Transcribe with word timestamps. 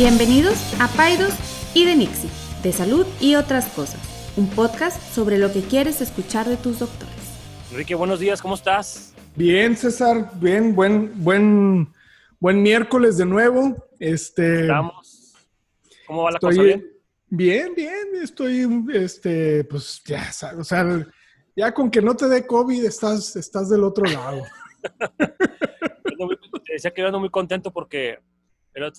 Bienvenidos 0.00 0.54
a 0.80 0.86
Paidos 0.86 1.34
y 1.74 1.84
de 1.84 1.96
Nixie, 1.96 2.30
de 2.62 2.70
salud 2.70 3.04
y 3.20 3.34
otras 3.34 3.66
cosas, 3.70 4.00
un 4.36 4.48
podcast 4.48 5.02
sobre 5.12 5.38
lo 5.38 5.52
que 5.52 5.60
quieres 5.60 6.00
escuchar 6.00 6.46
de 6.46 6.56
tus 6.56 6.78
doctores. 6.78 7.16
Enrique, 7.72 7.96
buenos 7.96 8.20
días, 8.20 8.40
¿cómo 8.40 8.54
estás? 8.54 9.12
Bien, 9.34 9.76
César, 9.76 10.30
bien, 10.34 10.76
buen, 10.76 11.10
buen, 11.24 11.92
buen 12.38 12.62
miércoles 12.62 13.18
de 13.18 13.26
nuevo. 13.26 13.88
Este, 13.98 14.60
Estamos. 14.60 15.34
¿Cómo 16.06 16.22
va 16.22 16.30
la 16.30 16.36
estoy 16.36 16.56
cosa? 16.56 16.62
¿Bien? 16.62 16.86
bien, 17.28 17.74
bien, 17.74 18.22
estoy, 18.22 18.84
este, 18.94 19.64
pues 19.64 20.00
ya, 20.04 20.30
o 20.56 20.62
sea, 20.62 21.04
ya 21.56 21.74
con 21.74 21.90
que 21.90 22.00
no 22.00 22.14
te 22.14 22.28
dé 22.28 22.46
COVID 22.46 22.84
estás, 22.84 23.34
estás 23.34 23.68
del 23.68 23.82
otro 23.82 24.04
lado. 24.04 24.44
Te 26.64 26.74
decía 26.74 26.92
que 26.92 27.00
yo 27.00 27.08
ando 27.08 27.18
muy 27.18 27.30
contento 27.30 27.72
porque 27.72 28.20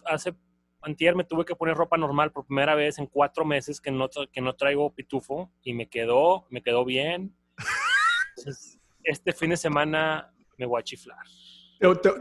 hace 0.06 0.34
antier 0.82 1.16
me 1.16 1.24
tuve 1.24 1.46
que 1.46 1.56
poner 1.56 1.76
ropa 1.76 1.98
normal 1.98 2.32
por 2.32 2.46
primera 2.46 2.76
vez 2.76 3.00
en 3.00 3.08
cuatro 3.08 3.46
meses 3.46 3.82
que 3.82 3.92
no, 3.92 4.10
que 4.32 4.42
no 4.42 4.56
traigo 4.56 4.94
pitufo 4.94 5.52
y 5.64 5.74
me 5.74 5.88
quedó, 5.90 6.46
me 6.50 6.62
quedó 6.62 6.86
bien. 6.86 7.36
Entonces, 8.38 8.80
este 9.04 9.34
fin 9.34 9.52
de 9.52 9.58
semana 9.58 10.32
me 10.58 10.66
voy 10.66 10.80
a 10.80 10.84
chiflar. 10.84 11.18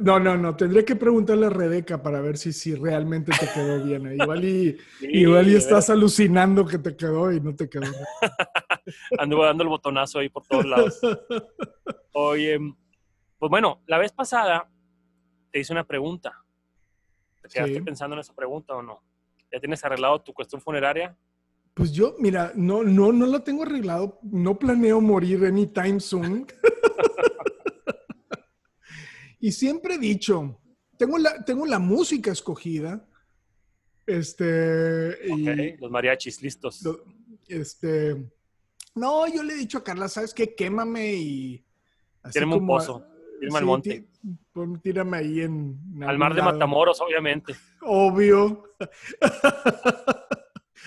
No, 0.01 0.21
no, 0.21 0.37
no, 0.37 0.55
tendré 0.55 0.85
que 0.85 0.95
preguntarle 0.95 1.47
a 1.47 1.51
Rebeca 1.51 2.01
para 2.01 2.21
ver 2.21 2.39
si, 2.39 2.53
si 2.53 2.77
realmente 2.77 3.33
te 3.33 3.49
quedó 3.53 3.83
bien. 3.83 4.07
¿eh? 4.07 4.15
Igual 4.15 4.45
y, 4.45 4.79
igual 5.01 5.49
y 5.49 5.57
estás 5.57 5.91
alucinando 5.91 6.65
que 6.65 6.79
te 6.79 6.97
quedó 6.97 7.33
y 7.33 7.41
no 7.41 7.57
te 7.57 7.69
quedó. 7.69 7.87
Anduve 9.19 9.47
dando 9.47 9.65
el 9.65 9.69
botonazo 9.69 10.21
ahí 10.21 10.29
por 10.29 10.47
todos 10.47 10.65
lados. 10.65 11.01
Oye, 12.13 12.59
pues 13.37 13.51
bueno, 13.51 13.83
la 13.87 13.99
vez 13.99 14.13
pasada 14.13 14.71
te 15.51 15.59
hice 15.59 15.73
una 15.73 15.85
pregunta. 15.85 16.45
¿Te 17.43 17.49
quedaste 17.49 17.75
Sí. 17.77 17.81
pensando 17.81 18.15
en 18.17 18.21
esa 18.21 18.35
pregunta 18.35 18.75
o 18.75 18.83
no? 18.83 19.03
¿Ya 19.53 19.61
tienes 19.61 19.83
arreglado 19.85 20.21
tu 20.21 20.33
cuestión 20.35 20.61
funeraria? 20.61 21.17
Pues 21.75 21.93
yo, 21.93 22.17
mira, 22.19 22.53
no, 22.57 22.83
no, 22.83 23.13
no 23.13 23.27
lo 23.27 23.43
tengo 23.43 23.63
arreglado. 23.63 24.19
No 24.23 24.59
planeo 24.59 25.01
morir 25.01 25.45
anytime 25.45 26.01
soon. 26.01 26.47
y 29.41 29.53
siempre 29.53 29.95
he 29.95 29.99
dicho, 29.99 30.61
tengo 30.97 31.19
la, 31.19 31.45
tengo 31.45 31.67
la 31.67 31.79
música 31.79 32.33
escogida. 32.33 33.07
Este, 34.07 35.17
y, 35.29 35.49
Ok, 35.49 35.81
los 35.81 35.91
mariachis 35.91 36.43
listos. 36.43 36.83
lo- 36.83 37.05
este, 37.47 38.31
no, 38.95 39.27
yo 39.33 39.43
le 39.43 39.55
he 39.55 39.57
dicho 39.57 39.79
a 39.79 39.85
Carla, 39.85 40.09
¿sabes 40.09 40.35
qué? 40.35 40.55
Quémame 40.55 41.15
y... 41.15 41.65
así 42.23 42.39
un 42.41 42.67
pozo, 42.67 43.05
al 43.47 43.53
sí, 43.61 43.65
monte. 43.65 43.91
tí- 44.23 44.37
pon- 44.53 44.81
tírame 44.81 45.19
ahí 45.19 45.41
en... 45.43 45.79
en 45.95 46.05
Al 46.05 46.19
mar 46.19 46.35
de 46.35 46.41
lado. 46.41 46.53
Matamoros, 46.53 47.01
obviamente. 47.01 47.55
Obvio. 47.83 48.65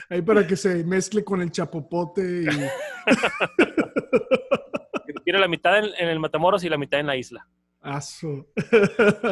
Ahí 0.09 0.21
para 0.21 0.45
que 0.45 0.57
se 0.57 0.83
mezcle 0.83 1.23
con 1.23 1.41
el 1.41 1.51
chapopote 1.51 2.43
y... 2.43 2.45
Tira 5.23 5.39
la 5.39 5.47
mitad 5.47 5.77
en, 5.77 5.85
en 5.97 6.09
el 6.09 6.19
Matamoros 6.19 6.63
y 6.63 6.69
la 6.69 6.77
mitad 6.77 6.99
en 6.99 7.07
la 7.07 7.15
isla. 7.15 7.47
Aso. 7.81 8.47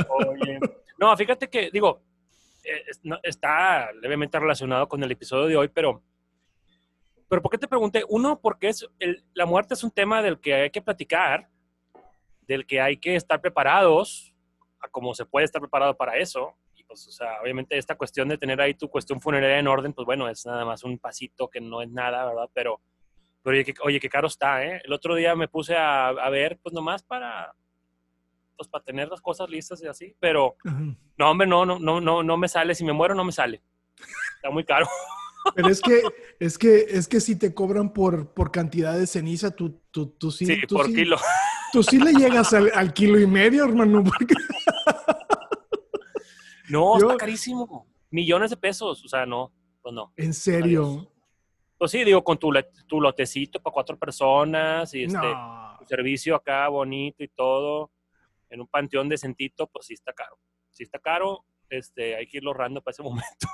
Oye. 0.10 0.60
No, 0.98 1.16
fíjate 1.18 1.50
que, 1.50 1.70
digo, 1.72 2.02
eh, 2.64 2.84
está 3.24 3.92
levemente 3.94 4.40
relacionado 4.40 4.88
con 4.88 5.04
el 5.04 5.12
episodio 5.12 5.48
de 5.48 5.58
hoy, 5.58 5.68
pero, 5.68 6.02
pero 7.28 7.42
¿por 7.42 7.52
qué 7.52 7.58
te 7.58 7.68
pregunté? 7.68 8.04
Uno, 8.08 8.40
porque 8.40 8.70
es 8.70 8.88
el- 9.00 9.24
la 9.34 9.46
muerte 9.46 9.74
es 9.74 9.84
un 9.84 9.92
tema 9.92 10.22
del 10.22 10.40
que 10.40 10.54
hay 10.54 10.70
que 10.70 10.82
platicar, 10.82 11.49
del 12.50 12.66
que 12.66 12.82
hay 12.82 12.98
que 12.98 13.16
estar 13.16 13.40
preparados, 13.40 14.34
a 14.82 14.88
como 14.90 15.14
se 15.14 15.24
puede 15.26 15.46
estar 15.46 15.62
preparado 15.62 15.96
para 15.96 16.18
eso. 16.18 16.56
Y 16.76 16.84
pues, 16.84 17.08
o 17.08 17.12
sea, 17.12 17.40
obviamente 17.44 17.78
esta 17.78 17.96
cuestión 17.96 18.28
de 18.28 18.40
tener 18.40 18.60
ahí 18.60 18.74
tu 18.74 18.90
cuestión 18.90 19.22
funeraria 19.22 19.60
en 19.60 19.68
orden, 19.68 19.94
pues 19.94 20.06
bueno, 20.06 20.28
es 20.28 20.46
nada 20.48 20.66
más 20.66 20.84
un 20.84 20.98
pasito 20.98 21.48
que 21.48 21.62
no 21.62 21.82
es 21.84 21.90
nada, 21.92 22.26
¿verdad? 22.26 22.50
Pero, 22.54 22.82
pero 23.44 23.54
oye, 23.56 23.64
qué, 23.66 23.74
oye, 23.84 24.00
qué 24.00 24.10
caro 24.10 24.28
está, 24.28 24.66
¿eh? 24.66 24.82
El 24.84 24.92
otro 24.94 25.14
día 25.14 25.36
me 25.36 25.48
puse 25.48 25.76
a, 25.76 26.08
a 26.08 26.30
ver, 26.32 26.58
pues 26.64 26.74
nomás 26.74 27.04
para, 27.04 27.54
pues 28.58 28.68
para 28.68 28.84
tener 28.84 29.08
las 29.10 29.22
cosas 29.22 29.48
listas 29.48 29.82
y 29.84 29.88
así, 29.88 30.16
pero 30.20 30.56
no, 31.18 31.30
hombre, 31.30 31.46
no, 31.48 31.68
no, 31.68 31.78
no, 31.78 32.02
no, 32.02 32.24
no 32.24 32.36
me 32.38 32.48
sale. 32.48 32.74
Si 32.74 32.84
me 32.84 32.94
muero, 32.94 33.14
no 33.14 33.24
me 33.24 33.32
sale. 33.32 33.62
Está 34.38 34.50
muy 34.50 34.64
caro. 34.64 34.88
Pero 35.56 35.70
es 35.70 35.82
que, 35.82 36.02
es 36.40 36.58
que, 36.58 36.86
es 36.90 37.08
que 37.08 37.20
si 37.22 37.38
te 37.38 37.54
cobran 37.54 37.94
por, 37.94 38.34
por 38.34 38.52
cantidad 38.52 38.98
de 38.98 39.08
ceniza, 39.08 39.52
tú, 39.52 39.82
tú, 39.92 40.08
tú 40.08 40.32
sí, 40.32 40.46
Sí, 40.46 40.62
tú 40.68 40.76
por 40.76 40.88
sí- 40.88 40.94
kilo. 40.96 41.18
Tú 41.72 41.84
sí 41.84 42.00
le 42.00 42.14
llegas 42.14 42.54
al, 42.54 42.72
al 42.74 42.94
kilo 42.94 43.20
y 43.20 43.28
medio, 43.28 43.66
hermano. 43.66 44.04
porque- 44.04 44.36
No, 46.70 47.00
Yo- 47.00 47.08
está 47.08 47.18
carísimo. 47.18 47.88
Millones 48.12 48.50
de 48.52 48.58
pesos. 48.58 49.04
O 49.04 49.08
sea, 49.08 49.26
no, 49.26 49.52
pues 49.82 49.94
no. 49.94 50.14
En 50.18 50.34
serio. 50.34 51.12
Pues 51.78 51.92
sí, 51.92 52.04
digo, 52.04 52.24
con 52.24 52.38
tu, 52.38 52.52
tu 52.88 53.02
lotecito 53.02 53.62
para 53.62 53.74
cuatro 53.74 53.98
personas 53.98 54.94
y 54.94 55.04
este, 55.04 55.18
No. 55.18 55.76
tu 55.80 55.86
servicio 55.86 56.36
acá 56.36 56.68
bonito 56.68 57.24
y 57.24 57.28
todo, 57.30 57.92
en 58.50 58.62
un 58.62 58.68
panteón 58.68 59.08
decentito, 59.10 59.68
pues 59.68 59.86
sí 59.88 59.94
está 59.94 60.12
caro. 60.14 60.38
Sí 60.72 60.84
está 60.84 61.00
caro, 61.00 61.46
este, 61.70 62.16
hay 62.18 62.28
que 62.28 62.38
irlo 62.38 62.52
ahorrando 62.52 62.82
para 62.82 62.92
ese 62.92 63.04
momento. 63.04 63.48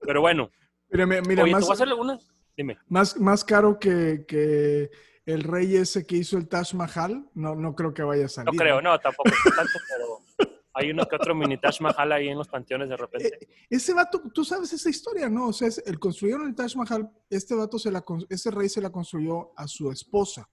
Pero 0.00 0.20
bueno, 0.20 0.50
Mira, 0.90 1.06
mira, 1.06 1.22
mira, 1.22 1.42
oye, 1.44 1.52
más, 1.52 1.60
¿te 1.62 1.66
voy 1.66 1.72
a 1.72 1.74
hacer 1.74 1.88
algunas? 1.88 2.28
Dime. 2.54 2.76
más, 2.88 3.16
más 3.18 3.42
caro 3.44 3.78
que, 3.78 4.26
que 4.28 4.90
el 5.26 5.42
rey 5.44 5.76
ese 5.76 6.04
que 6.06 6.16
hizo 6.16 6.36
el 6.36 6.48
Taj 6.48 6.74
Mahal, 6.74 7.28
no, 7.34 7.54
no 7.54 7.74
creo 7.74 7.94
que 7.94 8.02
vaya 8.02 8.26
a 8.26 8.28
salir. 8.28 8.52
No 8.52 8.58
creo, 8.58 8.80
no, 8.82 8.98
tampoco 8.98 9.30
tanto, 9.56 9.78
pero 9.88 10.50
hay 10.74 10.90
uno 10.90 11.06
que 11.06 11.16
otro 11.16 11.34
mini 11.34 11.58
Taj 11.58 11.80
Mahal 11.80 12.12
ahí 12.12 12.28
en 12.28 12.38
los 12.38 12.48
panteones 12.48 12.88
de 12.88 12.96
repente. 12.96 13.28
Eh, 13.40 13.48
Ese 13.70 13.92
vato, 13.94 14.22
tú 14.34 14.44
sabes 14.44 14.72
esa 14.72 14.88
historia, 14.90 15.28
¿no? 15.28 15.48
O 15.48 15.52
sea, 15.52 15.68
es- 15.68 15.82
el 15.86 15.98
construyeron 15.98 16.48
el 16.48 16.54
Taj 16.54 16.74
Mahal, 16.76 17.10
este 17.30 17.54
vato 17.54 17.78
se 17.78 17.90
la, 17.90 18.04
ese 18.28 18.50
rey 18.50 18.68
se 18.68 18.80
la 18.80 18.90
construyó 18.90 19.52
a 19.56 19.68
su 19.68 19.90
esposa. 19.92 20.48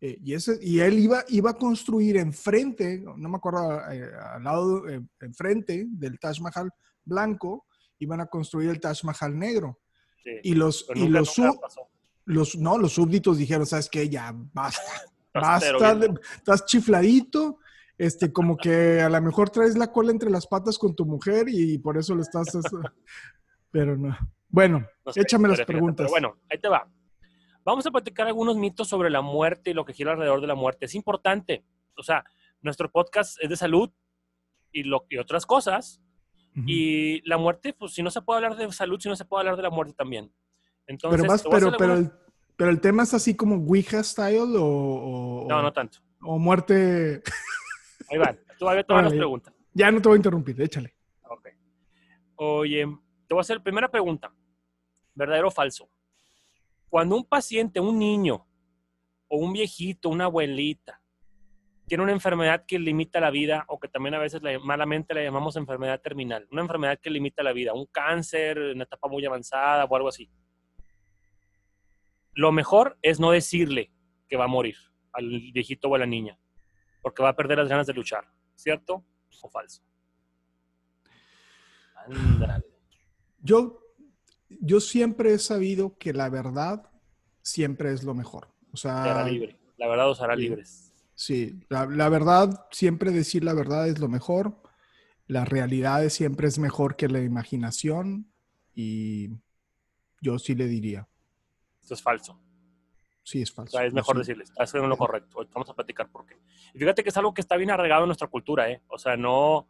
Eh, 0.00 0.18
y, 0.22 0.34
ese, 0.34 0.58
y 0.60 0.80
él 0.80 0.98
iba, 0.98 1.24
iba 1.28 1.50
a 1.50 1.54
construir 1.54 2.16
enfrente, 2.16 2.98
no 3.00 3.28
me 3.28 3.36
acuerdo, 3.36 3.80
eh, 3.90 4.10
al 4.34 4.42
lado, 4.44 4.88
eh, 4.88 5.00
enfrente 5.20 5.86
del 5.88 6.18
Taj 6.18 6.40
Mahal 6.40 6.70
blanco, 7.04 7.66
iban 8.00 8.20
a 8.20 8.26
construir 8.26 8.70
el 8.70 8.80
Taj 8.80 9.04
Mahal 9.04 9.38
negro. 9.38 9.78
Sí. 10.22 10.30
Y 10.42 10.54
los, 10.54 10.86
y 10.94 11.06
los, 11.08 11.38
nunca 11.38 11.60
pasó. 11.60 11.88
Los, 12.26 12.56
no, 12.56 12.78
los 12.78 12.92
súbditos 12.92 13.38
dijeron, 13.38 13.66
¿sabes 13.66 13.88
qué? 13.90 14.08
Ya, 14.08 14.32
basta. 14.52 14.82
Basta, 15.32 15.94
de- 15.96 16.14
estás 16.36 16.64
chifladito, 16.64 17.58
este, 17.98 18.32
como 18.32 18.56
que 18.56 19.00
a 19.00 19.08
lo 19.08 19.20
mejor 19.20 19.50
traes 19.50 19.76
la 19.76 19.90
cola 19.90 20.12
entre 20.12 20.30
las 20.30 20.46
patas 20.46 20.78
con 20.78 20.94
tu 20.94 21.04
mujer 21.04 21.46
y 21.48 21.78
por 21.78 21.96
eso 21.98 22.14
le 22.14 22.22
estás... 22.22 22.54
eso- 22.54 22.80
Pero 23.70 23.96
no. 23.96 24.16
Bueno, 24.48 24.86
No 25.04 25.12
sé, 25.12 25.22
échame 25.22 25.48
las 25.48 25.62
preguntas. 25.62 26.04
Pero 26.04 26.10
bueno, 26.10 26.38
ahí 26.48 26.58
te 26.58 26.68
va. 26.68 26.88
Vamos 27.64 27.84
a 27.86 27.90
platicar 27.90 28.26
algunos 28.28 28.56
mitos 28.56 28.86
sobre 28.86 29.10
la 29.10 29.20
muerte 29.20 29.70
y 29.70 29.74
lo 29.74 29.84
que 29.84 29.92
gira 29.92 30.12
alrededor 30.12 30.40
de 30.40 30.46
la 30.46 30.54
muerte. 30.54 30.84
Es 30.86 30.94
importante. 30.94 31.64
O 31.96 32.02
sea, 32.04 32.24
nuestro 32.62 32.88
podcast 32.92 33.36
es 33.42 33.48
de 33.50 33.56
salud 33.56 33.90
y, 34.70 34.84
lo, 34.84 35.06
y 35.10 35.18
otras 35.18 35.44
cosas. 35.46 36.00
Y 36.66 37.20
la 37.28 37.36
muerte, 37.36 37.72
pues 37.72 37.94
si 37.94 38.02
no 38.04 38.10
se 38.12 38.22
puede 38.22 38.36
hablar 38.36 38.56
de 38.56 38.70
salud, 38.70 39.00
si 39.00 39.08
no 39.08 39.16
se 39.16 39.24
puede 39.24 39.40
hablar 39.40 39.56
de 39.56 39.62
la 39.64 39.70
muerte 39.70 39.92
también. 39.94 40.32
Entonces, 40.86 41.20
pero 41.20 41.32
más, 41.32 41.44
a 41.46 41.94
el, 41.94 42.10
pero 42.56 42.70
el 42.70 42.80
tema 42.80 43.02
es 43.02 43.14
así 43.14 43.34
como 43.34 43.56
Ouija 43.56 44.02
style 44.02 44.56
o, 44.56 44.64
o, 44.64 45.46
No, 45.48 45.62
no 45.62 45.72
tanto. 45.72 45.98
o 46.22 46.38
muerte... 46.38 47.22
Ahí 48.10 48.18
van. 48.18 48.38
Todavía 48.58 48.84
te 48.84 48.92
van 48.92 49.04
las 49.04 49.14
preguntas. 49.14 49.54
Ya 49.72 49.90
no 49.90 50.00
te 50.00 50.08
voy 50.08 50.16
a 50.16 50.18
interrumpir, 50.18 50.60
échale. 50.60 50.94
Ok. 51.28 51.48
Oye, 52.36 52.84
te 53.26 53.34
voy 53.34 53.38
a 53.38 53.40
hacer 53.40 53.62
primera 53.62 53.90
pregunta. 53.90 54.32
¿Verdadero 55.14 55.48
o 55.48 55.50
falso? 55.50 55.88
Cuando 56.88 57.16
un 57.16 57.24
paciente, 57.24 57.80
un 57.80 57.98
niño, 57.98 58.46
o 59.28 59.38
un 59.38 59.52
viejito, 59.52 60.08
una 60.10 60.24
abuelita, 60.26 61.00
tiene 61.86 62.04
una 62.04 62.12
enfermedad 62.12 62.64
que 62.66 62.78
limita 62.78 63.20
la 63.20 63.30
vida, 63.30 63.64
o 63.68 63.78
que 63.80 63.88
también 63.88 64.14
a 64.14 64.18
veces 64.18 64.42
la- 64.42 64.58
malamente 64.60 65.12
la 65.14 65.22
llamamos 65.22 65.56
enfermedad 65.56 66.00
terminal, 66.00 66.46
una 66.52 66.62
enfermedad 66.62 66.98
que 67.00 67.10
limita 67.10 67.42
la 67.42 67.52
vida, 67.52 67.72
un 67.74 67.86
cáncer 67.86 68.58
en 68.58 68.76
una 68.76 68.84
etapa 68.84 69.08
muy 69.08 69.24
avanzada 69.24 69.84
o 69.84 69.96
algo 69.96 70.08
así. 70.08 70.30
Lo 72.34 72.52
mejor 72.52 72.98
es 73.02 73.20
no 73.20 73.30
decirle 73.30 73.92
que 74.28 74.36
va 74.36 74.44
a 74.44 74.48
morir 74.48 74.76
al 75.12 75.28
viejito 75.52 75.88
o 75.88 75.94
a 75.94 75.98
la 75.98 76.06
niña, 76.06 76.38
porque 77.02 77.22
va 77.22 77.30
a 77.30 77.36
perder 77.36 77.58
las 77.58 77.68
ganas 77.68 77.86
de 77.86 77.94
luchar, 77.94 78.24
¿cierto 78.54 79.04
o 79.42 79.48
falso? 79.48 79.82
Yo, 83.40 83.80
yo 84.48 84.80
siempre 84.80 85.34
he 85.34 85.38
sabido 85.38 85.96
que 85.98 86.12
la 86.12 86.28
verdad 86.28 86.90
siempre 87.42 87.92
es 87.92 88.02
lo 88.02 88.14
mejor. 88.14 88.48
O 88.72 88.76
Te 88.76 88.88
hará 88.88 89.22
sea, 89.22 89.32
libre. 89.32 89.58
La 89.76 89.88
verdad 89.88 90.10
os 90.10 90.20
hará 90.20 90.34
sí. 90.34 90.42
libres. 90.42 90.92
Sí, 91.14 91.60
la, 91.68 91.86
la 91.86 92.08
verdad, 92.08 92.66
siempre 92.70 93.12
decir 93.12 93.44
la 93.44 93.54
verdad 93.54 93.88
es 93.88 93.98
lo 94.00 94.08
mejor. 94.08 94.60
La 95.26 95.44
realidad 95.44 96.08
siempre 96.08 96.48
es 96.48 96.58
mejor 96.58 96.96
que 96.96 97.08
la 97.08 97.20
imaginación 97.20 98.32
y 98.74 99.30
yo 100.20 100.38
sí 100.38 100.54
le 100.54 100.66
diría, 100.66 101.08
Esto 101.84 101.92
es 101.94 102.02
falso. 102.02 102.40
sí 103.22 103.42
es 103.42 103.50
O 103.52 103.54
falso. 103.56 103.76
sea, 103.76 103.84
es 103.86 103.92
mejor 103.92 104.16
sí. 104.16 104.20
decirles, 104.20 104.48
estás 104.48 104.70
haciendo 104.70 104.88
lo 104.88 104.96
correcto. 104.96 105.46
Vamos 105.52 105.68
a 105.68 105.74
platicar 105.74 106.10
por 106.10 106.24
qué. 106.24 106.34
Y 106.72 106.78
fíjate 106.78 107.02
que 107.02 107.10
es 107.10 107.16
algo 107.18 107.34
que 107.34 107.42
está 107.42 107.56
bien 107.58 107.70
arraigado 107.70 108.04
en 108.04 108.08
nuestra 108.08 108.28
cultura, 108.28 108.70
¿eh? 108.70 108.80
O 108.88 108.98
sea, 108.98 109.18
no, 109.18 109.68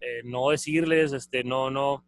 eh, 0.00 0.22
no 0.24 0.50
decirles, 0.50 1.12
este, 1.12 1.42
no, 1.42 1.70
no, 1.70 2.04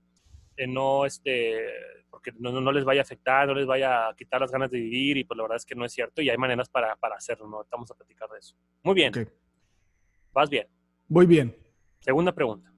eh, 0.57 0.69
no, 0.69 1.05
este, 1.07 1.61
porque 2.09 2.31
no, 2.39 2.53
no 2.61 2.71
les 2.71 2.85
vaya 2.85 3.01
a 3.01 3.03
afectar, 3.03 3.49
no 3.49 3.55
les 3.55 3.67
vaya 3.67 4.09
a 4.09 4.15
quitar 4.15 4.41
las 4.41 4.53
ganas 4.53 4.71
de 4.71 4.79
vivir 4.79 5.17
y 5.17 5.25
pues 5.25 5.37
la 5.37 5.43
verdad 5.43 5.57
es 5.57 5.67
que 5.67 5.75
no 5.75 5.85
es 5.85 5.93
cierto 5.93 6.23
y 6.23 6.31
hay 6.31 6.39
maneras 6.39 6.69
para, 6.69 6.95
para 6.97 7.17
hacerlo, 7.17 7.49
¿no? 7.49 7.63
Estamos 7.63 7.91
a 7.91 7.95
platicar 7.95 8.29
de 8.31 8.39
eso. 8.39 8.55
Muy 8.85 8.95
bien, 8.95 9.13
vas 10.33 10.49
bien. 10.49 10.69
Voy 11.09 11.27
bien. 11.27 11.57
Segunda 11.99 12.33
pregunta. 12.33 12.73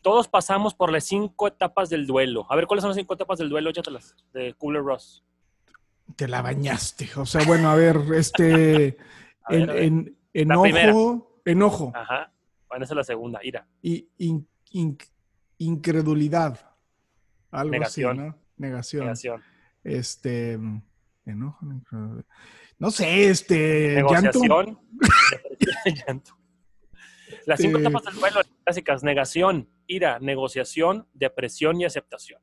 Todos 0.00 0.28
pasamos 0.28 0.74
por 0.74 0.92
las 0.92 1.04
cinco 1.04 1.48
etapas 1.48 1.88
del 1.88 2.06
duelo. 2.06 2.46
A 2.50 2.56
ver, 2.56 2.66
¿cuáles 2.66 2.82
son 2.82 2.90
las 2.90 2.96
cinco 2.96 3.14
etapas 3.14 3.38
del 3.38 3.48
duelo? 3.48 3.70
Échatelas, 3.70 4.14
de 4.32 4.52
Cooler 4.54 4.82
Ross. 4.82 5.24
Te 6.16 6.28
la 6.28 6.42
bañaste. 6.42 7.08
O 7.16 7.26
sea, 7.26 7.44
bueno, 7.46 7.70
a 7.70 7.74
ver, 7.76 7.98
este. 8.14 8.96
A 9.46 9.54
en, 9.54 9.66
ver. 9.66 9.76
en- 9.82 10.16
primera. 10.32 10.88
enojo, 10.90 11.40
enojo 11.44 11.92
Ajá. 11.94 12.32
Bueno, 12.68 12.84
esa 12.84 12.94
es 12.94 12.96
la 12.96 13.04
segunda. 13.04 13.40
Ira. 13.42 13.66
y 13.82 14.08
in- 14.18 14.48
in- 14.70 14.98
incredulidad. 15.58 16.58
Algo 17.50 17.70
Negación. 17.72 18.18
así, 18.20 18.28
¿no? 18.28 18.38
Negación. 18.56 19.00
Negación. 19.04 19.42
Este. 19.82 20.58
Enojo, 21.26 21.66
incredulidad. 21.66 22.24
No 22.78 22.90
sé, 22.90 23.28
este. 23.30 23.94
Negociación. 23.96 24.78
llanto. 26.06 26.36
Las 27.46 27.60
cinco 27.60 27.76
Este- 27.78 27.88
etapas 27.88 28.04
del 28.04 28.20
duelo 28.20 28.40
clásicas. 28.64 29.02
Negación, 29.04 29.68
ira, 29.86 30.18
negociación, 30.20 31.06
depresión 31.12 31.80
y 31.80 31.84
aceptación. 31.84 32.40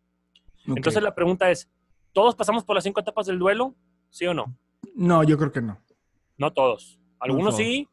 Entonces 0.68 1.02
la 1.02 1.16
pregunta 1.16 1.50
es, 1.50 1.68
¿todos 2.14 2.36
pasamos 2.36 2.64
por 2.64 2.76
las 2.76 2.84
cinco 2.84 3.00
etapas 3.00 3.28
del 3.28 3.40
duelo? 3.40 3.76
¿Sí 4.10 4.26
o 4.26 4.34
no? 4.34 4.56
No, 4.96 5.24
yo 5.24 5.38
creo 5.38 5.52
que 5.52 5.62
no. 5.62 5.82
No 6.38 6.52
todos. 6.54 7.00
Algunos 7.20 7.56
todos. 7.56 7.66
sí, 7.66 7.88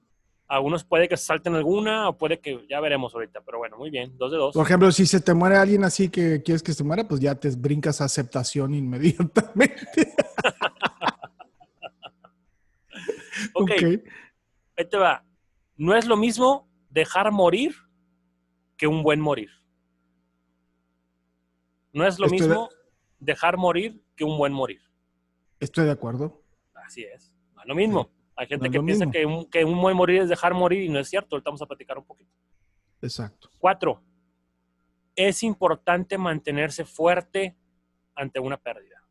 algunos 0.46 0.84
puede 0.84 1.08
que 1.08 1.16
salten 1.16 1.54
alguna 1.54 2.08
o 2.08 2.16
puede 2.16 2.40
que, 2.40 2.66
ya 2.68 2.80
veremos 2.80 3.14
ahorita, 3.14 3.42
pero 3.42 3.58
bueno, 3.58 3.76
muy 3.76 3.90
bien, 3.90 4.16
dos 4.16 4.32
de 4.32 4.38
dos. 4.38 4.54
Por 4.54 4.64
ejemplo, 4.64 4.90
si 4.90 5.06
se 5.06 5.20
te 5.20 5.34
muere 5.34 5.56
alguien 5.56 5.84
así 5.84 6.08
que 6.08 6.42
quieres 6.42 6.62
que 6.62 6.72
se 6.72 6.84
muera, 6.84 7.06
pues 7.06 7.20
ya 7.20 7.34
te 7.34 7.50
brincas 7.50 8.00
a 8.00 8.04
aceptación 8.06 8.74
inmediatamente. 8.74 10.14
ok, 13.54 13.70
ahí 14.76 14.84
te 14.88 14.96
va. 14.96 15.24
No 15.76 15.94
es 15.94 16.06
lo 16.06 16.16
mismo 16.16 16.68
dejar 16.90 17.30
morir 17.30 17.74
que 18.76 18.86
un 18.86 19.02
buen 19.02 19.20
morir. 19.20 19.50
No 21.92 22.06
es 22.06 22.18
lo 22.18 22.26
Estoy 22.26 22.40
de- 22.40 22.46
mismo 22.46 22.68
dejar 23.18 23.56
morir 23.56 24.00
que 24.18 24.24
un 24.24 24.36
buen 24.36 24.52
morir. 24.52 24.80
Estoy 25.60 25.86
de 25.86 25.92
acuerdo. 25.92 26.42
Así 26.74 27.04
es. 27.04 27.32
No 27.54 27.62
es 27.62 27.68
lo 27.68 27.74
mismo. 27.74 28.10
Hay 28.36 28.46
gente 28.48 28.66
No 28.68 28.72
que 28.72 28.80
piensa 28.82 29.10
que 29.10 29.24
un, 29.24 29.44
que 29.46 29.64
un 29.64 29.80
buen 29.80 29.96
morir 29.96 30.20
es 30.22 30.28
dejar 30.28 30.52
morir 30.54 30.82
y 30.82 30.88
no 30.88 30.98
es 30.98 31.08
cierto. 31.08 31.36
Ahorita 31.36 31.50
vamos 31.50 31.62
a 31.62 31.66
platicar 31.66 31.96
un 31.98 32.04
poquito. 32.04 32.30
Exacto. 33.00 33.48
Cuatro. 33.58 34.02
Es 35.16 35.42
importante 35.42 36.18
mantenerse 36.18 36.84
fuerte 36.84 37.56
ante 38.14 38.38
una 38.40 38.56
pérdida. 38.56 39.02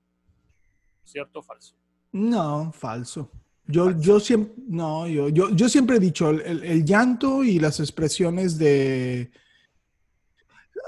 ¿Cierto 1.04 1.40
o 1.40 1.44
falso? 1.44 1.76
No, 2.12 2.72
falso. 2.72 3.32
Yo, 3.66 3.92
yo 4.00 4.20
siempre, 4.20 4.54
no, 4.68 5.08
yo, 5.08 5.28
yo, 5.30 5.50
yo 5.50 5.68
siempre 5.68 5.98
he 5.98 6.00
dicho, 6.00 6.30
el, 6.30 6.42
el- 6.42 6.64
el 6.64 6.86
llanto 6.86 7.44
y 7.44 7.60
las 7.60 7.80
expresiones 7.82 8.58
de, 8.58 9.30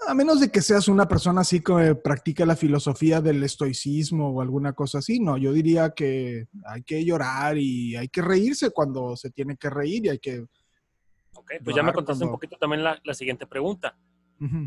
a 0.08 0.14
menos 0.14 0.40
de 0.40 0.50
que 0.52 0.62
seas 0.62 0.88
una 0.88 1.08
persona 1.08 1.42
así 1.42 1.62
que 1.62 1.96
practica 1.96 2.46
la 2.46 2.56
filosofía 2.56 3.22
del 3.22 3.44
estoicismo 3.44 4.30
o 4.30 4.42
alguna 4.42 4.74
cosa 4.74 5.00
así, 5.00 5.20
no, 5.20 5.38
yo 5.38 5.54
diría 5.54 5.92
que 5.92 6.48
hay 6.66 6.84
que 6.84 7.04
llorar 7.04 7.58
y 7.58 7.96
hay 7.96 8.08
que 8.08 8.22
reírse 8.22 8.72
cuando 8.72 9.16
se 9.16 9.30
tiene 9.32 9.58
que 9.58 9.70
reír 9.70 10.06
y 10.06 10.10
hay 10.10 10.20
que... 10.20 10.46
Ok, 11.36 11.52
pues 11.64 11.76
ya 11.76 11.84
me 11.84 11.94
contaste 11.94 12.26
un 12.26 12.32
poquito 12.32 12.58
también 12.58 12.84
la, 12.84 13.00
la 13.04 13.14
siguiente 13.14 13.46
pregunta. 13.46 13.98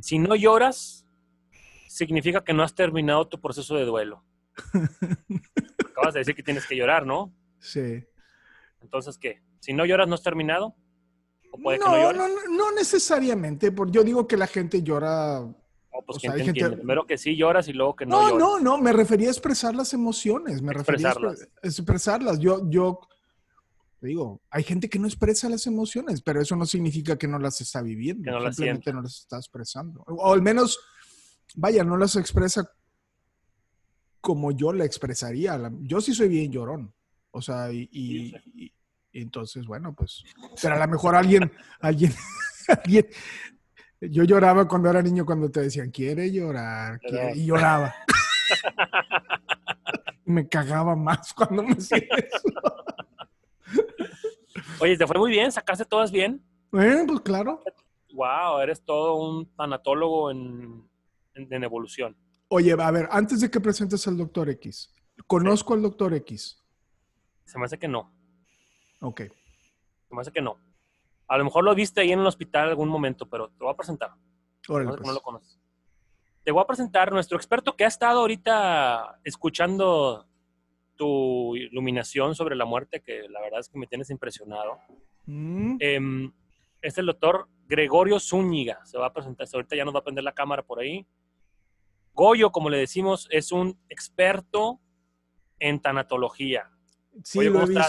Si 0.02 0.18
no 0.18 0.36
lloras, 0.36 1.06
significa 1.88 2.44
que 2.44 2.52
no 2.52 2.62
has 2.62 2.74
terminado 2.74 3.26
tu 3.26 3.40
proceso 3.40 3.74
de 3.74 3.86
duelo. 3.86 4.22
Acabas 5.90 6.14
de 6.14 6.20
decir 6.20 6.34
que 6.34 6.42
tienes 6.42 6.66
que 6.66 6.76
llorar, 6.76 7.06
¿no? 7.06 7.34
Sí. 7.58 8.04
Entonces, 8.82 9.16
¿qué? 9.16 9.42
Si 9.60 9.72
no 9.72 9.86
lloras, 9.86 10.08
¿no 10.08 10.14
has 10.14 10.22
terminado? 10.22 10.76
¿O 11.52 11.58
puede 11.58 11.78
que 11.78 11.84
no 11.84 12.12
No, 12.12 12.28
no, 12.28 12.28
no, 12.50 12.72
necesariamente, 12.72 13.70
porque 13.72 13.92
yo 13.92 14.02
digo 14.04 14.26
que 14.26 14.36
la 14.36 14.46
gente 14.46 14.82
llora 14.82 15.40
No, 15.40 15.54
pues 16.06 16.16
o 16.16 16.20
¿quién 16.20 16.32
sea, 16.32 16.32
te 16.32 16.40
hay 16.40 16.46
gente- 16.46 16.60
entiende? 16.60 16.76
Primero 16.78 17.06
que 17.06 17.18
sí 17.18 17.36
lloras 17.36 17.68
y 17.68 17.72
luego 17.74 17.94
que 17.94 18.06
no, 18.06 18.16
No, 18.20 18.28
lloras. 18.30 18.38
no, 18.40 18.60
no, 18.60 18.78
me 18.78 18.92
refería 18.92 19.28
a 19.28 19.32
expresar 19.32 19.74
las 19.74 19.92
emociones, 19.92 20.60
me 20.62 20.72
refería 20.72 21.08
a 21.10 21.12
expre- 21.12 21.30
Expresarlas. 21.32 21.48
expresarlas. 21.62 22.38
Yo, 22.40 22.68
yo 22.70 23.00
digo, 24.00 24.40
hay 24.50 24.64
gente 24.64 24.88
que 24.88 24.98
no 24.98 25.06
expresa 25.06 25.48
las 25.48 25.66
emociones, 25.66 26.22
pero 26.22 26.40
eso 26.40 26.56
no 26.56 26.64
significa 26.66 27.16
que 27.16 27.28
no 27.28 27.38
las 27.38 27.60
está 27.60 27.82
viviendo, 27.82 28.24
Que 28.24 28.30
no 28.30 28.40
las 28.40 28.56
simplemente 28.56 28.84
siente. 28.84 28.92
no 28.96 29.02
las 29.02 29.18
está 29.18 29.36
expresando. 29.36 30.02
O 30.08 30.32
al 30.32 30.42
menos, 30.42 30.78
vaya, 31.54 31.84
no 31.84 31.96
las 31.98 32.16
expresa 32.16 32.68
como 34.20 34.52
yo 34.52 34.72
la 34.72 34.84
expresaría. 34.84 35.60
Yo 35.82 36.00
sí 36.00 36.14
soy 36.14 36.28
bien 36.28 36.50
llorón, 36.50 36.94
o 37.32 37.42
sea, 37.42 37.70
y, 37.72 37.88
y- 37.92 38.30
Sí, 38.30 38.36
y- 38.54 38.64
y 38.66 38.72
entonces, 39.20 39.66
bueno, 39.66 39.94
pues, 39.94 40.24
pero 40.60 40.74
a 40.74 40.78
lo 40.78 40.88
mejor 40.88 41.14
alguien, 41.14 41.52
alguien, 41.80 42.12
alguien, 42.84 43.06
yo 44.00 44.24
lloraba 44.24 44.66
cuando 44.66 44.88
era 44.88 45.02
niño 45.02 45.26
cuando 45.26 45.50
te 45.50 45.60
decían, 45.60 45.90
quiere 45.90 46.30
llorar, 46.32 46.98
quiere", 47.00 47.36
y 47.36 47.46
lloraba. 47.46 47.94
me 50.24 50.48
cagaba 50.48 50.96
más 50.96 51.32
cuando 51.34 51.62
me 51.62 51.72
hacían 51.72 52.02
eso. 52.02 52.42
Oye, 54.80 54.96
te 54.96 55.06
fue 55.06 55.18
muy 55.18 55.30
bien, 55.30 55.52
sacaste 55.52 55.84
todas 55.84 56.10
bien. 56.10 56.42
Bueno, 56.70 57.04
pues 57.06 57.20
claro. 57.20 57.62
Wow, 58.14 58.60
eres 58.60 58.82
todo 58.82 59.16
un 59.16 59.54
tanatólogo 59.54 60.30
en, 60.30 60.88
en, 61.34 61.52
en 61.52 61.64
evolución. 61.64 62.16
Oye, 62.48 62.72
a 62.72 62.90
ver, 62.90 63.08
antes 63.10 63.40
de 63.40 63.50
que 63.50 63.60
presentes 63.60 64.06
al 64.06 64.16
doctor 64.16 64.48
X, 64.50 64.92
conozco 65.26 65.74
al 65.74 65.82
doctor 65.82 66.14
X. 66.14 66.58
Se 67.44 67.58
me 67.58 67.64
hace 67.64 67.78
que 67.78 67.88
no. 67.88 68.12
Ok. 69.02 69.22
Me 70.10 70.20
hace 70.20 70.32
que 70.32 70.40
no. 70.42 70.56
A 71.28 71.36
lo 71.38 71.44
mejor 71.44 71.64
lo 71.64 71.74
viste 71.74 72.00
ahí 72.00 72.12
en 72.12 72.20
el 72.20 72.26
hospital 72.26 72.68
algún 72.68 72.88
momento, 72.88 73.28
pero 73.28 73.48
te 73.50 73.64
voy 73.64 73.72
a 73.72 73.76
presentar. 73.76 74.10
Órale, 74.68 74.86
No 74.86 74.92
sé 74.92 74.96
que 74.98 75.00
no 75.00 75.04
pues. 75.06 75.14
lo 75.14 75.20
conoces. 75.22 75.58
Te 76.44 76.50
voy 76.50 76.62
a 76.62 76.66
presentar 76.66 77.12
nuestro 77.12 77.36
experto 77.36 77.76
que 77.76 77.84
ha 77.84 77.88
estado 77.88 78.20
ahorita 78.20 79.20
escuchando 79.24 80.26
tu 80.96 81.54
iluminación 81.56 82.34
sobre 82.34 82.56
la 82.56 82.64
muerte, 82.64 83.00
que 83.00 83.28
la 83.28 83.40
verdad 83.40 83.60
es 83.60 83.68
que 83.68 83.78
me 83.78 83.86
tienes 83.86 84.10
impresionado. 84.10 84.78
Mm, 85.26 85.76
Em, 85.80 86.32
es 86.80 86.98
el 86.98 87.06
doctor 87.06 87.48
Gregorio 87.66 88.18
Zúñiga. 88.20 88.84
Se 88.84 88.98
va 88.98 89.06
a 89.06 89.12
presentar. 89.12 89.46
Ahorita 89.52 89.76
ya 89.76 89.84
nos 89.84 89.94
va 89.94 90.00
a 90.00 90.04
prender 90.04 90.24
la 90.24 90.32
cámara 90.34 90.62
por 90.62 90.80
ahí. 90.80 91.06
Goyo, 92.12 92.50
como 92.50 92.68
le 92.68 92.76
decimos, 92.78 93.26
es 93.30 93.52
un 93.52 93.78
experto 93.88 94.80
en 95.58 95.80
tanatología. 95.80 96.70
sí, 97.24 97.38
Oye, 97.38 97.50
lo 97.50 97.58
he 97.58 97.60
¿cómo 97.62 97.66
visto. 97.78 97.82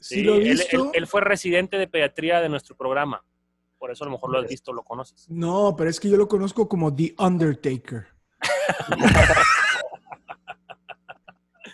Sí, 0.00 0.22
lo 0.22 0.34
he 0.34 0.38
él- 0.38 0.46
él- 0.46 0.50
visto. 0.56 0.90
Él, 0.94 1.06
fue 1.06 1.20
residente 1.20 1.76
de 1.78 1.86
pediatría 1.86 2.40
de 2.40 2.48
nuestro 2.48 2.76
programa. 2.76 3.22
Por 3.78 3.90
eso 3.90 4.04
a 4.04 4.06
lo 4.06 4.12
mejor 4.12 4.30
lo 4.32 4.38
has 4.38 4.48
visto, 4.48 4.72
lo 4.72 4.82
conoces. 4.82 5.26
No, 5.30 5.74
pero 5.76 5.90
es 5.90 6.00
que 6.00 6.08
yo 6.10 6.16
lo 6.16 6.28
conozco 6.28 6.68
como 6.68 6.94
The 6.94 7.14
Undertaker. 7.18 8.06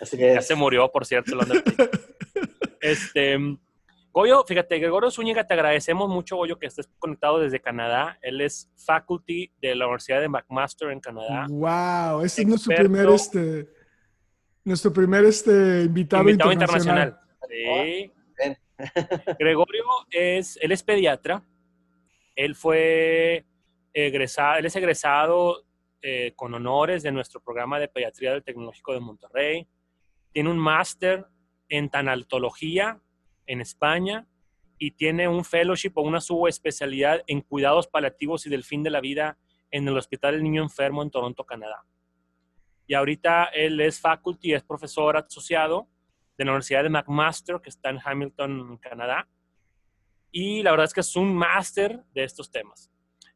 Así 0.00 0.16
que 0.16 0.34
Ya 0.34 0.42
se 0.42 0.54
murió, 0.54 0.90
por 0.90 1.06
cierto, 1.06 1.32
el 1.34 1.40
Undertaker. 1.40 1.90
este, 2.80 3.38
Goyo, 4.12 4.44
fíjate, 4.46 4.78
Gregorio 4.78 5.10
Zúñiga, 5.10 5.46
te 5.46 5.54
agradecemos 5.54 6.08
mucho, 6.08 6.36
Goyo, 6.36 6.58
que 6.58 6.66
estés 6.66 6.88
conectado 6.98 7.38
desde 7.38 7.60
Canadá. 7.60 8.18
Él 8.22 8.40
es 8.40 8.70
faculty 8.76 9.50
de 9.60 9.74
la 9.74 9.86
Universidad 9.86 10.20
de 10.20 10.28
McMaster 10.28 10.90
en 10.90 11.00
Canadá. 11.00 11.46
Wow, 11.50 12.22
este 12.22 12.42
es 12.42 12.48
nuestro 12.48 12.74
primer 12.76 13.08
este 13.10 13.68
nuestro 14.64 14.92
primer 14.92 15.24
este 15.24 15.82
invitado, 15.82 16.22
Invitado 16.22 16.52
internacional. 16.52 17.08
internacional. 17.08 17.25
Sí. 17.48 18.12
Gregorio 19.38 19.84
es, 20.10 20.58
él 20.60 20.72
es 20.72 20.82
pediatra. 20.82 21.42
Él 22.34 22.54
fue 22.54 23.46
egresado, 23.92 24.58
él 24.58 24.66
es 24.66 24.76
egresado 24.76 25.64
eh, 26.02 26.32
con 26.36 26.52
honores 26.54 27.02
de 27.02 27.12
nuestro 27.12 27.40
programa 27.40 27.78
de 27.78 27.88
pediatría 27.88 28.32
del 28.32 28.44
Tecnológico 28.44 28.92
de 28.92 29.00
Monterrey. 29.00 29.66
Tiene 30.32 30.50
un 30.50 30.58
máster 30.58 31.26
en 31.68 31.88
tanatología 31.88 33.00
en 33.46 33.60
España 33.60 34.26
y 34.78 34.92
tiene 34.92 35.28
un 35.28 35.44
fellowship 35.44 35.92
o 35.94 36.02
una 36.02 36.20
subespecialidad 36.20 37.22
en 37.26 37.40
cuidados 37.40 37.86
paliativos 37.86 38.46
y 38.46 38.50
del 38.50 38.64
fin 38.64 38.82
de 38.82 38.90
la 38.90 39.00
vida 39.00 39.38
en 39.70 39.88
el 39.88 39.96
Hospital 39.96 40.34
del 40.34 40.42
Niño 40.42 40.62
Enfermo 40.62 41.02
en 41.02 41.10
Toronto, 41.10 41.44
Canadá. 41.44 41.84
Y 42.86 42.94
ahorita 42.94 43.46
él 43.46 43.80
es 43.80 43.98
faculty, 43.98 44.52
es 44.52 44.62
profesor 44.62 45.16
asociado 45.16 45.88
de 46.36 46.44
la 46.44 46.52
Universidad 46.52 46.82
de 46.82 46.90
McMaster, 46.90 47.60
que 47.60 47.70
está 47.70 47.90
en 47.90 47.98
Hamilton, 48.04 48.78
Canadá. 48.78 49.28
Y 50.30 50.62
la 50.62 50.70
verdad 50.72 50.84
es 50.84 50.94
que 50.94 51.00
es 51.00 51.16
un 51.16 51.34
máster 51.34 52.02
de 52.12 52.24
estos 52.24 52.50
temas. 52.50 52.90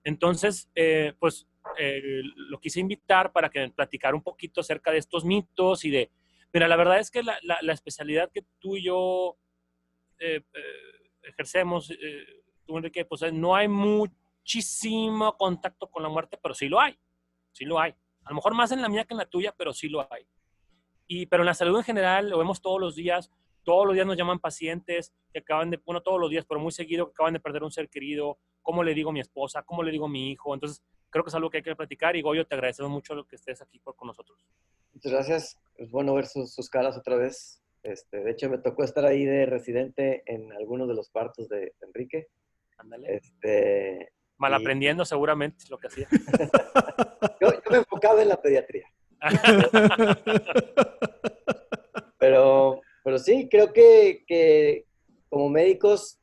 Entonces, 0.05 0.71
eh, 0.75 1.15
pues 1.19 1.47
eh, 1.79 2.01
lo 2.37 2.59
quise 2.61 2.81
invitar 2.81 3.33
para 3.33 3.49
que 3.49 3.69
platicara 3.71 4.15
un 4.15 4.23
poquito 4.23 4.61
acerca 4.61 4.91
de 4.91 4.99
estos 4.99 5.25
mitos 5.25 5.85
y 5.85 5.91
de... 5.91 6.11
Mira, 6.53 6.67
la 6.69 6.77
verdad 6.77 6.99
es 6.99 7.11
que 7.11 7.23
la, 7.23 7.39
la- 7.43 7.73
especialidad 7.73 8.31
que 8.33 8.45
tú 8.59 8.77
y 8.77 8.85
yo 8.85 9.37
eh, 10.19 10.43
ejercemos, 11.23 11.93
tú 12.67 12.77
Enrique, 12.77 13.05
pues 13.05 13.33
no 13.33 13.55
hay 13.55 13.69
muchísimo 13.69 15.37
contacto 15.37 15.89
con 15.91 16.03
la 16.03 16.09
muerte, 16.09 16.39
pero 16.43 16.55
sí 16.55 16.69
lo 16.69 16.81
hay, 16.81 16.99
sí 17.53 17.65
lo 17.65 17.79
hay. 17.79 17.93
A 18.25 18.31
lo 18.31 18.37
mejor 18.37 18.55
más 18.55 18.73
en 18.73 18.83
la 18.83 18.89
mía 18.89 19.05
que 19.05 19.15
en 19.15 19.19
la 19.19 19.27
tuya, 19.27 19.55
pero 19.57 19.73
sí 19.73 19.89
lo 19.89 20.07
hay. 20.13 20.27
Y, 21.13 21.27
pero 21.27 21.43
en 21.43 21.47
la 21.47 21.55
salud 21.55 21.77
en 21.77 21.83
general 21.83 22.31
lo 22.31 22.39
vemos 22.39 22.63
todos 22.63 22.81
los 22.81 22.95
días, 22.95 23.33
todos 23.65 23.85
los 23.85 23.95
días 23.95 24.07
nos 24.07 24.17
llaman 24.17 24.39
pacientes 24.39 25.13
que 25.33 25.41
acaban 25.41 25.69
de, 25.69 25.79
bueno, 25.79 26.03
todos 26.03 26.21
los 26.21 26.31
días, 26.31 26.47
pero 26.49 26.61
muy 26.61 26.71
seguido, 26.71 27.07
que 27.07 27.11
acaban 27.11 27.33
de 27.33 27.41
perder 27.41 27.65
un 27.65 27.73
ser 27.73 27.89
querido, 27.89 28.39
cómo 28.63 28.85
le 28.85 28.95
digo 28.95 29.11
a 29.11 29.13
mi 29.13 29.19
esposa, 29.19 29.65
cómo 29.65 29.83
le 29.83 29.91
digo 29.91 30.07
a 30.07 30.09
mi 30.09 30.31
hijo. 30.31 30.55
Entonces, 30.55 30.85
creo 31.11 31.25
que 31.25 31.31
es 31.31 31.35
algo 31.35 31.51
que 31.51 31.57
hay 31.57 31.63
que 31.65 31.75
platicar 31.75 32.15
y 32.15 32.23
Goyo, 32.23 32.47
te 32.47 32.55
agradecemos 32.55 32.93
mucho 32.93 33.17
lo 33.17 33.27
que 33.27 33.35
estés 33.35 33.61
aquí 33.61 33.81
con 33.81 34.07
nosotros. 34.07 34.39
Muchas 34.93 35.11
gracias. 35.11 35.59
Es 35.79 35.91
bueno 35.91 36.15
ver 36.15 36.27
sus, 36.29 36.55
sus 36.55 36.71
caras 36.71 36.97
otra 36.97 37.17
vez. 37.17 37.61
Este, 37.83 38.21
de 38.21 38.31
hecho, 38.31 38.49
me 38.49 38.59
tocó 38.59 38.85
estar 38.85 39.05
ahí 39.05 39.25
de 39.25 39.47
residente 39.47 40.23
en 40.27 40.53
algunos 40.53 40.87
de 40.87 40.95
los 40.95 41.11
partos 41.11 41.49
de 41.49 41.75
Enrique. 41.81 42.29
Ándale. 42.79 43.17
Este, 43.17 44.13
Mal 44.39 44.53
y- 44.53 44.63
aprendiendo 44.63 45.05
seguramente 45.05 45.65
es 45.65 45.71
lo 45.71 45.79
que 45.79 45.89
hacía. 45.89 46.07
yo, 47.41 47.49
yo 47.53 47.71
me 47.73 47.79
enfocaba 47.79 48.23
en 48.23 48.29
la 48.29 48.41
pediatría. 48.41 48.87
Pero, 52.21 52.83
pero 53.03 53.19
sí, 53.19 53.49
creo 53.51 53.73
que, 53.73 54.25
que 54.27 54.85
como 55.31 55.49
médicos 55.49 56.21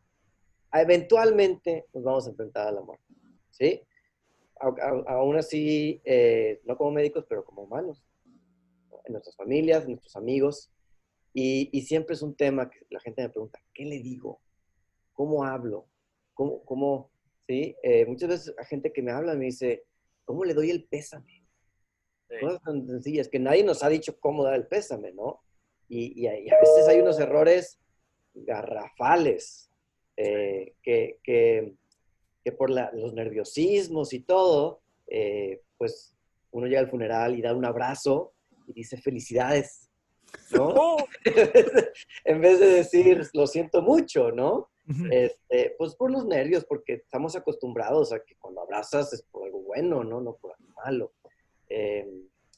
eventualmente 0.71 1.87
nos 1.93 2.03
vamos 2.03 2.27
a 2.27 2.29
enfrentar 2.29 2.67
a 2.67 2.71
la 2.71 2.81
muerte. 2.81 3.03
¿Sí? 3.49 3.81
Aún 4.59 5.35
así, 5.37 6.01
eh, 6.05 6.61
no 6.65 6.77
como 6.77 6.91
médicos, 6.91 7.25
pero 7.27 7.43
como 7.43 7.63
humanos. 7.63 8.03
¿no? 8.89 9.01
En 9.05 9.13
nuestras 9.13 9.35
familias, 9.35 9.83
en 9.83 9.91
nuestros 9.91 10.15
amigos. 10.15 10.71
Y, 11.33 11.69
y 11.71 11.81
siempre 11.81 12.13
es 12.13 12.21
un 12.21 12.35
tema 12.35 12.69
que 12.69 12.79
la 12.89 12.99
gente 12.99 13.23
me 13.23 13.29
pregunta, 13.29 13.59
¿qué 13.73 13.85
le 13.85 13.99
digo? 13.99 14.39
¿Cómo 15.13 15.43
hablo? 15.43 15.87
¿Cómo, 16.33 16.63
cómo? 16.63 17.11
¿Sí? 17.47 17.75
Eh, 17.81 18.05
muchas 18.05 18.29
veces 18.29 18.55
hay 18.57 18.65
gente 18.65 18.91
que 18.91 19.01
me 19.01 19.11
habla 19.11 19.33
me 19.35 19.45
dice, 19.45 19.83
¿cómo 20.25 20.43
le 20.45 20.53
doy 20.53 20.69
el 20.69 20.85
pésame? 20.85 21.36
Sí. 22.29 22.35
Cosas 22.41 22.61
tan 22.63 22.85
sencillas 22.87 23.29
que 23.29 23.39
nadie 23.39 23.63
nos 23.63 23.83
ha 23.83 23.89
dicho 23.89 24.19
cómo 24.19 24.43
dar 24.43 24.55
el 24.55 24.67
pésame, 24.67 25.13
¿no? 25.13 25.41
Y, 25.89 26.21
y 26.21 26.27
a 26.27 26.37
y 26.39 26.49
a 26.49 26.59
veces 26.59 26.87
hay 26.87 26.99
unos 26.99 27.19
errores 27.19 27.79
garrafales 28.33 29.69
eh, 30.17 30.73
que, 30.81 31.19
que, 31.23 31.73
que 32.43 32.51
por 32.51 32.69
la- 32.69 32.91
los 32.93 33.13
nerviosismos 33.13 34.13
y 34.13 34.19
todo, 34.21 34.81
eh, 35.07 35.61
pues 35.77 36.15
uno 36.51 36.65
llega 36.67 36.79
al 36.79 36.89
funeral 36.89 37.37
y 37.37 37.41
da 37.41 37.53
un 37.53 37.65
abrazo 37.65 38.33
y 38.67 38.73
dice 38.73 38.97
felicidades, 38.97 39.89
¿no? 40.51 40.67
¡Oh! 40.75 40.97
en 42.25 42.41
vez 42.41 42.59
de 42.59 42.67
decir 42.67 43.21
lo 43.33 43.47
siento 43.47 43.81
mucho, 43.81 44.31
¿no? 44.31 44.69
Este, 45.11 45.75
pues 45.77 45.95
por 45.95 46.09
los 46.09 46.25
nervios, 46.25 46.63
porque 46.63 46.93
estamos 46.93 47.35
acostumbrados 47.35 48.13
a 48.13 48.23
que 48.23 48.37
cuando 48.37 48.61
abrazas 48.61 49.11
es 49.11 49.21
por 49.23 49.43
algo 49.43 49.59
bueno, 49.61 50.05
¿no? 50.05 50.21
No 50.21 50.37
por 50.37 50.53
algo 50.57 50.73
malo. 50.85 51.11
Eh, 51.69 52.07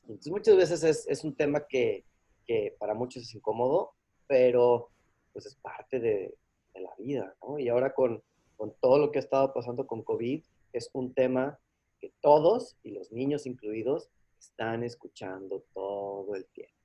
entonces 0.03 0.31
muchas 0.31 0.55
veces 0.57 0.83
es, 0.83 1.07
es 1.07 1.23
un 1.23 1.35
tema 1.35 1.65
que, 1.67 2.05
que 2.45 2.75
para 2.79 2.93
muchos 2.93 3.23
es 3.23 3.33
incómodo, 3.35 3.93
pero 4.27 4.89
pues 5.33 5.45
es 5.45 5.55
parte 5.55 5.99
de, 5.99 6.35
de 6.73 6.81
la 6.81 6.93
vida, 6.97 7.35
¿no? 7.41 7.59
Y 7.59 7.69
ahora 7.69 7.93
con, 7.93 8.23
con 8.57 8.73
todo 8.81 8.97
lo 8.99 9.11
que 9.11 9.19
ha 9.19 9.21
estado 9.21 9.53
pasando 9.53 9.85
con 9.87 10.03
COVID, 10.03 10.43
es 10.73 10.89
un 10.93 11.13
tema 11.13 11.59
que 11.99 12.13
todos, 12.21 12.77
y 12.83 12.91
los 12.91 13.11
niños 13.11 13.45
incluidos, 13.45 14.09
están 14.39 14.83
escuchando 14.83 15.63
todo 15.73 16.33
el 16.35 16.45
tiempo, 16.47 16.75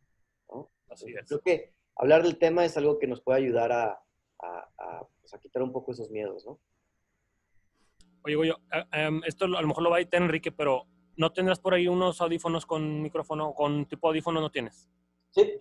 ¿no? 0.51 0.71
Así 0.91 1.13
es. 1.15 1.27
Creo 1.29 1.41
que 1.41 1.73
hablar 1.97 2.23
del 2.23 2.39
tema 2.39 2.65
es 2.65 2.77
algo 2.77 2.99
que 2.99 3.07
nos 3.07 3.21
puede 3.23 3.39
ayudar 3.39 3.71
a, 3.73 4.03
a- 4.41 4.71
a, 4.79 5.07
pues, 5.21 5.33
a 5.35 5.39
quitar 5.39 5.63
un 5.63 5.73
poco 5.73 5.93
esos 5.93 6.11
miedos, 6.11 6.45
¿no? 6.45 6.59
Oye, 8.25 8.35
Goyo, 8.37 8.57
eh, 8.73 8.85
em, 8.93 9.23
esto 9.27 9.45
a 9.45 9.49
lo 9.49 9.67
mejor 9.69 9.83
lo 9.83 9.91
va 9.91 9.97
a 9.97 10.01
editar 10.01 10.21
Enrique, 10.23 10.51
pero 10.51 10.87
¿no 11.17 11.33
tendrás 11.33 11.59
por 11.61 11.75
ahí 11.75 11.89
unos 11.89 12.21
audífonos 12.21 12.67
con 12.67 13.03
micrófono, 13.03 13.53
con 13.55 13.87
tipo 13.87 14.09
audífono 14.09 14.41
no 14.41 14.51
tienes? 14.51 14.89
Sí. 15.31 15.61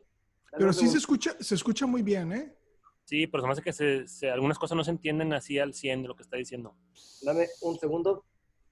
Pero 0.57 0.71
sí 0.73 0.87
se 0.87 0.97
escucha, 0.97 1.35
se 1.39 1.55
escucha 1.55 1.85
muy 1.87 2.01
bien, 2.03 2.31
¿eh? 2.31 2.55
Sí, 3.05 3.27
pero 3.27 3.41
se 3.41 3.47
me 3.47 3.53
hace 3.53 3.61
que 3.61 3.73
se, 3.73 4.07
se- 4.07 4.29
algunas 4.29 4.57
cosas 4.57 4.77
no 4.77 4.83
se 4.83 4.91
entienden 4.91 5.33
así 5.33 5.59
al 5.59 5.73
100 5.73 6.03
de 6.03 6.07
lo 6.07 6.15
que 6.15 6.23
está 6.23 6.37
diciendo. 6.37 6.75
Dame 7.21 7.47
un 7.61 7.77
segundo 7.77 8.23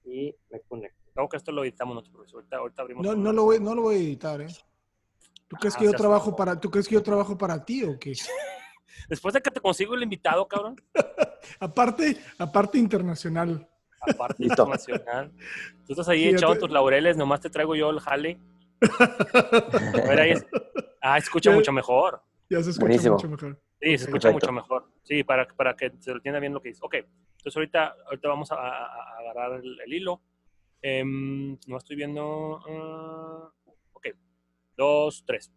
y 0.04 0.34
me 0.50 0.60
conecto. 0.62 0.98
Luego 1.14 1.28
que 1.28 1.36
esto 1.36 1.52
lo 1.52 1.62
editamos, 1.64 1.94
no 1.94 2.02
te 2.02 2.08
preocupes. 2.10 2.32
Ahorita, 2.34 2.56
ahorita 2.56 2.82
abrimos. 2.82 3.04
No, 3.04 3.14
no, 3.14 3.32
lo 3.32 3.44
voy, 3.44 3.60
no 3.60 3.74
lo 3.74 3.82
voy 3.82 3.96
a 3.96 3.98
editar, 3.98 4.40
¿eh? 4.40 4.46
¿Tú 5.48 5.56
crees 5.56 5.74
Ah, 5.74 5.78
que 5.80 5.84
yo 5.84 5.92
trabajo 5.92 6.34
para, 6.34 6.58
¿tú 6.58 6.70
crees 6.70 6.88
que 6.88 6.94
yo 6.94 7.02
trabajo 7.02 7.36
para 7.36 7.62
ti 7.64 7.84
o 7.84 7.98
qué? 7.98 8.12
Después 9.08 9.34
de 9.34 9.42
que 9.42 9.50
te 9.50 9.60
consigo 9.60 9.94
el 9.94 10.02
invitado, 10.02 10.46
cabrón, 10.48 10.76
Aparte, 11.60 12.16
aparte 12.38 12.78
internacional. 12.78 13.68
Aparte 14.02 14.36
Listo. 14.42 14.62
internacional. 14.62 15.30
Tú 15.86 15.92
estás 15.92 16.08
ahí 16.08 16.28
echado 16.28 16.54
te- 16.54 16.60
tus 16.60 16.70
laureles, 16.70 17.16
nomás 17.16 17.40
te 17.40 17.50
traigo 17.50 17.74
yo 17.74 17.90
el 17.90 18.00
jale. 18.00 18.38
A 19.00 20.08
ver, 20.08 20.20
ahí 20.20 20.30
es- 20.32 20.46
Ah, 21.00 21.18
escucha 21.18 21.50
Ya- 21.50 21.56
mucho 21.56 21.72
mejor. 21.72 22.22
Ya 22.50 22.62
se 22.62 22.70
escucha 22.70 22.80
Buenísimo. 22.86 23.14
mucho 23.16 23.28
mejor. 23.28 23.60
Sí, 23.80 23.88
se 23.98 24.04
escucha 24.04 24.28
Perfecto. 24.28 24.32
mucho 24.32 24.52
mejor. 24.52 24.88
Sí, 25.02 25.24
para, 25.24 25.46
para 25.48 25.74
que 25.74 25.90
se 26.00 26.10
lo 26.10 26.16
entienda 26.16 26.38
bien 26.40 26.52
lo 26.52 26.60
que 26.60 26.68
dice. 26.68 26.80
Ok, 26.82 26.94
entonces 26.94 27.56
ahorita, 27.56 27.96
ahorita 28.06 28.28
vamos 28.28 28.52
a, 28.52 28.56
a- 28.56 28.86
a 28.86 29.18
agarrar 29.20 29.60
el, 29.60 29.80
el 29.80 29.92
hilo. 29.92 30.20
Em, 30.82 31.58
no 31.66 31.76
estoy 31.76 31.96
viendo. 31.96 32.60
ah, 32.68 33.50
ok, 33.92 34.06
dos, 34.76 35.24
tres. 35.26 35.52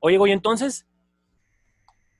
Oye, 0.00 0.18
güey, 0.18 0.32
entonces, 0.32 0.86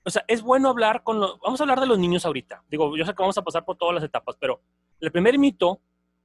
o 0.05 0.09
sea, 0.09 0.23
es 0.27 0.41
bueno 0.41 0.69
hablar 0.69 1.03
con 1.03 1.19
los. 1.19 1.39
Vamos 1.41 1.59
a 1.59 1.63
hablar 1.63 1.79
de 1.79 1.87
los 1.87 1.99
niños 1.99 2.25
ahorita. 2.25 2.63
Digo, 2.69 2.95
yo 2.97 3.05
sé 3.05 3.11
que 3.13 3.21
vamos 3.21 3.37
a 3.37 3.43
pasar 3.43 3.65
por 3.65 3.77
todas 3.77 3.93
las 3.95 4.03
etapas, 4.03 4.37
pero 4.39 4.61
el 5.05 5.11
primer 5.11 5.37
mito 5.37 5.81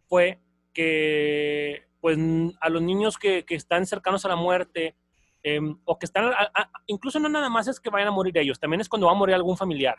fue 0.06 0.38
que, 0.72 1.82
pues, 2.00 2.18
a 2.60 2.68
los 2.68 2.82
niños 2.82 3.18
que, 3.18 3.44
que 3.44 3.54
están 3.54 3.86
cercanos 3.86 4.24
a 4.24 4.28
la 4.28 4.36
muerte, 4.36 4.94
em, 5.42 5.78
o 5.84 5.98
que 5.98 6.06
están, 6.06 6.26
a- 6.26 6.50
a- 6.54 6.70
incluso 6.86 7.18
no 7.18 7.28
nada 7.28 7.48
más 7.48 7.68
es 7.68 7.80
que 7.80 7.90
vayan 7.90 8.08
a 8.08 8.12
morir 8.12 8.36
ellos, 8.38 8.58
también 8.58 8.80
es 8.80 8.88
cuando 8.88 9.06
va 9.06 9.12
a 9.12 9.16
morir 9.16 9.34
algún 9.34 9.56
familiar. 9.56 9.96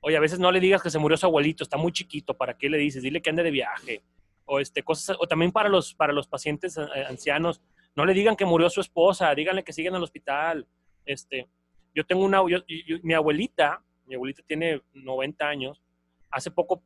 Oye, 0.00 0.16
a 0.16 0.20
veces 0.20 0.38
no 0.38 0.50
le 0.52 0.60
digas 0.60 0.82
que 0.82 0.90
se 0.90 0.98
murió 0.98 1.16
su 1.16 1.26
abuelito, 1.26 1.64
está 1.64 1.76
muy 1.76 1.92
chiquito, 1.92 2.34
¿para 2.36 2.56
qué 2.58 2.68
le 2.68 2.78
dices? 2.78 3.02
Dile 3.02 3.22
que 3.22 3.30
ande 3.30 3.42
de 3.42 3.50
viaje. 3.50 4.02
O, 4.44 4.60
este, 4.60 4.82
cosas, 4.82 5.16
o 5.18 5.26
también 5.26 5.50
para 5.52 5.68
los, 5.70 5.94
para 5.94 6.12
los 6.12 6.26
pacientes 6.28 6.76
eh, 6.76 6.82
ancianos, 7.08 7.62
no 7.96 8.04
le 8.04 8.12
digan 8.12 8.36
que 8.36 8.44
murió 8.44 8.68
su 8.68 8.80
esposa, 8.80 9.34
díganle 9.34 9.64
que 9.64 9.72
siguen 9.72 9.94
al 9.94 10.02
hospital. 10.02 10.66
Este, 11.06 11.48
yo 11.94 12.04
tengo 12.04 12.24
una, 12.24 12.38
yo- 12.48 12.64
yo- 12.66 12.98
mi 13.02 13.14
abuelita, 13.14 13.82
mi 14.06 14.16
abuelita 14.16 14.42
tiene 14.46 14.82
90 14.92 15.48
años, 15.48 15.80
hace 16.30 16.50
poco 16.50 16.82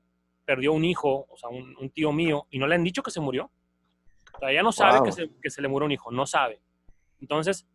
perdió 0.49 0.73
un 0.73 0.83
hijo, 0.83 1.26
o 1.28 1.37
sea, 1.37 1.50
un, 1.50 1.76
un 1.78 1.90
tío 1.90 2.11
mío, 2.11 2.47
y 2.50 2.59
no 2.59 2.67
le 2.67 2.75
han 2.75 2.83
dicho 2.83 3.02
que 3.02 3.11
se 3.11 3.21
murió. 3.21 3.50
O 4.35 4.38
sea, 4.38 4.50
ella 4.50 4.62
no 4.62 4.73
sabe 4.73 4.97
Wow. 4.97 5.05
que, 5.05 5.12
se, 5.12 5.31
que 5.43 5.50
se 5.50 5.61
le 5.61 5.69
murió 5.69 5.85
un 5.85 5.93
hijo, 5.93 6.11
no 6.11 6.25
sabe. 6.26 6.59
Entonces, 7.21 7.67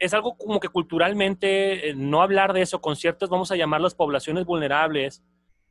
es 0.00 0.12
algo 0.12 0.36
como 0.36 0.58
que 0.58 0.68
culturalmente 0.68 1.90
eh, 1.90 1.94
no 1.94 2.20
hablar 2.20 2.52
de 2.52 2.62
eso 2.62 2.80
con 2.80 2.96
ciertas, 2.96 3.28
vamos 3.28 3.52
a 3.52 3.56
llamarlas 3.56 3.94
poblaciones 3.94 4.44
vulnerables, 4.44 5.22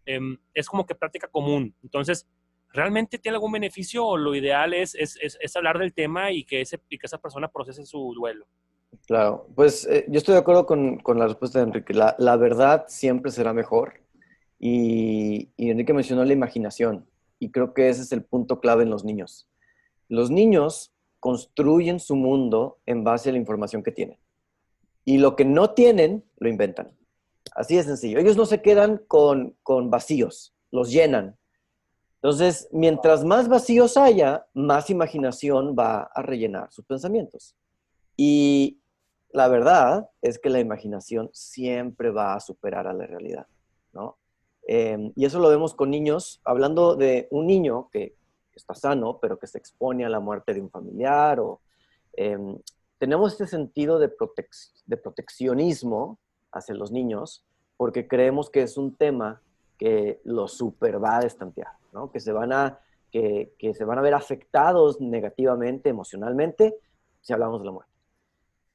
em, 0.06 0.38
es 0.54 0.70
como 0.70 0.86
que 0.86 0.96
práctica 0.96 1.28
común. 1.28 1.76
Entonces, 1.84 2.26
¿realmente 2.70 3.20
tiene 3.20 3.36
algún 3.36 3.52
beneficio 3.52 4.06
o 4.06 4.16
lo 4.16 4.34
ideal 4.34 4.74
es, 4.74 4.96
es, 4.96 5.18
es- 5.22 5.38
es 5.42 5.56
hablar 5.58 5.78
del 5.78 5.94
tema 5.94 6.32
y 6.32 6.46
que, 6.46 6.62
ese, 6.62 6.80
y 6.88 6.98
que 6.98 7.08
esa 7.08 7.18
persona 7.18 7.50
procese 7.50 7.86
su 7.86 8.14
duelo? 8.16 8.46
Claro, 9.08 9.48
pues 9.56 9.86
eh, 9.88 10.06
yo 10.08 10.20
estoy 10.20 10.36
de 10.36 10.40
acuerdo 10.40 10.66
con, 10.66 11.00
con 11.00 11.20
la 11.20 11.28
respuesta 11.28 11.60
de 11.60 11.66
Enrique. 11.66 11.94
La, 11.94 12.16
la 12.18 12.38
verdad 12.38 12.86
siempre 12.88 13.30
será 13.32 13.52
mejor. 13.52 14.00
Y, 14.64 15.50
y 15.58 15.72
Enrique 15.72 15.92
mencionó 15.92 16.24
la 16.24 16.34
imaginación. 16.34 17.08
Y 17.40 17.50
creo 17.50 17.74
que 17.74 17.90
ese 17.90 18.04
es 18.04 18.12
el 18.12 18.24
punto 18.24 18.60
clave 18.60 18.84
en 18.84 18.92
los 18.92 19.04
niños. 19.04 19.50
Los 20.08 20.30
niños 20.30 20.94
construyen 21.20 22.00
su 22.00 22.16
mundo 22.16 22.80
en 22.86 23.04
base 23.04 23.30
a 23.30 23.32
la 23.32 23.40
información 23.40 23.82
que 23.82 23.92
tienen. 23.92 24.20
Y 25.04 25.18
lo 25.18 25.36
que 25.36 25.46
no 25.46 25.72
tienen, 25.72 26.24
lo 26.38 26.48
inventan. 26.48 26.92
Así 27.56 27.76
de 27.76 27.84
sencillo. 27.84 28.20
Ellos 28.20 28.38
no 28.38 28.46
se 28.46 28.62
quedan 28.62 29.00
con, 29.08 29.56
con 29.64 29.90
vacíos, 29.90 30.54
los 30.70 30.92
llenan. 30.92 31.38
Entonces, 32.16 32.70
mientras 32.72 33.26
más 33.26 33.48
vacíos 33.48 33.98
haya, 33.98 34.46
más 34.54 34.92
imaginación 34.92 35.76
va 35.78 36.04
a 36.04 36.22
rellenar 36.22 36.72
sus 36.72 36.86
pensamientos. 36.86 37.56
Y 38.16 38.80
la 39.32 39.48
verdad 39.48 40.10
es 40.22 40.38
que 40.38 40.50
la 40.50 40.60
imaginación 40.60 41.32
siempre 41.34 42.12
va 42.12 42.36
a 42.36 42.40
superar 42.40 42.86
a 42.86 42.94
la 42.94 43.08
realidad, 43.08 43.48
¿no? 43.94 44.18
Eh, 44.68 45.12
y 45.16 45.26
eso 45.26 45.40
lo 45.40 45.50
vemos 45.50 45.74
con 45.74 45.90
niños, 45.90 46.40
hablando 46.44 46.96
de 46.96 47.28
un 47.32 47.48
niño 47.48 47.90
que 47.92 48.16
está 48.54 48.76
sano, 48.76 49.20
pero 49.20 49.40
que 49.40 49.48
se 49.48 49.58
expone 49.58 50.06
a 50.06 50.10
la 50.10 50.20
muerte 50.20 50.54
de 50.54 50.62
un 50.62 50.70
familiar, 50.70 51.40
o 51.40 51.62
eh, 52.14 52.38
tenemos 52.98 53.32
este 53.32 53.48
sentido 53.48 53.98
de, 53.98 54.16
protec- 54.16 54.84
de 54.86 54.98
proteccionismo 54.98 56.20
hacia 56.52 56.76
los 56.76 56.92
niños, 56.92 57.44
porque 57.78 58.08
creemos 58.08 58.50
que 58.50 58.62
es 58.62 58.78
un 58.78 58.96
tema 58.96 59.42
que 59.78 60.22
los 60.24 60.54
super 60.54 61.04
va 61.04 61.18
a 61.18 61.22
destantear, 61.22 61.72
¿no? 61.92 62.12
Que 62.12 62.20
se 62.20 62.32
van 62.32 62.54
a, 62.54 62.80
que, 63.12 63.56
que 63.58 63.74
se 63.74 63.84
van 63.84 63.98
a 63.98 64.02
ver 64.02 64.14
afectados 64.14 65.02
negativamente, 65.02 65.90
emocionalmente, 65.90 66.78
si 67.22 67.34
hablamos 67.34 67.62
de 67.62 67.66
la 67.66 67.72
muerte. 67.72 67.92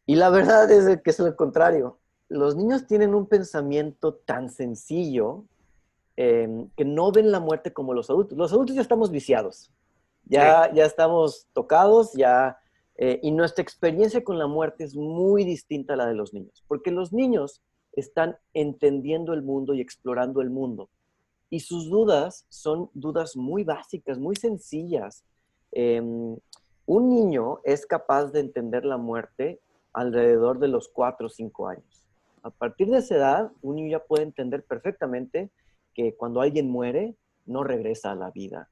Y 0.07 0.17
la 0.17 0.31
verdad 0.31 0.69
es 0.71 1.01
que 1.03 1.11
es 1.11 1.19
lo 1.21 1.37
contrario. 1.37 1.99
Los 2.29 2.57
niños 2.57 2.87
tienen 2.89 3.15
un 3.15 3.27
pensamiento 3.27 4.15
tan 4.15 4.51
sencillo 4.51 5.45
em, 6.17 6.69
que 6.77 6.85
no 6.85 7.13
ven 7.13 7.31
la 7.31 7.41
muerte 7.41 7.73
como 7.73 7.95
los 7.95 8.11
adultos. 8.11 8.37
Los 8.37 8.53
adultos 8.53 8.77
ya 8.77 8.83
estamos 8.83 9.11
viciados, 9.11 9.71
ya, 10.25 10.73
ya 10.73 10.85
estamos 10.85 11.47
tocados, 11.53 12.13
ya, 12.15 12.59
eh, 12.97 13.21
y 13.23 13.31
nuestra 13.31 13.63
experiencia 13.63 14.25
con 14.25 14.39
la 14.39 14.47
muerte 14.47 14.85
es 14.85 14.97
muy 14.97 15.45
distinta 15.45 15.93
a 15.93 15.97
la 15.97 16.07
de 16.07 16.15
los 16.15 16.33
niños, 16.33 16.65
porque 16.67 16.91
los 16.91 17.13
niños 17.13 17.63
están 17.93 18.37
entendiendo 18.55 19.35
el 19.35 19.43
mundo 19.43 19.75
y 19.75 19.81
explorando 19.81 20.41
el 20.41 20.51
mundo. 20.51 20.89
Y 21.51 21.61
sus 21.61 21.89
dudas 21.91 22.47
son 22.49 22.91
dudas 22.95 23.37
muy 23.37 23.65
básicas, 23.65 24.19
muy 24.19 24.37
sencillas. 24.37 25.25
Em, 25.73 26.37
un 26.87 27.09
niño 27.09 27.61
es 27.65 27.87
capaz 27.87 28.27
de 28.33 28.41
entender 28.41 28.85
la 28.85 28.97
muerte 28.97 29.61
alrededor 29.93 30.59
de 30.59 30.69
los 30.69 30.89
4 30.89 31.27
o 31.27 31.31
5 31.31 31.69
años. 31.69 32.07
A 32.43 32.51
partir 32.51 32.89
de 32.89 32.99
esa 32.99 33.17
edad, 33.17 33.53
un 33.63 33.77
niño 33.77 33.99
ya 33.99 34.05
puede 34.05 34.23
entender 34.23 34.63
perfectamente 34.63 35.51
que 35.97 36.15
cuando 36.15 36.43
alguien 36.43 36.69
muere, 36.71 37.17
no 37.47 37.65
regresa 37.65 38.13
a 38.13 38.15
la 38.15 38.31
vida. 38.31 38.69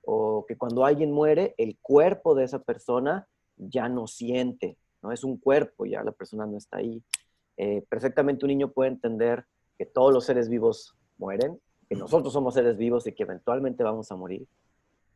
O 0.00 0.46
que 0.48 0.56
cuando 0.56 0.86
alguien 0.86 1.12
muere, 1.12 1.54
el 1.58 1.76
cuerpo 1.80 2.34
de 2.34 2.44
esa 2.44 2.62
persona 2.62 3.28
ya 3.58 3.90
no 3.90 4.06
siente, 4.06 4.78
no 5.02 5.12
es 5.12 5.22
un 5.22 5.36
cuerpo, 5.36 5.84
ya 5.84 6.02
la 6.02 6.12
persona 6.12 6.46
no 6.46 6.56
está 6.56 6.78
ahí. 6.78 7.02
Eh, 7.58 7.84
perfectamente 7.88 8.46
un 8.46 8.48
niño 8.48 8.72
puede 8.72 8.90
entender 8.90 9.44
que 9.76 9.84
todos 9.84 10.14
los 10.14 10.24
seres 10.24 10.48
vivos 10.48 10.96
mueren, 11.18 11.60
que 11.90 11.94
nosotros 11.94 12.32
somos 12.32 12.54
seres 12.54 12.78
vivos 12.78 13.06
y 13.06 13.12
que 13.12 13.24
eventualmente 13.24 13.84
vamos 13.84 14.10
a 14.10 14.16
morir. 14.16 14.48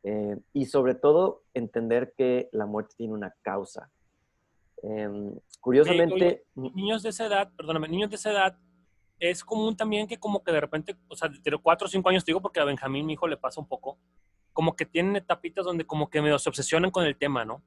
Eh, 0.03 0.37
y 0.53 0.67
sobre 0.67 0.95
todo 0.95 1.43
entender 1.55 2.13
que 2.17 2.51
la 2.53 2.67
muerte 2.67 2.95
tiene 2.99 3.15
una 3.15 3.35
causa. 3.41 3.91
Em, 4.83 5.35
curiosamente... 5.61 6.45
niños 6.55 7.03
de 7.03 7.09
esa 7.09 7.27
edad, 7.27 7.51
perdóname, 7.57 7.89
niños 7.89 8.11
de 8.11 8.17
esa 8.17 8.31
edad, 8.31 8.59
es 9.19 9.45
común 9.45 9.77
también 9.77 10.07
que 10.07 10.19
como 10.19 10.43
que 10.43 10.53
de 10.53 10.61
repente, 10.61 10.97
o 11.09 11.17
sea, 11.17 11.29
de 11.29 11.59
4 11.59 11.87
o 11.87 11.89
5 11.89 12.09
años, 12.09 12.25
digo 12.25 12.41
porque 12.41 12.61
a 12.61 12.65
Benjamín, 12.65 13.07
mi 13.07 13.15
hijo, 13.15 13.27
le 13.27 13.37
pasa 13.37 13.61
un 13.61 13.69
poco, 13.69 13.99
como 14.53 14.77
que 14.77 14.87
tienen 14.87 15.17
etapitas 15.17 15.65
donde 15.65 15.87
como 15.87 16.09
que 16.11 16.21
medio 16.21 16.39
se 16.39 16.49
obsesionan 16.49 16.91
con 16.91 17.05
el 17.05 17.17
tema, 17.17 17.45
¿no? 17.45 17.63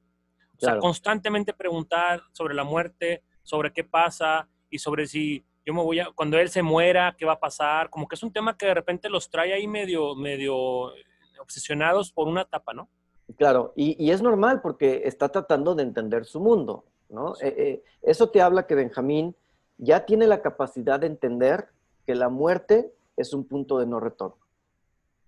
O 0.56 0.60
sea, 0.60 0.78
constantemente 0.78 1.54
preguntar 1.54 2.22
sobre 2.32 2.54
la 2.54 2.64
muerte, 2.64 3.22
sobre 3.42 3.72
qué 3.72 3.82
pasa 3.82 4.46
y 4.68 4.78
sobre 4.78 5.06
si 5.06 5.44
yo 5.64 5.72
me 5.72 5.82
voy 5.82 6.00
a, 6.00 6.10
cuando 6.14 6.38
él 6.38 6.50
se 6.50 6.62
muera, 6.62 7.14
qué 7.16 7.24
va 7.24 7.32
a 7.32 7.40
pasar, 7.40 7.88
como 7.88 8.06
que 8.06 8.14
es 8.14 8.22
un 8.22 8.32
tema 8.32 8.56
que 8.56 8.66
de 8.66 8.74
repente 8.74 9.08
los 9.08 9.30
trae 9.30 9.54
ahí 9.54 9.66
medio, 9.66 10.14
medio 10.14 10.92
obsesionados 11.40 12.12
por 12.12 12.28
una 12.28 12.42
etapa, 12.42 12.74
¿no? 12.74 12.90
Claro, 13.36 13.72
y, 13.76 14.10
es 14.10 14.20
normal 14.22 14.60
porque 14.60 15.02
está 15.04 15.28
tratando 15.28 15.74
de 15.74 15.84
entender 15.84 16.24
su 16.24 16.40
mundo, 16.40 16.84
¿no? 17.08 17.34
Eh, 17.40 17.54
eh, 17.56 17.82
eso 18.02 18.28
te 18.28 18.42
habla 18.42 18.66
que 18.66 18.74
Benjamín 18.74 19.34
ya 19.80 20.04
tiene 20.04 20.26
la 20.26 20.42
capacidad 20.42 21.00
de 21.00 21.06
entender 21.06 21.68
que 22.06 22.14
la 22.14 22.28
muerte 22.28 22.92
es 23.16 23.32
un 23.32 23.44
punto 23.44 23.78
de 23.78 23.86
no 23.86 23.98
retorno. 23.98 24.36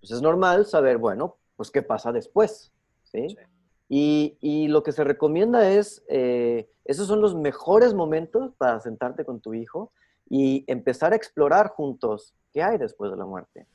Pues 0.01 0.13
es 0.13 0.21
normal 0.21 0.67
saber, 0.67 0.99
bueno, 0.99 1.37
pues 1.57 1.71
qué 1.71 1.83
pasa 1.83 2.13
después, 2.13 2.73
¿sí? 3.05 3.29
sí. 3.31 3.37
Y, 4.41 4.69
lo 4.69 4.83
que 4.83 4.93
se 4.93 5.05
recomienda 5.05 5.71
es, 5.71 6.03
eh, 6.09 6.71
esos 6.87 7.07
son 7.07 7.21
los 7.21 7.35
mejores 7.35 7.93
momentos 7.93 8.53
para 8.57 8.81
sentarte 8.81 9.25
con 9.25 9.41
tu 9.41 9.53
hijo 9.53 9.93
y 10.31 10.65
empezar 10.67 11.13
a 11.13 11.17
explorar 11.17 11.69
juntos 11.69 12.35
qué 12.53 12.63
hay 12.63 12.79
después 12.79 13.11
de 13.11 13.19
la 13.19 13.27
muerte. 13.27 13.67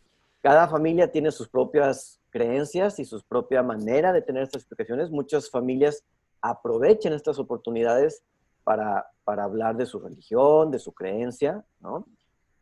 Cada 0.42 0.68
familia 0.68 1.12
tiene 1.12 1.32
sus 1.32 1.48
propias 1.48 2.20
creencias 2.32 3.00
y 3.00 3.06
su 3.06 3.22
propia 3.28 3.62
manera 3.62 4.12
de 4.12 4.24
tener 4.24 4.44
estas 4.44 4.64
explicaciones. 4.64 5.12
Muchas 5.12 5.52
familias 5.52 6.04
aprovechan 6.42 7.14
estas 7.14 7.38
oportunidades 7.38 8.24
para, 8.68 9.44
hablar 9.44 9.78
de 9.78 9.86
su 9.86 10.00
religión, 10.00 10.72
de 10.72 10.80
su 10.80 10.94
creencia, 10.94 11.64
¿no? 11.80 12.06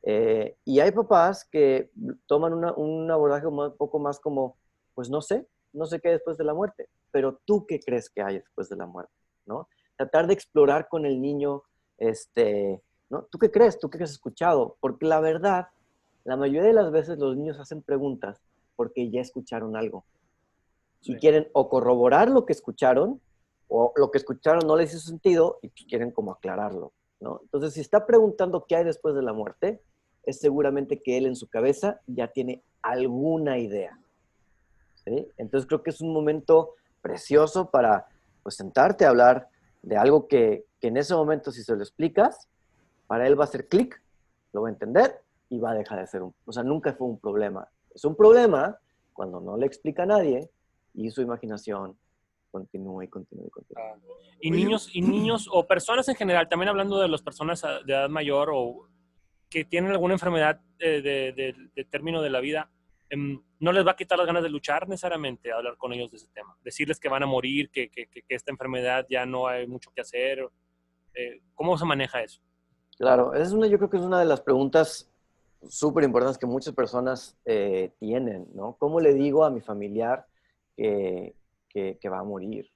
Eh, 0.04 0.56
y 0.64 0.80
hay 0.80 0.92
papás 0.92 1.44
que 1.46 1.92
toman 2.28 2.54
un 2.54 3.10
abordaje 3.10 3.48
un 3.48 3.76
poco 3.76 3.98
más 3.98 4.20
como, 4.20 4.56
pues 4.94 5.10
no 5.10 5.22
sé, 5.22 5.48
no 5.74 5.86
sé 5.86 6.00
qué 6.00 6.10
hay 6.10 6.14
después 6.16 6.38
de 6.38 6.44
la 6.44 6.54
muerte 6.54 6.90
pero 7.16 7.40
tú 7.46 7.66
qué 7.66 7.80
crees 7.80 8.10
que 8.10 8.22
hay 8.22 8.40
después 8.40 8.68
de 8.68 8.76
la 8.76 8.86
muerte, 8.86 9.14
¿no? 9.46 9.70
Tratar 9.96 10.28
de 10.28 10.34
explorar 10.34 10.90
con 10.90 11.06
el 11.06 11.22
niño, 11.22 11.64
este, 11.98 12.82
¿no? 13.10 13.24
¿Tú 13.32 13.40
qué 13.40 13.50
crees? 13.50 13.80
¿Tú 13.80 13.90
qué 13.90 14.04
has 14.04 14.12
escuchado? 14.12 14.76
Porque 14.82 15.06
la 15.06 15.22
verdad, 15.22 15.68
la 16.26 16.36
mayoría 16.36 16.64
de 16.64 16.74
las 16.74 16.92
veces 16.92 17.18
los 17.18 17.38
niños 17.38 17.58
hacen 17.58 17.82
preguntas 17.82 18.42
porque 18.76 19.10
ya 19.10 19.22
escucharon 19.22 19.78
algo. 19.78 20.04
Y 21.04 21.16
quieren 21.16 21.48
o 21.54 21.70
corroborar 21.70 22.30
lo 22.30 22.46
que 22.46 22.52
escucharon, 22.52 23.22
o 23.68 23.94
lo 23.96 24.12
que 24.12 24.18
escucharon 24.18 24.68
no 24.68 24.76
les 24.76 24.94
hizo 24.94 25.08
sentido 25.08 25.60
y 25.62 25.70
pues 25.70 25.86
quieren 25.86 26.12
como 26.12 26.32
aclararlo, 26.32 26.94
¿no? 27.20 27.42
Entonces, 27.44 27.74
si 27.74 27.82
está 27.82 28.06
preguntando 28.06 28.66
qué 28.68 28.76
hay 28.78 28.84
después 28.84 29.16
de 29.16 29.22
la 29.22 29.34
muerte, 29.34 29.82
es 30.24 30.40
seguramente 30.40 31.02
que 31.02 31.18
él 31.18 31.26
en 31.26 31.36
su 31.36 31.48
cabeza 31.48 32.02
ya 32.08 32.28
tiene 32.28 32.64
alguna 32.82 33.58
idea. 33.58 33.98
¿sí? 35.04 35.28
Entonces, 35.38 35.68
creo 35.68 35.84
que 35.84 35.92
es 35.92 36.02
un 36.02 36.14
momento 36.14 36.76
precioso 37.02 37.70
para 37.70 38.08
pues 38.44 38.56
sentarte 38.56 39.06
a 39.06 39.10
hablar 39.10 39.50
de 39.82 39.98
algo 39.98 40.28
que, 40.28 40.66
en 40.82 40.98
ese 40.98 41.16
momento 41.16 41.52
si 41.52 41.64
se 41.64 41.76
lo 41.76 41.82
explicas, 41.82 42.48
para 43.08 43.26
él 43.28 43.40
va 43.40 43.46
a 43.46 43.48
hacer 43.48 43.68
clic, 43.68 44.00
lo 44.54 44.62
va 44.62 44.70
a 44.70 44.72
entender 44.72 45.20
y 45.50 45.60
va 45.60 45.72
a 45.72 45.74
dejar 45.74 46.00
de 46.00 46.08
ser 46.08 46.22
un, 46.22 46.34
o 46.46 46.52
sea, 46.52 46.62
nunca 46.62 46.94
fue 46.94 47.08
un 47.08 47.20
problema. 47.20 47.68
Es 47.94 48.06
un 48.06 48.16
problema 48.16 48.78
cuando 49.14 49.40
no 49.40 49.58
le 49.58 49.66
explica 49.66 50.04
a 50.04 50.06
nadie 50.06 50.50
y 50.94 51.10
su 51.10 51.22
imaginación 51.22 51.98
continúa 52.56 53.04
y 53.04 53.08
continúa 53.08 53.48
y 53.48 53.50
continúa. 53.50 53.84
Ah, 53.84 53.98
y 54.40 54.52
niños, 54.52 54.90
y 54.94 55.02
niños 55.16 55.50
o 55.52 55.68
personas 55.68 56.08
en 56.10 56.16
general, 56.16 56.48
también 56.48 56.70
hablando 56.70 57.00
de 57.00 57.08
las 57.08 57.22
personas 57.22 57.62
de 57.62 57.94
edad 57.94 58.10
mayor 58.10 58.50
o 58.54 58.88
que 59.50 59.66
tienen 59.66 59.92
alguna 59.92 60.16
enfermedad 60.16 60.60
de 60.80 61.88
término 61.90 62.22
de 62.22 62.30
la 62.30 62.40
vida, 62.40 62.70
Em, 63.10 63.40
no 63.60 63.72
les 63.72 63.86
va 63.86 63.92
a 63.92 63.96
quitar 63.96 64.18
las 64.18 64.28
ganas 64.28 64.44
de 64.44 64.50
luchar 64.50 64.88
necesariamente 64.88 65.52
hablar 65.52 65.78
con 65.78 65.94
ellos 65.94 66.10
de 66.12 66.18
ese 66.18 66.28
tema. 66.34 66.58
Decirles 66.64 67.00
que 67.00 67.10
van 67.10 67.24
a 67.24 67.28
morir, 67.28 67.70
que, 67.72 67.90
que, 67.90 68.08
que 68.08 68.24
esta 68.30 68.52
enfermedad 68.52 69.06
ya 69.10 69.26
no 69.26 69.48
hay 69.48 69.68
mucho 69.68 69.92
que 69.94 70.02
hacer. 70.02 70.48
Eh, 71.14 71.42
¿Cómo 71.54 71.78
se 71.78 71.86
maneja 71.86 72.22
eso? 72.22 72.42
Claro, 72.98 73.34
es 73.34 73.52
una, 73.52 73.68
yo 73.68 73.78
creo 73.78 73.90
que 73.90 73.98
es 73.98 74.04
una 74.04 74.20
de 74.20 74.26
las 74.26 74.42
preguntas 74.42 75.12
súper 75.68 76.04
importantes 76.04 76.38
que 76.38 76.46
muchas 76.46 76.74
personas 76.74 77.38
eh, 77.46 77.92
tienen, 78.00 78.48
¿no? 78.54 78.76
¿Cómo 78.80 79.00
le 79.00 79.14
digo 79.14 79.46
a 79.46 79.52
mi 79.52 79.62
familiar 79.62 80.26
que, 80.76 81.36
que 82.00 82.10
va 82.10 82.20
a 82.20 82.24
morir? 82.24 82.70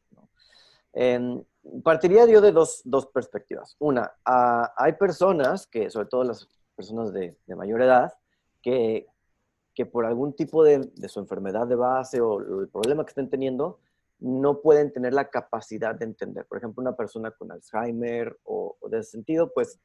Em, 0.93 1.43
partiría 1.83 2.25
yo 2.25 2.41
de 2.41 2.51
dos, 2.51 2.81
dos 2.83 3.07
perspectivas. 3.07 3.75
Una, 3.79 4.11
hay 4.25 4.93
personas 4.93 5.67
que, 5.67 5.89
sobre 5.89 6.07
todo 6.07 6.23
las 6.23 6.47
personas 6.75 7.13
de, 7.13 7.37
de 7.45 7.55
mayor 7.55 7.81
edad, 7.81 8.13
que, 8.61 9.07
que 9.79 9.85
por 9.85 10.05
algún 10.05 10.33
tipo 10.33 10.63
de, 10.63 10.91
su 11.07 11.21
enfermedad 11.21 11.67
de 11.67 11.75
base 11.75 12.19
o 12.19 12.61
el 12.61 12.67
problema 12.67 13.05
que 13.05 13.11
estén 13.11 13.29
teniendo, 13.29 13.79
no 14.19 14.59
pueden 14.59 14.91
tener 14.91 15.13
la 15.13 15.29
capacidad 15.29 15.95
de 15.95 16.03
entender. 16.03 16.45
Por 16.45 16.57
ejemplo, 16.57 16.81
una 16.81 16.97
persona 16.97 17.31
con 17.31 17.49
Alzheimer 17.49 18.37
o, 18.43 18.75
de 18.89 18.99
ese 18.99 19.11
sentido, 19.11 19.53
pues 19.53 19.79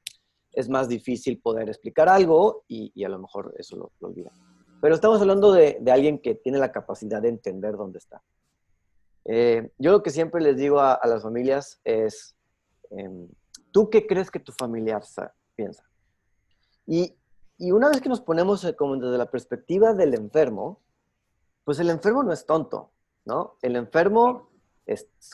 es 0.53 0.69
más 0.69 0.89
difícil 0.89 1.41
poder 1.41 1.69
explicar 1.69 2.09
algo 2.09 2.65
y, 2.67 3.05
a 3.05 3.09
lo 3.09 3.21
mejor 3.21 3.55
eso 3.57 3.77
lo, 3.77 3.93
olvida. 4.01 4.33
Pero 4.81 4.97
estamos 4.97 5.21
hablando 5.21 5.53
de, 5.53 5.81
alguien 5.89 6.19
que 6.19 6.35
tiene 6.35 6.59
la 6.59 6.73
capacidad 6.73 7.23
de 7.23 7.29
entender 7.29 7.77
dónde 7.77 7.99
está. 7.99 8.21
Eh, 9.25 9.71
yo 9.79 9.93
lo 9.93 10.03
que 10.03 10.11
siempre 10.11 10.41
les 10.41 10.57
digo 10.57 10.81
a, 10.81 11.01
las 11.05 11.23
familias 11.23 11.81
es, 11.85 12.37
em, 12.91 13.29
¿tú 13.71 13.89
qué 13.91 14.07
crees 14.07 14.31
que 14.31 14.41
tu 14.41 14.53
familiar 14.53 15.03
piensa? 15.57 15.85
Y 16.87 17.15
y 17.59 17.71
una 17.71 17.89
vez 17.89 18.01
que 18.01 18.09
nos 18.09 18.21
ponemos 18.21 18.65
eh, 18.65 18.75
como 18.75 18.97
desde 18.97 19.19
la 19.19 19.31
perspectiva 19.31 19.95
del 19.95 20.15
enfermo, 20.15 20.81
pues 21.65 21.79
el 21.79 21.91
enfermo 21.91 22.23
no 22.23 22.33
es 22.33 22.47
tonto, 22.47 22.91
¿no? 23.25 23.57
El 23.63 23.77
enfermo 23.77 24.51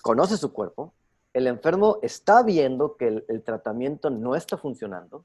conoce 0.03 0.37
su 0.37 0.53
cuerpo, 0.53 0.93
el 1.33 1.47
enfermo 1.47 1.99
está 2.03 2.43
viendo 2.43 2.97
que 2.97 3.25
el, 3.27 3.43
tratamiento 3.43 4.11
no 4.11 4.37
está 4.37 4.57
funcionando, 4.57 5.25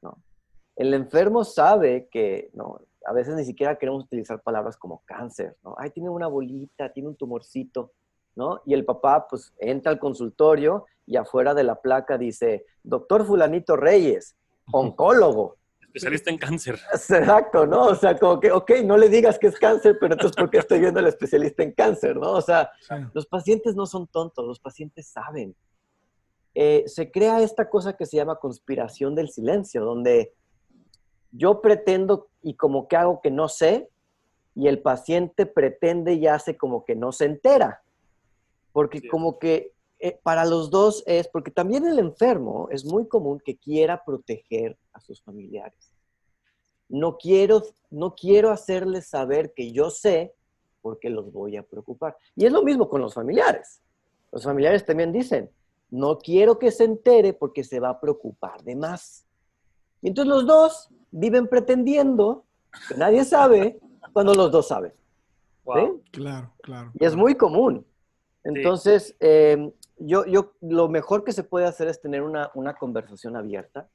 ¿no? 0.00 0.18
El 0.76 0.94
enfermo 0.94 1.44
sabe 1.44 2.08
que, 2.10 2.50
¿no? 2.54 2.80
A 3.04 3.12
veces 3.12 3.34
ni 3.34 3.44
siquiera 3.44 3.76
queremos 3.76 4.04
utilizar 4.04 4.40
palabras 4.40 4.76
como 4.76 5.02
cáncer, 5.04 5.56
¿no? 5.62 5.74
Ay, 5.78 5.90
tiene 5.90 6.08
una 6.08 6.26
bolita, 6.26 6.92
tiene 6.92 7.08
un 7.08 7.16
tumorcito, 7.16 7.92
¿no? 8.36 8.62
Y 8.64 8.74
el 8.74 8.84
papá, 8.84 9.26
pues, 9.28 9.52
entra 9.58 9.90
al 9.90 9.98
consultorio 9.98 10.86
y 11.06 11.16
afuera 11.16 11.54
de 11.54 11.64
la 11.64 11.80
placa 11.80 12.16
dice, 12.18 12.66
doctor 12.82 13.26
fulanito 13.26 13.76
Reyes, 13.76 14.36
oncólogo, 14.72 15.56
especialista 15.96 16.30
en 16.30 16.38
cáncer. 16.38 16.78
Exacto, 16.92 17.66
¿no? 17.66 17.86
O 17.86 17.94
sea, 17.94 18.16
como 18.18 18.38
que, 18.38 18.52
ok, 18.52 18.70
no 18.84 18.98
le 18.98 19.08
digas 19.08 19.38
que 19.38 19.46
es 19.46 19.58
cáncer, 19.58 19.96
pero 19.98 20.14
entonces, 20.14 20.36
¿por 20.36 20.50
qué 20.50 20.58
estoy 20.58 20.80
viendo 20.80 21.00
al 21.00 21.06
especialista 21.06 21.62
en 21.62 21.72
cáncer, 21.72 22.16
no? 22.16 22.32
O 22.32 22.42
sea, 22.42 22.70
los 23.14 23.26
pacientes 23.26 23.74
no 23.74 23.86
son 23.86 24.06
tontos, 24.06 24.44
los 24.44 24.60
pacientes 24.60 25.08
saben. 25.08 25.56
Eh, 26.54 26.84
se 26.86 27.10
crea 27.10 27.40
esta 27.40 27.68
cosa 27.68 27.94
que 27.94 28.06
se 28.06 28.16
llama 28.16 28.36
conspiración 28.36 29.14
del 29.14 29.30
silencio, 29.30 29.84
donde 29.84 30.34
yo 31.32 31.60
pretendo 31.60 32.28
y 32.42 32.54
como 32.54 32.88
que 32.88 32.96
hago 32.96 33.20
que 33.22 33.30
no 33.30 33.48
sé, 33.48 33.88
y 34.54 34.68
el 34.68 34.80
paciente 34.80 35.44
pretende 35.44 36.14
y 36.14 36.26
hace 36.26 36.56
como 36.56 36.84
que 36.84 36.94
no 36.94 37.12
se 37.12 37.26
entera. 37.26 37.82
Porque 38.76 39.08
como 39.08 39.38
que 39.38 39.72
eh, 39.98 40.20
para 40.22 40.44
los 40.44 40.68
dos 40.68 41.02
es, 41.06 41.28
porque 41.28 41.50
también 41.50 41.86
el 41.86 41.98
enfermo 41.98 42.68
es 42.70 42.84
muy 42.84 43.08
común 43.08 43.40
que 43.42 43.56
quiera 43.56 44.04
proteger 44.04 44.76
a 44.92 45.00
sus 45.00 45.22
familiares. 45.22 45.94
no 46.86 47.16
quiero, 47.16 47.62
no 47.88 48.14
quiero 48.14 48.50
hacerles 48.50 49.08
saber 49.08 49.54
que 49.54 49.72
yo 49.72 49.88
sé 49.88 50.34
porque 50.82 51.08
los 51.08 51.32
voy 51.32 51.56
a 51.56 51.62
preocupar. 51.62 52.18
Y 52.34 52.44
es 52.44 52.52
lo 52.52 52.62
mismo 52.62 52.86
con 52.86 53.00
los 53.00 53.14
familiares. 53.14 53.80
Los 54.30 54.44
familiares 54.44 54.84
también 54.84 55.10
dicen, 55.10 55.50
no 55.90 56.18
quiero 56.18 56.58
que 56.58 56.70
se 56.70 56.84
entere 56.84 57.32
porque 57.32 57.64
se 57.64 57.80
va 57.80 57.88
a 57.88 57.98
preocupar 57.98 58.62
de 58.62 58.76
más. 58.76 59.24
Y 60.02 60.08
entonces 60.08 60.28
los 60.28 60.46
dos 60.46 60.90
viven 61.10 61.48
pretendiendo 61.48 62.44
que 62.90 62.94
nadie 62.96 63.24
sabe 63.24 63.80
cuando 64.12 64.34
los 64.34 64.52
dos 64.52 64.68
saben. 64.68 64.92
Wow. 65.64 66.02
Claro, 66.10 66.52
claro. 66.60 66.92
Y 67.00 67.06
es 67.06 67.16
muy 67.16 67.34
común. 67.36 67.86
Entonces, 68.54 69.16
eh, 69.20 69.72
yo, 69.98 70.24
yo, 70.26 70.54
lo 70.60 70.88
mejor 70.88 71.24
que 71.24 71.32
se 71.32 71.42
puede 71.44 71.66
hacer 71.66 71.88
es 71.88 72.00
tener 72.00 72.22
una, 72.22 72.50
una 72.54 72.74
conversación 72.74 73.36
abierta. 73.36 73.88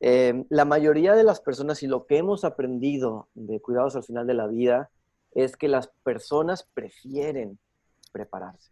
Eh, 0.00 0.44
la 0.48 0.64
mayoría 0.64 1.14
de 1.14 1.24
las 1.24 1.40
personas 1.40 1.82
y 1.82 1.86
lo 1.86 2.06
que 2.06 2.18
hemos 2.18 2.44
aprendido 2.44 3.28
de 3.34 3.60
cuidados 3.60 3.96
al 3.96 4.04
final 4.04 4.26
de 4.26 4.34
la 4.34 4.46
vida 4.46 4.90
es 5.32 5.56
que 5.56 5.68
las 5.68 5.88
personas 6.04 6.68
prefieren 6.74 7.58
prepararse. 8.12 8.70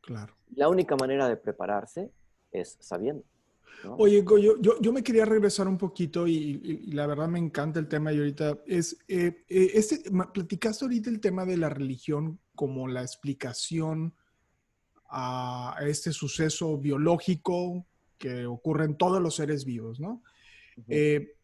Claro. 0.00 0.34
La 0.54 0.68
única 0.68 0.96
manera 0.96 1.28
de 1.28 1.36
prepararse 1.36 2.10
es 2.52 2.76
sabiendo. 2.80 3.24
¿no? 3.84 3.96
Oye, 3.96 4.22
Goyo, 4.22 4.56
yo, 4.60 4.80
yo 4.80 4.92
me 4.92 5.02
quería 5.02 5.24
regresar 5.24 5.68
un 5.68 5.78
poquito 5.78 6.26
y, 6.26 6.34
y- 6.62 6.80
y 6.88 6.92
la 6.92 7.06
verdad 7.06 7.28
me 7.28 7.38
encanta 7.38 7.78
el 7.80 7.88
tema 7.88 8.12
y 8.12 8.18
ahorita 8.18 8.58
es, 8.66 8.96
eh, 9.08 9.44
eh, 9.48 9.70
este, 9.74 10.10
platicaste 10.32 10.84
ahorita 10.84 11.10
el 11.10 11.20
tema 11.20 11.44
de 11.44 11.56
la 11.56 11.68
religión 11.68 12.38
como 12.54 12.86
la 12.88 13.02
explicación 13.02 14.14
a 15.16 15.76
este 15.86 16.12
suceso 16.12 16.76
biológico 16.78 17.86
que 18.18 18.46
ocurre 18.46 18.84
en 18.86 18.96
todos 18.96 19.22
los 19.22 19.36
seres 19.36 19.64
vivos, 19.64 20.00
¿no? 20.00 20.22
Ujú. 20.76 20.86
Eh, 20.88 21.36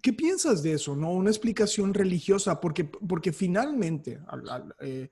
¿Qué 0.00 0.12
piensas 0.12 0.62
de 0.62 0.74
eso, 0.74 0.96
no? 0.96 1.12
Una 1.12 1.30
explicación 1.30 1.94
religiosa, 1.94 2.60
porque, 2.60 2.84
porque 2.84 3.32
finalmente, 3.32 4.18
al- 4.28 4.48
al, 4.48 4.74
eh, 4.80 5.10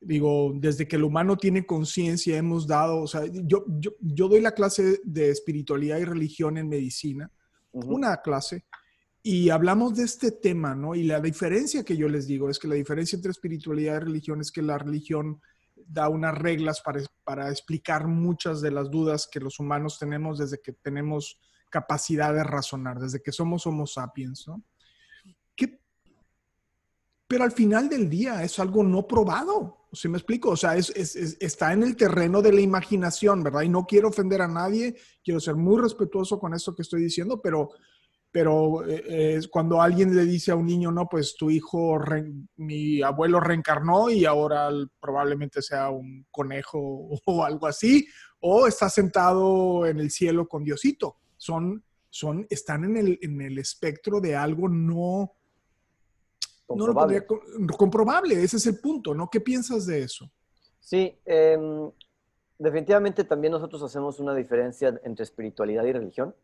digo, 0.00 0.52
desde 0.54 0.86
que 0.86 0.96
el 0.96 1.04
humano 1.04 1.36
tiene 1.36 1.64
conciencia, 1.66 2.36
hemos 2.36 2.66
dado, 2.66 3.00
o 3.02 3.06
sea, 3.06 3.22
yo, 3.26 3.64
yo, 3.80 3.92
yo 4.00 4.28
doy 4.28 4.40
la 4.40 4.52
clase 4.52 5.00
de 5.04 5.30
espiritualidad 5.30 5.98
y 5.98 6.04
religión 6.04 6.56
en 6.58 6.68
medicina, 6.68 7.30
Ujú. 7.72 7.94
una 7.96 8.16
clase, 8.18 8.64
y 9.22 9.50
hablamos 9.50 9.94
de 9.96 10.04
este 10.04 10.30
tema, 10.30 10.74
¿no? 10.74 10.94
Y 10.94 11.02
la 11.02 11.20
diferencia 11.20 11.84
que 11.84 11.96
yo 11.96 12.08
les 12.08 12.26
digo 12.26 12.48
es 12.48 12.58
que 12.58 12.68
la 12.68 12.76
diferencia 12.76 13.16
entre 13.16 13.30
espiritualidad 13.32 13.96
y 13.96 14.04
religión 14.04 14.40
es 14.40 14.50
que 14.50 14.62
la 14.62 14.78
religión 14.78 15.40
da 15.90 16.08
unas 16.08 16.36
reglas 16.36 16.80
para, 16.82 17.00
para 17.24 17.50
explicar 17.50 18.06
muchas 18.06 18.60
de 18.60 18.70
las 18.70 18.90
dudas 18.90 19.26
que 19.30 19.40
los 19.40 19.58
humanos 19.58 19.98
tenemos 19.98 20.38
desde 20.38 20.60
que 20.60 20.72
tenemos 20.72 21.40
capacidad 21.70 22.32
de 22.34 22.44
razonar, 22.44 22.98
desde 22.98 23.22
que 23.22 23.32
somos 23.32 23.66
homo 23.66 23.86
sapiens, 23.86 24.46
¿no? 24.46 24.62
¿Qué? 25.56 25.80
Pero 27.26 27.44
al 27.44 27.52
final 27.52 27.88
del 27.88 28.08
día 28.08 28.42
es 28.42 28.58
algo 28.58 28.82
no 28.82 29.06
probado, 29.06 29.88
¿sí 29.92 30.08
me 30.08 30.18
explico? 30.18 30.50
O 30.50 30.56
sea, 30.56 30.76
es- 30.76 30.90
es- 30.90 31.36
está 31.40 31.72
en 31.72 31.82
el 31.82 31.96
terreno 31.96 32.40
de 32.42 32.52
la 32.52 32.60
imaginación, 32.60 33.42
¿verdad? 33.42 33.62
Y 33.62 33.68
no 33.68 33.86
quiero 33.86 34.08
ofender 34.08 34.42
a 34.42 34.48
nadie, 34.48 34.96
quiero 35.24 35.40
ser 35.40 35.56
muy 35.56 35.80
respetuoso 35.80 36.38
con 36.38 36.54
esto 36.54 36.74
que 36.74 36.82
estoy 36.82 37.02
diciendo, 37.02 37.40
pero, 37.42 37.70
pero 38.30 38.86
eh, 38.86 39.40
cuando 39.50 39.80
alguien 39.80 40.14
le 40.14 40.24
dice 40.24 40.50
a 40.52 40.56
un 40.56 40.66
niño, 40.66 40.92
no, 40.92 41.06
pues 41.08 41.34
tu 41.36 41.50
hijo, 41.50 41.98
re- 41.98 42.30
mi 42.56 43.00
abuelo 43.02 43.40
reencarnó 43.40 44.10
y 44.10 44.24
ahora 44.26 44.68
probablemente 45.00 45.62
sea 45.62 45.90
un 45.90 46.26
conejo 46.30 46.78
o 47.26 47.44
algo 47.44 47.66
así, 47.66 48.06
o 48.40 48.66
está 48.66 48.88
sentado 48.90 49.86
en 49.86 49.98
el 50.00 50.10
cielo 50.10 50.46
con 50.46 50.62
Diosito. 50.64 51.16
Son, 51.36 51.82
son, 52.10 52.46
están 52.50 52.84
en 52.84 52.96
el, 52.98 53.18
en 53.22 53.40
el 53.40 53.58
espectro 53.58 54.20
de 54.20 54.36
algo 54.36 54.68
no, 54.68 55.32
no 56.68 56.86
lo 56.86 56.94
Comprobable. 56.94 57.22
podría 57.22 57.26
co- 57.26 57.76
comprobable. 57.78 58.42
Ese 58.42 58.58
es 58.58 58.66
el 58.66 58.78
punto, 58.78 59.14
¿no? 59.14 59.28
¿Qué 59.30 59.40
piensas 59.40 59.86
de 59.86 60.02
eso? 60.02 60.30
Sí, 60.80 61.16
em, 61.24 61.90
definitivamente 62.58 63.24
también 63.24 63.52
nosotros 63.52 63.82
hacemos 63.82 64.20
una 64.20 64.34
diferencia 64.34 65.00
entre 65.04 65.22
espiritualidad 65.24 65.84
y 65.84 65.92
religión. 65.92 66.34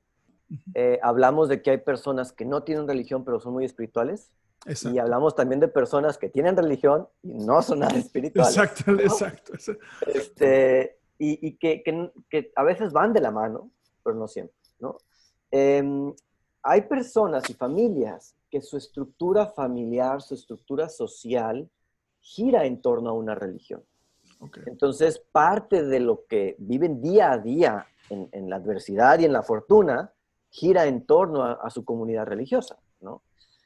Eh, 0.75 0.99
hablamos 1.03 1.49
de 1.49 1.63
que 1.63 1.71
hay 1.71 1.79
personas 1.79 2.33
que 2.33 2.45
no 2.45 2.63
tienen 2.63 2.87
religión 2.89 3.25
pero 3.25 3.41
son 3.41 3.53
muy 3.55 3.65
espirituales 3.65 4.31
Exacto. 4.67 4.95
y 4.97 4.99
hablamos 4.99 5.35
también 5.35 5.61
de 5.61 5.69
personas 5.69 6.17
que 6.19 6.29
tienen 6.29 6.57
religión 6.57 7.07
y 7.23 7.35
no 7.35 7.61
son 7.63 7.81
nada 7.81 7.97
espirituales. 7.99 8.57
Exacto, 8.57 8.93
exacto. 8.93 9.55
exacto. 9.55 9.85
Este, 10.07 10.99
y 11.19 11.47
y 11.47 11.57
que, 11.57 11.83
que- 11.83 12.13
que 12.31 12.53
a 12.57 12.63
veces 12.65 12.93
van 12.93 13.13
de 13.13 13.21
la 13.21 13.31
mano, 13.31 13.71
pero 14.03 14.17
no 14.17 14.27
siempre. 14.27 14.57
¿no? 14.81 14.97
Em, 15.51 16.13
hay 16.63 16.83
personas 16.83 17.49
y 17.51 17.55
familias 17.55 18.35
que 18.51 18.61
su 18.63 18.77
estructura 18.77 19.47
familiar, 19.47 20.23
su 20.23 20.35
estructura 20.35 20.89
social 20.89 21.69
gira 22.21 22.65
en 22.65 22.81
torno 22.81 23.11
a 23.11 23.13
una 23.13 23.35
religión. 23.35 23.83
Ok. 24.41 24.59
Entonces, 24.67 25.19
parte 25.31 25.85
de 25.85 26.01
lo 26.01 26.25
que 26.27 26.57
viven 26.59 27.03
día 27.03 27.33
a 27.33 27.39
día 27.39 27.87
en, 28.09 28.29
en 28.33 28.49
la 28.49 28.57
adversidad 28.57 29.19
y 29.19 29.25
en 29.27 29.33
la 29.33 29.43
fortuna 29.43 30.13
gira 30.55 30.87
en 30.87 31.05
torno 31.05 31.43
a, 31.43 31.55
a 31.55 31.69
su 31.69 31.85
comunidad 31.85 32.27
religiosa, 32.27 32.79
¿no? 33.01 33.23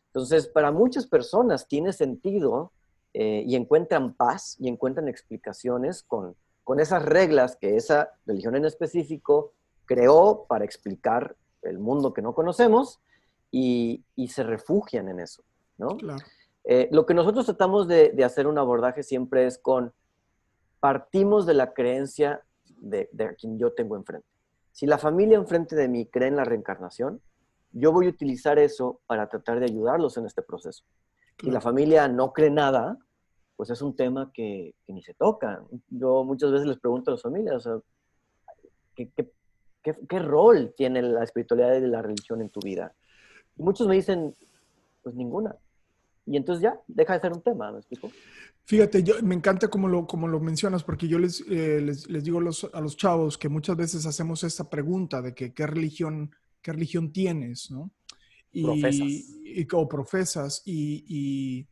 Entonces, 0.06 0.48
para 0.48 0.72
muchas 0.72 1.06
personas 1.06 1.68
tiene 1.68 1.92
sentido 1.92 2.72
eh, 3.12 3.44
y 3.46 3.56
encuentran 3.56 4.14
paz 4.14 4.56
y 4.58 4.68
encuentran 4.68 5.06
explicaciones 5.06 6.02
con, 6.02 6.34
con 6.64 6.80
esas 6.80 7.04
reglas 7.04 7.56
que 7.56 7.76
esa 7.76 8.12
religión 8.24 8.56
en 8.56 8.64
específico 8.64 9.52
creó 9.84 10.46
para 10.48 10.64
explicar 10.64 11.36
el 11.60 11.78
mundo 11.78 12.14
que 12.14 12.22
no 12.22 12.34
conocemos 12.34 13.00
y, 13.50 14.02
y 14.16 14.28
se 14.28 14.42
refugian 14.42 15.08
en 15.08 15.20
eso, 15.20 15.42
¿no? 15.76 15.88
Claro. 15.98 16.24
Eh, 16.64 16.88
lo 16.90 17.04
que 17.04 17.12
nosotros 17.12 17.44
tratamos 17.44 17.86
de, 17.86 18.10
de 18.10 18.24
hacer 18.24 18.46
un 18.46 18.56
abordaje 18.56 19.02
siempre 19.02 19.46
es 19.46 19.58
con, 19.58 19.92
partimos 20.80 21.44
de 21.44 21.54
la 21.54 21.74
creencia 21.74 22.42
de, 22.78 23.10
de 23.12 23.34
quien 23.36 23.58
yo 23.58 23.74
tengo 23.74 23.94
enfrente. 23.94 24.26
Si 24.78 24.86
la 24.86 24.96
familia 24.96 25.36
enfrente 25.36 25.74
de 25.74 25.88
mí 25.88 26.06
cree 26.06 26.28
en 26.28 26.36
la 26.36 26.44
reencarnación, 26.44 27.20
yo 27.72 27.90
voy 27.90 28.06
a 28.06 28.10
utilizar 28.10 28.60
eso 28.60 29.00
para 29.08 29.28
tratar 29.28 29.58
de 29.58 29.64
ayudarlos 29.64 30.16
en 30.18 30.24
este 30.24 30.40
proceso. 30.40 30.84
Si 31.40 31.46
la 31.46 31.58
claro. 31.58 31.62
familia 31.62 32.06
no 32.06 32.32
cree 32.32 32.52
nada, 32.52 32.96
pues 33.56 33.70
es 33.70 33.82
un 33.82 33.96
tema 33.96 34.30
que, 34.32 34.76
que 34.86 34.92
ni 34.92 35.02
se 35.02 35.14
toca. 35.14 35.64
Yo 35.88 36.22
muchas 36.22 36.52
veces 36.52 36.68
les 36.68 36.78
pregunto 36.78 37.10
a 37.10 37.14
las 37.14 37.22
familias, 37.22 37.56
o 37.56 37.60
sea, 37.60 37.80
¿qué, 38.94 39.10
qué, 39.16 39.32
qué, 39.82 39.98
qué 40.08 40.18
rol 40.20 40.72
tiene 40.76 41.02
la 41.02 41.24
espiritualidad 41.24 41.74
y 41.74 41.80
la 41.80 42.00
religión 42.00 42.40
en 42.40 42.50
tu 42.50 42.60
vida? 42.60 42.94
Y 43.56 43.64
muchos 43.64 43.88
me 43.88 43.96
dicen, 43.96 44.36
pues 45.02 45.12
ninguna. 45.16 45.56
Y 46.30 46.36
entonces 46.36 46.62
ya, 46.62 46.78
deja 46.86 47.14
de 47.14 47.20
ser 47.20 47.32
un 47.32 47.42
tema, 47.42 47.72
¿me 47.72 47.78
explico? 47.78 48.10
Fíjate, 48.64 49.02
yo, 49.02 49.14
me 49.22 49.34
encanta 49.34 49.68
como 49.68 49.88
lo, 49.88 50.06
como 50.06 50.28
lo 50.28 50.40
mencionas, 50.40 50.84
porque 50.84 51.08
yo 51.08 51.18
les, 51.18 51.40
eh, 51.48 51.80
les, 51.80 52.06
les 52.10 52.22
digo 52.22 52.38
a 52.38 52.42
los, 52.42 52.68
a 52.72 52.80
los 52.82 52.96
chavos 52.98 53.38
que 53.38 53.48
muchas 53.48 53.76
veces 53.76 54.04
hacemos 54.04 54.44
esta 54.44 54.68
pregunta 54.68 55.22
de 55.22 55.34
que 55.34 55.54
qué 55.54 55.66
religión, 55.66 56.30
qué 56.60 56.72
religión 56.72 57.10
tienes, 57.12 57.70
¿no? 57.70 57.90
Y, 58.52 58.62
Profesas. 58.62 59.06
y- 59.08 59.66
o 59.72 59.88
profesas. 59.88 60.62
Y, 60.66 61.04
y- 61.08 61.68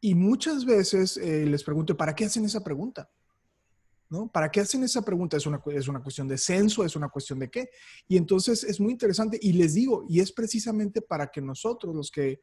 y 0.00 0.14
muchas 0.14 0.64
veces 0.64 1.16
eh, 1.16 1.44
les 1.46 1.64
pregunto, 1.64 1.96
¿para 1.96 2.14
qué 2.14 2.26
hacen 2.26 2.44
esa 2.44 2.62
pregunta? 2.62 3.10
¿No? 4.08 4.28
¿Para 4.30 4.48
qué 4.48 4.60
hacen 4.60 4.84
esa 4.84 5.02
pregunta? 5.02 5.36
¿Es 5.36 5.46
una, 5.46 5.60
¿Es 5.74 5.88
una 5.88 6.00
cuestión 6.00 6.28
de 6.28 6.38
censo? 6.38 6.84
¿Es 6.84 6.94
una 6.94 7.08
cuestión 7.08 7.40
de 7.40 7.50
qué? 7.50 7.70
Y 8.06 8.16
entonces 8.16 8.62
es 8.62 8.78
muy 8.78 8.92
interesante 8.92 9.36
y 9.42 9.52
les 9.54 9.74
digo, 9.74 10.04
y 10.08 10.20
es 10.20 10.30
precisamente 10.30 11.02
para 11.02 11.26
que 11.26 11.40
nosotros, 11.40 11.92
los 11.92 12.10
que 12.12 12.40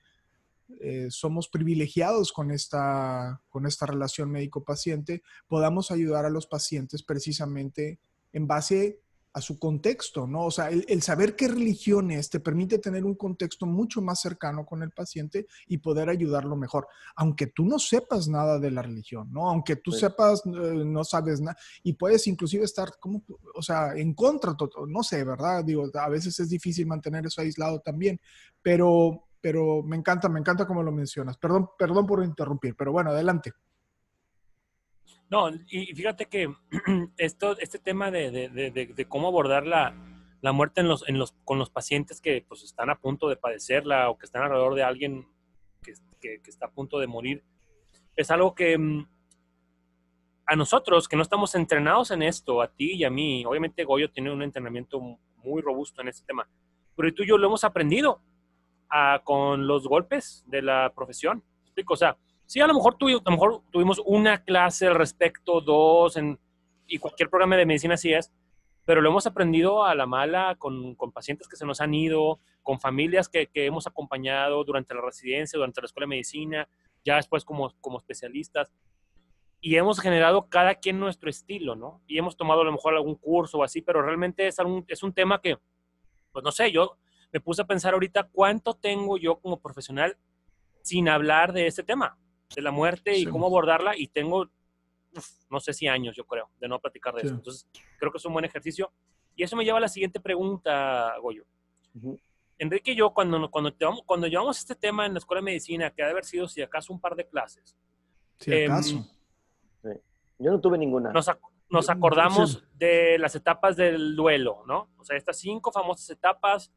eh, 0.79 1.07
somos 1.09 1.47
privilegiados 1.49 2.31
con 2.31 2.51
esta, 2.51 3.41
con 3.49 3.65
esta 3.65 3.85
relación 3.85 4.31
médico-paciente, 4.31 5.23
podamos 5.47 5.91
ayudar 5.91 6.25
a 6.25 6.29
los 6.29 6.47
pacientes 6.47 7.03
precisamente 7.03 7.99
en 8.31 8.47
base 8.47 8.99
a 9.35 9.41
su 9.41 9.57
contexto, 9.57 10.27
¿no? 10.27 10.45
O 10.45 10.51
sea, 10.51 10.69
el, 10.69 10.85
el 10.87 11.01
saber 11.01 11.35
qué 11.35 11.47
religión 11.47 12.11
es 12.11 12.29
te 12.29 12.39
permite 12.39 12.77
tener 12.77 13.03
un 13.03 13.15
contexto 13.15 13.65
mucho 13.65 13.99
más 13.99 14.21
cercano 14.21 14.63
con 14.63 14.83
el 14.83 14.91
paciente 14.91 15.47
y 15.65 15.79
poder 15.79 16.07
ayudarlo 16.09 16.55
mejor, 16.55 16.87
aunque 17.15 17.47
tú 17.47 17.65
no 17.65 17.79
sepas 17.79 18.27
nada 18.27 18.59
de 18.59 18.69
la 18.69 18.83
religión, 18.83 19.31
¿no? 19.31 19.49
Aunque 19.49 19.75
tú 19.77 19.91
Sí. 19.91 20.01
sepas, 20.01 20.43
eh, 20.45 20.49
no 20.85 21.03
sabes 21.03 21.41
nada, 21.41 21.57
y 21.81 21.93
puedes 21.93 22.27
inclusive 22.27 22.63
estar, 22.63 22.91
como, 22.99 23.23
o 23.55 23.61
sea, 23.63 23.95
en 23.95 24.13
contra, 24.13 24.55
no 24.87 25.01
sé, 25.01 25.23
¿verdad? 25.23 25.63
Digo, 25.65 25.89
a 25.95 26.09
veces 26.09 26.39
es 26.39 26.49
difícil 26.49 26.85
mantener 26.85 27.25
eso 27.25 27.41
aislado 27.41 27.79
también, 27.79 28.21
pero, 28.61 29.23
pero 29.43 29.83
me 29.83 29.97
encanta, 29.97 30.29
me 30.29 30.39
encanta 30.39 30.65
como 30.65 30.81
lo 30.83 30.91
mencionas. 30.93 31.37
Perdón, 31.37 31.69
perdón 31.77 32.07
por 32.07 32.23
interrumpir, 32.23 32.75
pero 32.77 32.93
bueno, 32.93 33.09
adelante. 33.09 33.51
No, 35.29 35.49
y 35.69 35.93
fíjate 35.93 36.27
que 36.27 36.47
esto, 37.17 37.57
este 37.59 37.77
tema 37.77 38.09
de- 38.09 38.31
de- 38.31 38.71
de 38.71 39.05
cómo 39.05 39.27
abordar 39.27 39.67
la, 39.67 39.93
la 40.39 40.51
muerte 40.53 40.79
en 40.79 40.87
los, 40.87 41.07
en 41.09 41.19
los, 41.19 41.33
con 41.43 41.59
los 41.59 41.69
pacientes 41.69 42.21
que 42.21 42.45
pues, 42.47 42.63
están 42.63 42.89
a 42.89 42.99
punto 43.01 43.27
de 43.27 43.35
padecerla 43.35 44.09
o 44.09 44.17
que 44.17 44.25
están 44.25 44.43
alrededor 44.43 44.75
de 44.75 44.83
alguien 44.83 45.27
que, 45.81 45.93
que- 46.21 46.39
que 46.41 46.49
está 46.49 46.67
a 46.67 46.71
punto 46.71 46.97
de 46.99 47.07
morir, 47.07 47.43
es 48.15 48.31
algo 48.31 48.55
que 48.55 48.77
mm, 48.77 49.05
a 50.45 50.55
nosotros 50.55 51.09
que 51.09 51.17
no 51.17 51.21
estamos 51.23 51.53
entrenados 51.55 52.11
en 52.11 52.21
esto, 52.23 52.61
a 52.61 52.71
ti 52.73 52.93
y 52.93 53.03
a 53.03 53.09
mí, 53.09 53.43
obviamente 53.45 53.83
Goyo 53.83 54.09
tiene 54.09 54.31
un 54.31 54.41
entrenamiento 54.41 55.01
muy 55.35 55.61
robusto 55.61 56.01
en 56.01 56.07
este 56.07 56.25
tema, 56.25 56.47
pero 56.95 57.13
tú 57.13 57.23
y 57.23 57.27
yo 57.27 57.37
lo 57.37 57.47
hemos 57.47 57.65
aprendido. 57.65 58.21
A- 58.95 59.21
con 59.23 59.65
los 59.65 59.87
golpes 59.87 60.43
de 60.47 60.61
la 60.61 60.93
profesión. 60.95 61.43
O 61.89 61.95
sea, 61.95 62.15
sí, 62.45 62.59
a 62.61 62.67
lo 62.67 62.75
mejor, 62.75 62.95
tuvi- 62.97 63.19
a 63.19 63.23
lo 63.25 63.31
mejor 63.31 63.61
tuvimos 63.71 63.99
una 64.05 64.43
clase 64.43 64.85
al 64.85 64.93
respecto, 64.95 65.61
dos, 65.61 66.15
en, 66.15 66.39
y 66.85 66.99
cualquier 66.99 67.29
programa 67.29 67.57
de 67.57 67.65
medicina 67.65 67.95
así 67.95 68.13
es, 68.13 68.31
pero 68.85 69.01
lo 69.01 69.09
hemos 69.09 69.25
aprendido 69.25 69.83
a 69.83 69.95
la 69.95 70.05
mala 70.05 70.55
con, 70.59 70.93
con 70.95 71.11
pacientes 71.11 71.47
que 71.47 71.55
se 71.55 71.65
nos 71.65 71.81
han 71.81 71.93
ido, 71.93 72.39
con 72.61 72.79
familias 72.79 73.29
que, 73.29 73.47
que 73.47 73.65
hemos 73.65 73.87
acompañado 73.87 74.63
durante 74.63 74.93
la 74.93 75.01
residencia, 75.01 75.57
durante 75.57 75.81
la 75.81 75.85
escuela 75.85 76.03
de 76.03 76.09
medicina, 76.09 76.67
ya 77.03 77.15
después 77.15 77.43
como, 77.45 77.73
como 77.81 77.97
especialistas. 77.97 78.71
Y 79.61 79.77
hemos 79.77 80.01
generado 80.01 80.49
cada 80.49 80.75
quien 80.75 80.99
nuestro 80.99 81.29
estilo, 81.29 81.75
¿no? 81.75 82.01
Y 82.05 82.17
hemos 82.17 82.35
tomado 82.35 82.61
a 82.61 82.65
lo 82.65 82.73
mejor 82.73 82.93
algún 82.93 83.15
curso 83.15 83.59
o 83.59 83.63
así, 83.63 83.81
pero 83.81 84.01
realmente 84.01 84.45
es, 84.45 84.59
algún, 84.59 84.83
es 84.89 85.01
un 85.01 85.13
tema 85.13 85.39
que, 85.39 85.57
pues 86.33 86.43
no 86.43 86.51
sé, 86.51 86.69
yo 86.71 86.97
me 87.33 87.41
puse 87.41 87.63
a 87.63 87.65
pensar 87.65 87.93
ahorita 87.95 88.29
cuánto 88.31 88.75
tengo 88.75 89.17
yo 89.17 89.39
como 89.39 89.59
profesional 89.59 90.15
sin 90.83 91.09
hablar 91.09 91.51
de 91.51 91.65
este 91.67 91.83
tema, 91.83 92.17
de 92.55 92.61
la 92.61 92.71
muerte 92.71 93.17
y 93.17 93.23
Sí. 93.25 93.25
cómo 93.25 93.47
abordarla, 93.47 93.97
y 93.97 94.07
tengo, 94.07 94.47
uf, 95.15 95.27
no 95.49 95.59
sé 95.59 95.73
si 95.73 95.87
años, 95.87 96.15
yo 96.15 96.25
creo, 96.25 96.49
de 96.59 96.67
no 96.67 96.79
platicar 96.79 97.15
de 97.15 97.21
Sí. 97.21 97.27
eso. 97.27 97.35
Entonces, 97.35 97.67
creo 97.97 98.11
que 98.11 98.17
es 98.19 98.25
un 98.25 98.33
buen 98.33 98.45
ejercicio. 98.45 98.91
Y 99.35 99.41
eso 99.43 99.55
me 99.55 99.65
lleva 99.65 99.79
a 99.79 99.81
la 99.81 99.87
siguiente 99.87 100.19
pregunta, 100.19 101.15
Goyo. 101.21 101.43
Ujú. 101.95 102.19
Enrique 102.59 102.91
y 102.91 102.95
yo, 102.95 103.11
cuando, 103.13 103.49
cuando, 103.49 103.71
llevamos, 103.71 104.03
cuando 104.05 104.27
llevamos 104.27 104.59
este 104.59 104.75
tema 104.75 105.07
en 105.07 105.13
la 105.13 105.19
escuela 105.19 105.39
de 105.41 105.45
medicina, 105.45 105.89
que 105.89 106.03
ha 106.03 106.05
de 106.05 106.11
haber 106.11 106.25
sido, 106.25 106.47
si 106.47 106.61
acaso, 106.61 106.93
un 106.93 106.99
par 107.01 107.15
de 107.15 107.25
clases, 107.27 107.75
Si 108.39 108.51
Em, 108.53 108.71
acaso. 108.71 109.09
Yo 110.39 110.51
no 110.51 110.59
tuve 110.59 110.77
ninguna. 110.77 111.11
nos, 111.13 111.27
ac- 111.29 111.39
nos 111.69 111.85
Sí. 111.85 111.91
acordamos 111.91 112.63
de 112.75 113.17
las 113.17 113.33
etapas 113.35 113.75
del 113.75 114.15
duelo, 114.15 114.63
¿no? 114.67 114.89
O 114.97 115.03
sea, 115.05 115.15
estas 115.17 115.39
cinco 115.39 115.71
famosas 115.71 116.09
etapas, 116.09 116.71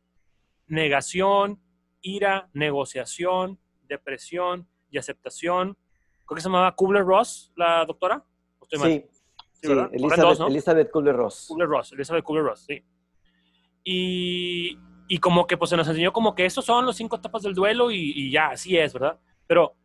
negación, 0.67 1.61
ira, 2.01 2.49
negociación, 2.53 3.59
depresión 3.89 4.69
y 4.91 4.99
aceptación. 4.99 5.77
Creo 6.27 6.37
que 6.37 6.41
se 6.43 6.49
llamaba 6.49 6.75
Kubler-Ross, 6.75 7.53
la 7.57 7.85
doctora. 7.85 8.25
¿O 8.59 8.65
estoy 8.65 8.79
mal? 8.79 8.89
Sí, 8.91 9.07
sí, 9.53 9.73
Elizabeth, 9.93 10.19
dos, 10.21 10.41
¿no? 10.41 10.47
Elizabeth 10.49 10.91
Kubler-Ross. 10.91 11.47
Kubler-Ross, 11.49 11.93
Elizabeth 11.93 12.25
Kubler-Ross, 12.25 12.65
sí. 12.67 12.83
Y, 13.85 14.79
y 15.09 15.19
como 15.19 15.47
que 15.47 15.57
pues 15.57 15.71
se 15.71 15.77
nos 15.77 15.87
enseñó 15.89 16.13
como 16.13 16.35
que 16.35 16.45
estos 16.45 16.65
son 16.65 16.85
los 16.87 16.97
cinco 16.97 17.17
etapas 17.17 17.43
del 17.43 17.55
duelo 17.55 17.91
y, 17.91 18.13
y 18.17 18.31
ya, 18.31 18.49
así 18.49 18.77
es, 18.77 18.93
¿verdad? 18.93 19.19
Pero 19.47 19.77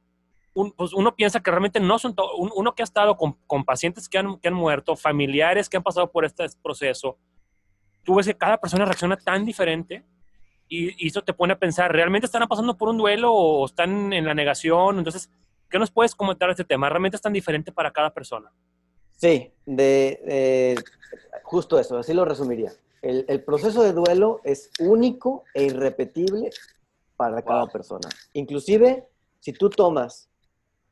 un- 0.53 0.71
pues 0.71 0.93
uno 0.93 1.15
piensa 1.15 1.41
que 1.41 1.51
realmente 1.51 1.79
no 1.79 1.99
son 1.99 2.15
to- 2.15 2.35
un- 2.35 2.51
uno 2.55 2.73
que 2.73 2.81
ha 2.81 2.85
estado 2.85 3.15
con, 3.15 3.33
con 3.45 3.63
pacientes 3.63 4.09
que 4.09 4.17
han, 4.17 4.39
que 4.39 4.47
han 4.47 4.53
muerto, 4.55 4.95
familiares 4.95 5.69
que 5.69 5.77
han 5.77 5.83
pasado 5.83 6.11
por 6.11 6.25
este 6.25 6.45
proceso, 6.63 7.19
tú 8.03 8.15
ves 8.15 8.25
que 8.25 8.35
cada 8.35 8.57
persona 8.59 8.85
reacciona 8.85 9.15
tan 9.17 9.45
diferente 9.45 10.03
y, 10.71 11.07
eso 11.07 11.21
te 11.21 11.33
pone 11.33 11.51
a 11.53 11.59
pensar, 11.59 11.91
¿realmente 11.91 12.25
están 12.25 12.47
pasando 12.47 12.77
por 12.77 12.87
un 12.87 12.97
duelo 12.97 13.33
o 13.33 13.65
están 13.65 14.13
en 14.13 14.25
la 14.25 14.33
negación? 14.33 14.97
Entonces, 14.99 15.29
¿qué 15.69 15.77
nos 15.77 15.91
puedes 15.91 16.15
comentar 16.15 16.47
de 16.47 16.53
este 16.53 16.63
tema? 16.63 16.87
¿Realmente 16.89 17.17
es 17.17 17.21
tan 17.21 17.33
diferente 17.33 17.73
para 17.73 17.91
cada 17.91 18.13
persona? 18.13 18.49
Sí, 19.17 19.51
de, 19.65 20.21
de- 20.25 20.83
justo 21.43 21.77
eso, 21.77 21.97
así 21.97 22.13
lo 22.13 22.23
resumiría. 22.23 22.71
El, 23.01 23.25
el 23.27 23.43
proceso 23.43 23.83
de 23.83 23.91
duelo 23.91 24.39
es 24.45 24.71
único 24.79 25.43
e 25.53 25.63
irrepetible 25.63 26.49
para 27.17 27.41
cada 27.41 27.63
Wow. 27.63 27.71
persona. 27.71 28.07
Inclusive, 28.33 29.05
si 29.41 29.51
tú 29.51 29.69
tomas 29.69 30.29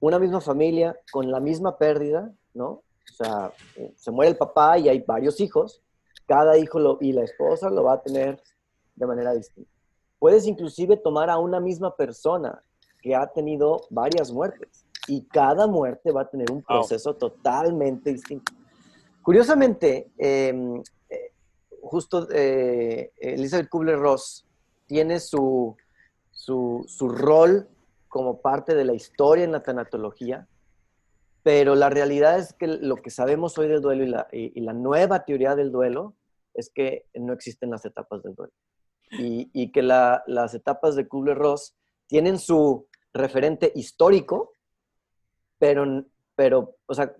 una 0.01 0.19
misma 0.19 0.41
familia 0.41 0.99
con 1.11 1.31
la 1.31 1.39
misma 1.39 1.77
pérdida, 1.77 2.29
¿no? 2.53 2.67
O 2.67 2.83
sea, 3.13 3.53
eh, 3.75 3.93
se 3.95 4.11
muere 4.11 4.31
el 4.31 4.37
papá 4.37 4.77
y 4.77 4.89
hay 4.89 4.99
varios 4.99 5.39
hijos, 5.39 5.81
cada 6.27 6.57
hijo 6.57 6.79
lo- 6.79 6.97
y 6.99 7.13
la 7.13 7.23
esposa 7.23 7.69
lo 7.69 7.83
va 7.85 7.93
a 7.93 8.01
tener 8.01 8.41
de 8.99 9.07
manera 9.07 9.33
distinta. 9.33 9.71
Puedes 10.19 10.45
inclusive 10.45 10.97
tomar 10.97 11.29
a 11.29 11.37
una 11.39 11.59
misma 11.59 11.95
persona 11.95 12.61
que 13.01 13.15
ha 13.15 13.25
tenido 13.27 13.81
varias 13.89 14.31
muertes 14.31 14.85
y 15.07 15.23
cada 15.27 15.65
muerte 15.65 16.11
va 16.11 16.23
a 16.23 16.29
tener 16.29 16.51
un 16.51 16.61
proceso 16.61 17.15
totalmente 17.15 18.11
distinto. 18.11 18.51
Curiosamente, 19.23 20.11
eh, 20.17 20.81
eh, 21.09 21.31
justo 21.81 22.27
eh, 22.31 23.11
Elizabeth 23.17 23.69
Kubler-Ross 23.69 24.45
tiene 24.85 25.19
su, 25.19 25.75
su, 26.31 26.83
su 26.87 27.09
rol 27.09 27.67
como 28.09 28.41
parte 28.41 28.75
de 28.75 28.83
la 28.85 28.93
historia 28.93 29.45
en 29.45 29.51
la 29.53 29.63
tanatología, 29.63 30.47
pero 31.43 31.75
la 31.75 31.89
realidad 31.89 32.37
es 32.37 32.53
que 32.53 32.67
lo 32.67 32.97
que 32.97 33.09
sabemos 33.11 33.57
hoy 33.57 33.67
del 33.69 33.81
duelo 33.81 34.03
y 34.03 34.07
la, 34.07 34.27
y- 34.31 34.51
y 34.59 34.61
la 34.61 34.73
nueva 34.73 35.23
teoría 35.23 35.55
del 35.55 35.71
duelo 35.71 36.15
es 36.53 36.69
que 36.69 37.05
no 37.13 37.31
existen 37.33 37.69
las 37.69 37.85
etapas 37.85 38.21
del 38.23 38.35
duelo. 38.35 38.51
Y, 39.11 39.49
y 39.53 39.71
que 39.71 39.81
la- 39.81 40.23
las 40.27 40.53
etapas 40.53 40.95
de 40.95 41.07
Kubler-Ross 41.07 41.75
tienen 42.07 42.37
su 42.37 42.87
referente 43.13 43.71
histórico, 43.75 44.53
pero, 45.57 46.05
pero, 46.35 46.75
o 46.85 46.93
sea, 46.93 47.15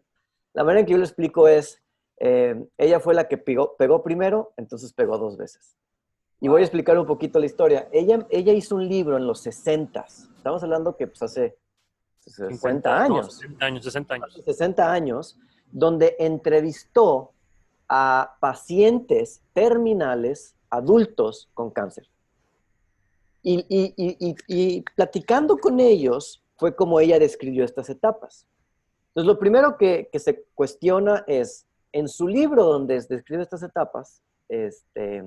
la 0.54 0.64
manera 0.64 0.82
en 0.82 0.86
que 0.86 0.92
yo 0.94 0.98
lo 0.98 1.04
explico 1.04 1.48
es, 1.48 1.82
eh, 2.18 2.68
ella 2.78 3.00
fue 3.00 3.14
la 3.14 3.28
que 3.28 3.38
pegó, 3.38 3.76
pegó 3.78 4.04
primero, 4.04 4.54
entonces 4.58 4.94
pegó 4.94 5.18
dos 5.18 5.38
veces. 5.38 5.76
Y 6.42 6.48
voy 6.48 6.62
a 6.62 6.66
explicar 6.66 6.98
un 6.98 7.06
poquito 7.06 7.40
la 7.40 7.46
historia. 7.48 7.90
Ella, 7.92 8.26
ella 8.30 8.54
hizo 8.54 8.76
un 8.76 8.88
libro 8.88 9.18
en 9.18 9.28
los 9.28 9.42
60. 9.42 10.06
Estamos 10.38 10.64
hablando 10.64 10.96
que 10.96 11.08
pues, 11.08 11.22
hace 11.22 11.58
60 12.20 12.90
no, 12.90 13.16
años. 13.16 13.36
60 13.36 13.66
años, 13.66 13.84
60 13.84 14.14
años. 14.14 14.42
60 14.46 14.92
años, 14.92 15.40
donde 15.72 16.16
entrevistó 16.20 17.34
a 17.90 18.38
pacientes 18.40 19.42
terminales 19.54 20.56
adultos 20.70 21.50
con 21.54 21.72
cáncer. 21.72 22.10
Y, 23.42 24.84
platicando 24.96 25.58
con 25.58 25.80
ellos 25.80 26.44
fue 26.58 26.76
como 26.76 27.00
ella 27.00 27.20
describió 27.20 27.64
estas 27.64 27.90
etapas. 27.90 28.46
Entonces, 29.10 29.28
lo 29.28 29.40
primero 29.40 29.78
que, 29.78 30.10
que 30.12 30.20
se 30.20 30.44
cuestiona 30.54 31.24
es, 31.26 31.66
en 31.92 32.08
su 32.08 32.28
libro 32.28 32.66
donde 32.66 33.02
describe 33.02 33.42
estas 33.42 33.64
etapas, 33.64 34.22
este, 34.50 35.24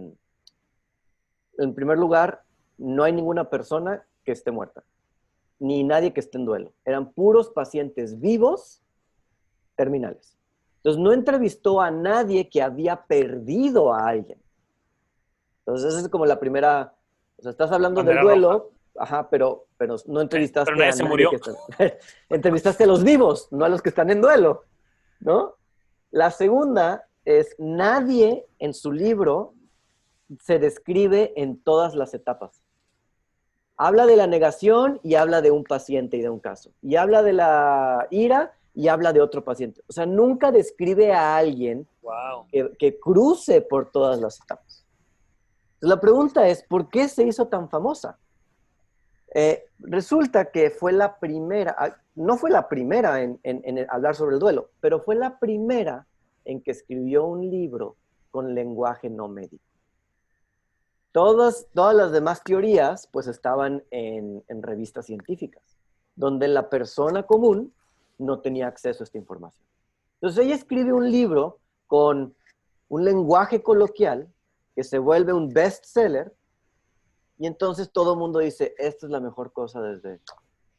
en 1.58 1.74
primer 1.74 1.98
lugar, 1.98 2.42
no 2.78 3.04
hay 3.04 3.12
ninguna 3.12 3.48
persona 3.48 4.04
que 4.24 4.32
esté 4.32 4.50
muerta, 4.50 4.84
ni 5.58 5.82
nadie 5.84 6.12
que 6.12 6.20
esté 6.20 6.38
en 6.38 6.44
duelo. 6.44 6.72
Eran 6.84 7.12
puros 7.12 7.50
pacientes 7.50 8.20
vivos 8.20 8.82
terminales. 9.76 10.36
Entonces, 10.76 11.00
no 11.00 11.12
entrevistó 11.12 11.80
a 11.80 11.90
nadie 11.90 12.48
que 12.48 12.60
había 12.60 13.04
perdido 13.04 13.92
a 13.92 14.08
alguien. 14.08 14.41
Entonces, 15.66 15.92
esa 15.94 16.00
es 16.02 16.08
como 16.08 16.26
la 16.26 16.38
primera, 16.40 16.94
o 17.38 17.42
sea, 17.42 17.50
estás 17.50 17.70
hablando 17.72 17.98
Bandera 18.00 18.18
del 18.20 18.24
duelo, 18.24 18.70
ajá, 18.96 19.28
pero, 19.30 19.66
pero 19.76 19.96
no 20.06 20.20
entrevistaste 20.20 20.66
pero 20.70 20.78
nadie 20.78 20.90
a 20.90 20.92
se 20.92 21.02
nadie 21.04 21.10
murió. 21.10 21.30
que 21.30 21.36
está- 21.36 21.96
entrevistaste 22.28 22.84
a 22.84 22.86
los 22.86 23.04
vivos, 23.04 23.48
no 23.52 23.64
a 23.64 23.68
los 23.68 23.80
que 23.82 23.88
están 23.90 24.10
en 24.10 24.20
duelo, 24.20 24.64
¿no? 25.20 25.54
La 26.10 26.30
segunda 26.30 27.06
es, 27.24 27.54
nadie 27.58 28.46
en 28.58 28.74
su 28.74 28.92
libro 28.92 29.54
se 30.40 30.58
describe 30.58 31.32
en 31.36 31.62
todas 31.62 31.94
las 31.94 32.12
etapas. 32.14 32.62
Habla 33.76 34.06
de 34.06 34.16
la 34.16 34.26
negación 34.26 35.00
y 35.02 35.14
habla 35.14 35.40
de 35.40 35.50
un 35.50 35.64
paciente 35.64 36.16
y 36.16 36.22
de 36.22 36.28
un 36.30 36.38
caso. 36.40 36.70
Y 36.82 36.96
habla 36.96 37.22
de 37.22 37.32
la 37.32 38.06
ira 38.10 38.52
y 38.74 38.88
habla 38.88 39.12
de 39.12 39.20
otro 39.20 39.42
paciente. 39.44 39.82
O 39.88 39.92
sea, 39.92 40.06
nunca 40.06 40.50
describe 40.52 41.12
a 41.12 41.36
alguien 41.36 41.86
Wow. 42.02 42.46
que, 42.50 42.72
que 42.78 42.98
cruce 42.98 43.60
por 43.62 43.90
todas 43.90 44.20
las 44.20 44.40
etapas. 44.40 44.81
La 45.82 46.00
pregunta 46.00 46.46
es, 46.46 46.62
¿por 46.62 46.88
qué 46.88 47.08
se 47.08 47.24
hizo 47.24 47.48
tan 47.48 47.68
famosa? 47.68 48.16
Eh, 49.34 49.64
resulta 49.80 50.52
que 50.52 50.70
fue 50.70 50.92
la 50.92 51.18
primera, 51.18 51.74
ah, 51.76 51.96
no 52.14 52.36
fue 52.36 52.50
la 52.50 52.68
primera 52.68 53.20
en 53.20 53.86
hablar 53.90 54.14
sobre 54.14 54.34
el 54.34 54.40
duelo, 54.40 54.70
pero 54.80 55.00
fue 55.00 55.16
la 55.16 55.40
primera 55.40 56.06
en 56.44 56.62
que 56.62 56.70
escribió 56.70 57.24
un 57.26 57.50
libro 57.50 57.96
con 58.30 58.54
lenguaje 58.54 59.10
no 59.10 59.26
médico. 59.26 59.64
Todas, 61.10 61.66
todas 61.74 61.96
las 61.96 62.12
demás 62.12 62.44
teorías 62.44 63.08
pues 63.08 63.26
estaban 63.26 63.82
en, 63.90 64.44
en 64.46 64.62
revistas 64.62 65.06
científicas, 65.06 65.62
donde 66.14 66.46
la 66.46 66.70
persona 66.70 67.24
común 67.24 67.74
no 68.18 68.40
tenía 68.40 68.68
acceso 68.68 69.02
a 69.02 69.06
esta 69.06 69.18
información. 69.18 69.66
Entonces 70.20 70.44
ella 70.44 70.54
escribe 70.54 70.92
un 70.92 71.10
libro 71.10 71.58
con 71.88 72.36
un 72.88 73.04
lenguaje 73.04 73.64
coloquial 73.64 74.31
que 74.74 74.84
se 74.84 74.98
vuelve 74.98 75.32
un 75.32 75.52
bestseller 75.52 76.32
y 77.38 77.46
entonces 77.46 77.90
todo 77.90 78.12
el 78.12 78.18
mundo 78.18 78.38
dice, 78.38 78.74
esta 78.78 79.06
es 79.06 79.10
la 79.12 79.20
mejor 79.20 79.52
cosa 79.52 79.80
desde 79.80 80.20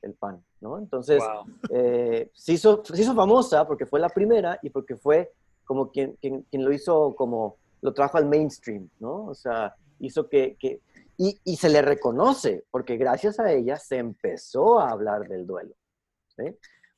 el 0.02 0.14
pan, 0.14 0.44
¿no? 0.62 0.78
Entonces 0.78 1.22
Wow. 1.24 1.46
eh, 1.70 2.30
se, 2.34 2.54
hizo, 2.54 2.84
se 2.86 3.02
hizo 3.02 3.14
famosa 3.16 3.66
porque 3.68 3.86
fue 3.86 4.00
la 4.00 4.10
primera 4.10 4.60
y 4.62 4.70
porque 4.70 4.96
fue 4.96 5.32
como 5.66 5.92
quien, 5.92 6.14
quien, 6.22 6.44
quien 6.44 6.64
lo 6.66 6.72
hizo 6.74 7.16
como, 7.16 7.58
lo 7.82 7.94
trajo 7.94 8.18
al 8.18 8.26
mainstream, 8.26 8.90
¿no? 9.00 9.26
O 9.26 9.34
sea, 9.34 9.76
hizo 10.00 10.28
que, 10.30 10.56
que 10.60 10.82
y, 11.18 11.40
y 11.44 11.56
se 11.58 11.70
le 11.70 11.82
reconoce, 11.82 12.66
porque 12.72 12.98
gracias 12.98 13.40
a 13.40 13.52
ella 13.52 13.78
se 13.78 13.98
empezó 13.98 14.80
a 14.80 14.90
hablar 14.90 15.28
del 15.28 15.46
duelo, 15.46 15.74
¿sí? 16.36 16.44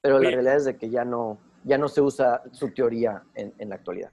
Pero 0.01 0.19
la 0.19 0.27
Oye. 0.29 0.31
realidad 0.31 0.55
es 0.57 0.65
de 0.65 0.77
que 0.77 0.89
ya 0.89 1.03
no, 1.05 1.37
ya 1.63 1.77
no 1.77 1.87
se 1.89 2.01
usa 2.01 2.43
su 2.51 2.71
teoría 2.73 3.23
en, 3.35 3.53
en 3.57 3.69
la 3.69 3.75
actualidad. 3.75 4.11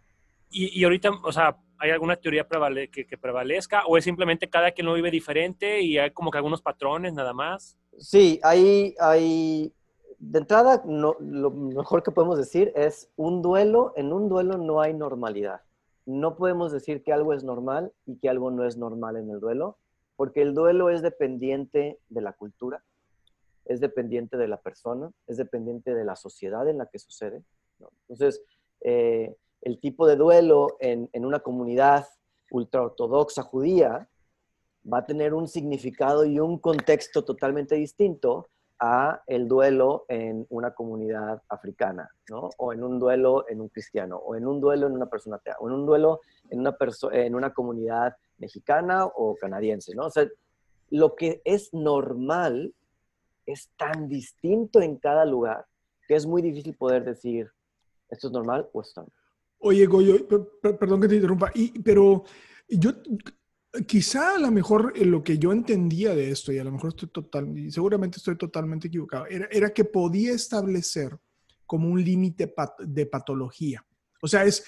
Y, 0.50 0.78
y 0.78 0.84
ahorita, 0.84 1.10
o 1.24 1.32
sea, 1.32 1.56
¿Hay 1.82 1.90
alguna 1.90 2.14
teoría 2.14 2.46
prevale 2.46 2.88
que, 2.88 3.04
que 3.08 3.18
prevalezca 3.18 3.84
o 3.88 3.96
es 3.96 4.04
simplemente 4.04 4.48
cada 4.48 4.70
quien 4.70 4.86
lo 4.86 4.94
vive 4.94 5.10
diferente 5.10 5.80
y 5.80 5.98
hay 5.98 6.12
como 6.12 6.30
que 6.30 6.38
algunos 6.38 6.62
patrones 6.62 7.12
nada 7.12 7.32
más? 7.32 7.76
Sí, 7.98 8.38
hay, 8.44 8.94
hay, 9.00 9.74
de 10.20 10.38
entrada, 10.38 10.80
no, 10.86 11.16
lo 11.18 11.50
mejor 11.50 12.04
que 12.04 12.12
podemos 12.12 12.38
decir 12.38 12.72
es 12.76 13.10
un 13.16 13.42
duelo, 13.42 13.92
en 13.96 14.12
un 14.12 14.28
duelo 14.28 14.58
no 14.58 14.80
hay 14.80 14.94
normalidad. 14.94 15.62
No 16.06 16.36
podemos 16.36 16.70
decir 16.70 17.02
que 17.02 17.12
algo 17.12 17.32
es 17.32 17.42
normal 17.42 17.92
y 18.06 18.16
que 18.18 18.28
algo 18.28 18.52
no 18.52 18.64
es 18.64 18.76
normal 18.76 19.16
en 19.16 19.28
el 19.28 19.40
duelo, 19.40 19.76
porque 20.14 20.40
el 20.40 20.54
duelo 20.54 20.88
es 20.88 21.02
dependiente 21.02 21.98
de 22.08 22.20
la 22.20 22.32
cultura, 22.34 22.84
es 23.64 23.80
dependiente 23.80 24.36
de 24.36 24.46
la 24.46 24.58
persona, 24.58 25.10
es 25.26 25.36
dependiente 25.36 25.96
de 25.96 26.04
la 26.04 26.14
sociedad 26.14 26.68
en 26.68 26.78
la 26.78 26.86
que 26.86 27.00
sucede. 27.00 27.42
¿no? 27.80 27.88
Entonces, 28.02 28.40
eh, 28.82 29.34
el 29.62 29.78
tipo 29.78 30.06
de 30.06 30.16
duelo 30.16 30.76
en, 30.80 31.08
una 31.14 31.40
comunidad 31.40 32.06
ultraortodoxa 32.50 33.42
judía 33.42 34.08
va 34.92 34.98
a 34.98 35.06
tener 35.06 35.32
un 35.32 35.48
significado 35.48 36.24
y 36.24 36.40
un 36.40 36.58
contexto 36.58 37.24
totalmente 37.24 37.76
distinto 37.76 38.48
a 38.80 39.22
el 39.28 39.46
duelo 39.46 40.04
en 40.08 40.44
una 40.50 40.74
comunidad 40.74 41.40
africana, 41.48 42.10
¿no? 42.28 42.50
O 42.58 42.72
en 42.72 42.82
un 42.82 42.98
duelo 42.98 43.48
en 43.48 43.60
un 43.60 43.68
cristiano, 43.68 44.16
o 44.16 44.34
en 44.34 44.44
un 44.44 44.60
duelo 44.60 44.88
en 44.88 44.92
una 44.94 45.06
persona 45.06 45.36
atea, 45.36 45.54
o 45.60 45.68
en 45.68 45.74
un 45.74 45.86
duelo 45.86 46.20
en 46.50 46.58
una, 46.58 46.76
en 47.12 47.34
una 47.36 47.54
comunidad 47.54 48.16
mexicana 48.38 49.06
o 49.06 49.36
canadiense, 49.36 49.94
¿no? 49.94 50.06
O 50.06 50.10
sea, 50.10 50.26
lo 50.90 51.14
que 51.14 51.40
es 51.44 51.72
normal 51.72 52.74
es 53.46 53.70
tan 53.76 54.08
distinto 54.08 54.80
en 54.80 54.96
cada 54.96 55.24
lugar 55.24 55.64
que 56.08 56.16
es 56.16 56.26
muy 56.26 56.42
difícil 56.42 56.76
poder 56.76 57.04
decir, 57.04 57.52
esto 58.10 58.26
es 58.26 58.32
normal 58.32 58.68
o 58.72 58.82
esto 58.82 59.02
no. 59.02 59.21
Oye, 59.64 59.86
Goyo, 59.86 60.26
perdón 60.60 61.00
que 61.00 61.08
te 61.08 61.14
interrumpa, 61.16 61.50
y, 61.54 61.78
pero 61.80 62.24
yo 62.68 62.92
quizá 63.86 64.34
a 64.34 64.38
lo 64.38 64.50
mejor 64.50 64.92
eh, 64.96 65.04
lo 65.04 65.22
que 65.22 65.38
yo 65.38 65.52
entendía 65.52 66.14
de 66.14 66.30
esto, 66.30 66.52
y 66.52 66.58
a 66.58 66.64
lo 66.64 66.72
mejor 66.72 66.90
estoy 66.90 67.08
total, 67.10 67.56
y 67.56 67.70
seguramente 67.70 68.18
estoy 68.18 68.36
totalmente 68.36 68.88
equivocado, 68.88 69.26
era, 69.26 69.48
era 69.50 69.72
que 69.72 69.84
podía 69.84 70.32
establecer 70.32 71.16
como 71.64 71.88
un 71.88 72.02
límite 72.02 72.52
de 72.80 73.06
patología. 73.06 73.84
O 74.20 74.28
sea, 74.28 74.44
es, 74.44 74.64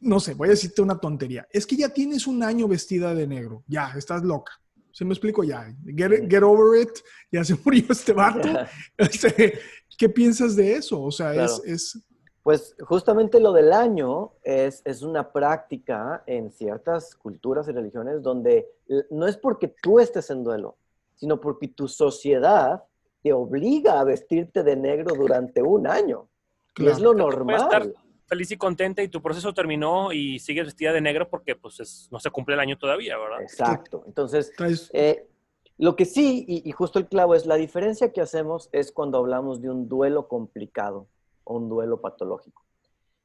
no 0.00 0.18
sé, 0.18 0.34
voy 0.34 0.48
a 0.48 0.52
decirte 0.52 0.82
una 0.82 0.98
tontería. 0.98 1.46
Es 1.52 1.66
que 1.66 1.76
ya 1.76 1.90
tienes 1.90 2.26
un 2.26 2.42
año 2.42 2.66
vestida 2.66 3.14
de 3.14 3.26
negro, 3.26 3.62
ya, 3.66 3.92
estás 3.96 4.22
loca. 4.22 4.52
¿Se 4.90 5.04
me 5.04 5.12
explico 5.12 5.44
ya? 5.44 5.74
Get, 5.84 6.30
get 6.30 6.42
over 6.42 6.80
it, 6.80 6.90
ya 7.30 7.44
se 7.44 7.56
murió 7.64 7.84
este 7.90 8.12
vato. 8.12 8.48
Este, 8.96 9.58
¿Qué 9.98 10.08
piensas 10.08 10.56
de 10.56 10.76
eso? 10.76 11.02
O 11.02 11.12
sea, 11.12 11.44
es, 11.44 11.60
es 11.64 12.04
pues 12.44 12.76
justamente 12.78 13.40
lo 13.40 13.54
del 13.54 13.72
año 13.72 14.34
es, 14.42 14.82
es, 14.84 15.00
una 15.00 15.32
práctica 15.32 16.22
en 16.26 16.50
ciertas 16.50 17.14
culturas 17.14 17.66
y 17.68 17.72
religiones 17.72 18.22
donde 18.22 18.68
no 19.10 19.26
es 19.26 19.38
porque 19.38 19.74
tú 19.82 19.98
estés 19.98 20.28
en 20.28 20.44
duelo, 20.44 20.76
sino 21.14 21.40
porque 21.40 21.68
tu 21.68 21.88
sociedad 21.88 22.84
te 23.22 23.32
obliga 23.32 23.98
a 23.98 24.04
vestirte 24.04 24.62
de 24.62 24.76
negro 24.76 25.14
durante 25.14 25.62
un 25.62 25.86
año. 25.86 26.28
Y 26.76 26.86
es 26.86 27.00
lo 27.00 27.14
normal. 27.14 27.62
Estar 27.62 27.90
feliz 28.26 28.50
y 28.50 28.58
contenta 28.58 29.02
y 29.02 29.08
tu 29.08 29.22
proceso 29.22 29.54
terminó 29.54 30.12
y 30.12 30.38
sigues 30.38 30.66
vestida 30.66 30.92
de 30.92 31.00
negro 31.00 31.30
porque 31.30 31.56
pues 31.56 32.10
no 32.12 32.20
se 32.20 32.30
cumple 32.30 32.56
el 32.56 32.60
año 32.60 32.76
todavía, 32.76 33.16
¿verdad? 33.16 33.40
Exacto. 33.40 34.04
Entonces, 34.06 34.52
eh, 34.92 35.26
lo 35.78 35.96
que 35.96 36.04
sí, 36.04 36.44
y, 36.46 36.68
y 36.68 36.72
justo 36.72 36.98
el 36.98 37.06
clavo 37.06 37.34
es, 37.34 37.46
la 37.46 37.56
diferencia 37.56 38.12
que 38.12 38.20
hacemos 38.20 38.68
es 38.72 38.92
cuando 38.92 39.16
hablamos 39.16 39.62
de 39.62 39.70
un 39.70 39.88
duelo 39.88 40.28
complicado 40.28 41.08
o 41.44 41.56
un 41.56 41.68
duelo 41.68 42.00
patológico. 42.00 42.64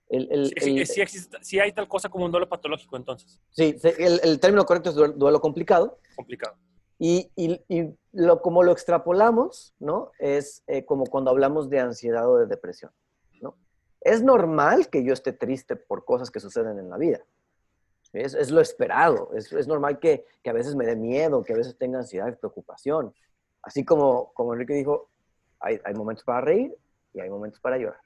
El, 0.10 0.28
el, 0.32 0.48
sí, 0.88 1.06
sí, 1.42 1.60
hay 1.60 1.72
tal 1.72 1.88
cosa 1.88 2.10
como 2.10 2.26
un 2.26 2.32
duelo 2.32 2.50
patológico, 2.50 2.98
entonces. 2.98 3.40
Sí, 3.52 3.76
el, 4.00 4.40
término 4.40 4.66
correcto 4.66 4.90
es 4.90 4.96
duelo, 4.96 5.40
complicado. 5.40 6.00
Complicado. 6.16 6.56
Y, 6.98 7.32
y, 7.36 7.62
y 7.70 7.96
lo, 8.14 8.42
como 8.42 8.64
lo 8.64 8.72
extrapolamos, 8.72 9.76
¿no? 9.80 10.12
Es 10.18 10.64
eh, 10.66 10.84
como 10.84 11.06
cuando 11.06 11.30
hablamos 11.30 11.70
de 11.70 11.80
ansiedad 11.80 12.28
o 12.28 12.38
de 12.38 12.48
depresión, 12.48 12.92
¿no? 13.40 13.56
Es 14.02 14.24
normal 14.24 14.90
que 14.90 15.04
yo 15.04 15.14
esté 15.14 15.32
triste 15.32 15.76
por 15.76 16.04
cosas 16.06 16.32
que 16.32 16.40
suceden 16.40 16.80
en 16.80 16.90
la 16.90 16.98
vida. 16.98 17.24
Es, 18.12 18.34
es 18.34 18.50
lo 18.50 18.62
esperado. 18.62 19.30
Es, 19.36 19.54
es 19.54 19.68
normal 19.68 20.00
que, 20.00 20.26
que, 20.42 20.50
a 20.50 20.54
veces 20.54 20.76
me 20.76 20.88
dé 20.88 20.96
miedo, 20.96 21.44
que 21.44 21.54
a 21.54 21.58
veces 21.58 21.78
tenga 21.78 22.00
ansiedad 22.00 22.28
y 22.28 22.36
preocupación. 22.36 23.14
Así 23.62 23.86
como, 23.86 24.34
como 24.34 24.54
Enrique 24.54 24.74
dijo, 24.74 25.12
hay, 25.60 25.80
hay 25.84 25.94
momentos 25.94 26.24
para 26.24 26.42
reír 26.42 26.76
y 27.14 27.20
hay 27.20 27.30
momentos 27.30 27.60
para 27.60 27.78
llorar. 27.78 28.02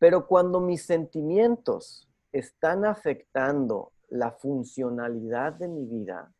Pero 0.00 0.26
cuando 0.26 0.60
mis 0.60 0.84
sentimientos 0.84 2.08
están 2.32 2.86
afectando 2.86 3.92
la 4.08 4.32
funcionalidad 4.32 5.52
de 5.52 5.68
mi 5.68 5.84
vida, 5.84 6.32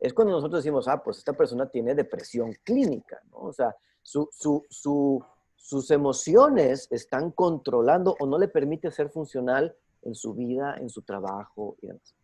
es 0.00 0.14
cuando 0.14 0.32
nosotros 0.32 0.64
decimos, 0.64 0.88
ah, 0.88 1.02
pues 1.02 1.18
esta 1.18 1.34
persona 1.34 1.68
tiene 1.68 1.94
depresión 1.94 2.52
clínica, 2.64 3.20
¿no? 3.30 3.36
O 3.38 3.52
sea, 3.52 3.76
sus 4.02 5.90
emociones 5.90 6.88
están 6.90 7.30
controlando 7.32 8.16
o 8.18 8.26
no 8.26 8.38
le 8.38 8.48
permite 8.48 8.90
ser 8.90 9.10
funcional 9.10 9.76
en 10.00 10.14
su 10.14 10.32
vida, 10.32 10.76
en 10.78 10.88
su 10.88 11.02
trabajo 11.02 11.76
y 11.82 11.88
demás. 11.88 12.14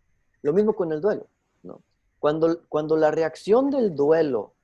Lo 0.41 0.55
mismo 0.55 0.75
con 0.75 0.91
el 0.91 1.03
duelo, 1.03 1.29
¿no? 1.63 1.83
Cuando, 2.19 2.63
cuando 2.69 2.97
la 2.97 3.11
reacción 3.11 3.69
del 3.71 3.95
duelo 3.95 4.55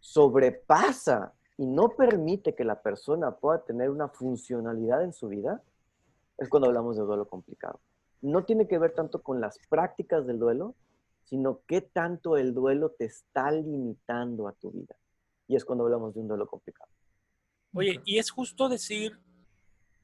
sobrepasa 0.00 1.34
y 1.58 1.66
no 1.66 1.90
permite 1.90 2.54
que 2.54 2.64
la 2.64 2.80
persona 2.80 3.32
pueda 3.32 3.64
tener 3.64 3.90
una 3.90 4.08
funcionalidad 4.08 5.02
en 5.02 5.12
su 5.12 5.28
vida, 5.28 5.60
es 6.38 6.48
cuando 6.48 6.68
hablamos 6.68 6.96
de 6.96 7.02
duelo 7.02 7.28
complicado. 7.28 7.80
No 8.22 8.44
tiene 8.44 8.68
que 8.68 8.78
ver 8.78 8.94
tanto 8.94 9.22
con 9.22 9.40
las 9.40 9.58
prácticas 9.68 10.24
del 10.24 10.38
duelo, 10.38 10.76
sino 11.24 11.60
qué 11.66 11.80
tanto 11.80 12.36
el 12.36 12.54
duelo 12.54 12.90
te 12.90 13.06
está 13.06 13.50
limitando 13.50 14.46
a 14.46 14.52
tu 14.52 14.70
vida. 14.70 14.94
Y 15.48 15.56
es 15.56 15.64
cuando 15.64 15.84
hablamos 15.84 16.14
de 16.14 16.20
un 16.20 16.28
duelo 16.28 16.46
complicado. 16.46 16.90
Oye, 17.74 18.00
y 18.04 18.18
es 18.18 18.30
justo 18.30 18.68
decir, 18.68 19.18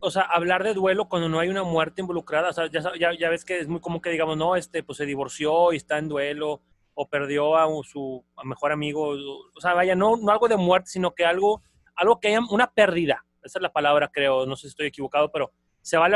o 0.00 0.10
sea, 0.10 0.22
hablar 0.22 0.64
de 0.64 0.74
duelo 0.74 1.08
cuando 1.08 1.28
no 1.28 1.38
hay 1.38 1.48
una 1.48 1.62
muerte 1.62 2.00
involucrada. 2.00 2.50
O 2.50 2.52
sea, 2.52 2.68
ya, 2.68 2.80
ya, 2.98 3.16
ya 3.16 3.30
ves 3.30 3.44
que 3.44 3.60
es 3.60 3.68
muy 3.68 3.80
común 3.80 4.00
que 4.00 4.10
digamos, 4.10 4.36
no, 4.36 4.56
este, 4.56 4.82
pues 4.82 4.98
se 4.98 5.06
divorció 5.06 5.72
y 5.72 5.76
está 5.76 5.98
en 5.98 6.08
duelo 6.08 6.62
o 6.94 7.08
perdió 7.08 7.56
a 7.56 7.66
su 7.84 8.24
mejor 8.44 8.72
amigo, 8.72 9.10
o 9.10 9.60
sea, 9.60 9.74
vaya, 9.74 9.94
no, 9.94 10.16
no 10.16 10.32
algo 10.32 10.48
de 10.48 10.56
muerte, 10.56 10.90
sino 10.90 11.14
que 11.14 11.24
algo, 11.24 11.62
algo 11.96 12.20
que 12.20 12.28
haya 12.28 12.40
una 12.50 12.70
pérdida. 12.70 13.24
Esa 13.42 13.58
es 13.58 13.62
la 13.62 13.72
palabra, 13.72 14.10
creo, 14.12 14.46
no 14.46 14.56
sé 14.56 14.62
si 14.62 14.68
estoy 14.68 14.86
equivocado, 14.86 15.30
pero 15.30 15.52
¿se 15.82 15.96
va 15.96 16.04
a 16.04 16.06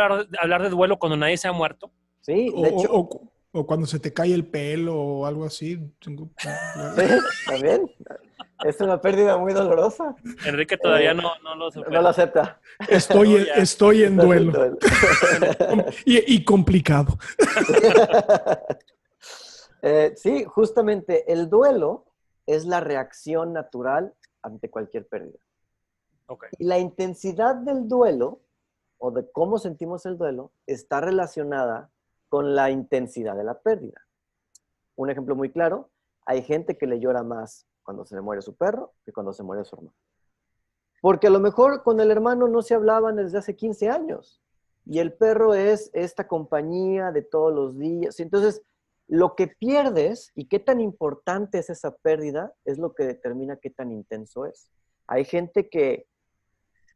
hablar, 0.40 0.62
de 0.62 0.70
duelo 0.70 0.98
cuando 0.98 1.16
nadie 1.16 1.36
se 1.36 1.48
ha 1.48 1.52
muerto? 1.52 1.90
Sí, 2.20 2.50
de 2.50 2.70
o, 2.70 2.80
hecho. 2.80 3.08
O, 3.52 3.66
cuando 3.66 3.86
se 3.86 3.98
te 3.98 4.12
cae 4.12 4.32
el 4.32 4.46
pelo 4.46 4.94
o 4.94 5.26
algo 5.26 5.44
así. 5.44 5.78
Sí, 6.00 6.50
también. 7.46 7.90
Es 8.64 8.80
una 8.80 9.00
pérdida 9.00 9.36
muy 9.36 9.52
dolorosa. 9.52 10.16
Enrique 10.44 10.76
todavía 10.76 11.12
eh, 11.12 11.14
no, 11.14 11.30
no, 11.44 11.54
lo 11.54 11.68
acepta. 11.68 11.90
No 11.90 12.02
lo 12.02 12.08
acepta. 12.08 12.60
Estoy, 12.88 13.36
en, 13.36 13.46
estoy 13.54 14.02
en 14.02 14.16
duelo. 14.16 14.78
y, 16.04 16.34
y 16.34 16.44
complicado. 16.44 17.18
Eh, 19.82 20.14
sí, 20.16 20.44
justamente 20.44 21.32
el 21.32 21.48
duelo 21.48 22.04
es 22.46 22.64
la 22.64 22.80
reacción 22.80 23.52
natural 23.52 24.14
ante 24.42 24.70
cualquier 24.70 25.06
pérdida. 25.06 25.38
Y 26.58 26.64
la 26.64 26.78
intensidad 26.78 27.54
del 27.54 27.88
duelo, 27.88 28.40
o 28.98 29.10
de 29.10 29.30
cómo 29.30 29.58
sentimos 29.58 30.04
el 30.06 30.18
duelo, 30.18 30.52
está 30.66 31.00
relacionada 31.00 31.90
con 32.28 32.54
la 32.54 32.70
intensidad 32.70 33.36
de 33.36 33.44
la 33.44 33.58
pérdida. 33.58 34.06
Un 34.96 35.10
ejemplo 35.10 35.34
muy 35.34 35.50
claro, 35.50 35.88
hay 36.26 36.42
gente 36.42 36.76
que 36.76 36.86
le 36.86 37.00
llora 37.00 37.22
más 37.22 37.66
cuando 37.82 38.04
se 38.04 38.14
le 38.14 38.20
muere 38.20 38.42
su 38.42 38.54
perro 38.54 38.92
que 39.04 39.12
cuando 39.12 39.32
se 39.32 39.42
muere 39.42 39.64
su 39.64 39.76
hermano. 39.76 39.96
Porque 41.00 41.28
a 41.28 41.30
lo 41.30 41.40
mejor 41.40 41.82
con 41.82 42.00
el 42.00 42.10
hermano 42.10 42.48
no 42.48 42.60
se 42.60 42.74
hablaban 42.74 43.16
desde 43.16 43.38
hace 43.38 43.56
15 43.56 43.88
años. 43.88 44.42
Y 44.84 44.98
el 44.98 45.12
perro 45.12 45.54
es 45.54 45.90
esta 45.94 46.26
compañía 46.26 47.12
de 47.12 47.22
todos 47.22 47.54
los 47.54 47.78
días. 47.78 48.18
Entonces, 48.20 48.62
lo 49.08 49.34
que 49.34 49.46
pierdes 49.46 50.32
y 50.34 50.48
qué 50.48 50.58
tan 50.58 50.80
importante 50.80 51.58
es 51.58 51.70
esa 51.70 51.96
pérdida 51.96 52.54
es 52.66 52.78
lo 52.78 52.94
que 52.94 53.04
determina 53.04 53.56
qué 53.56 53.70
tan 53.70 53.90
intenso 53.90 54.44
es. 54.44 54.70
Hay 55.06 55.24
gente 55.24 55.70
que 55.70 56.06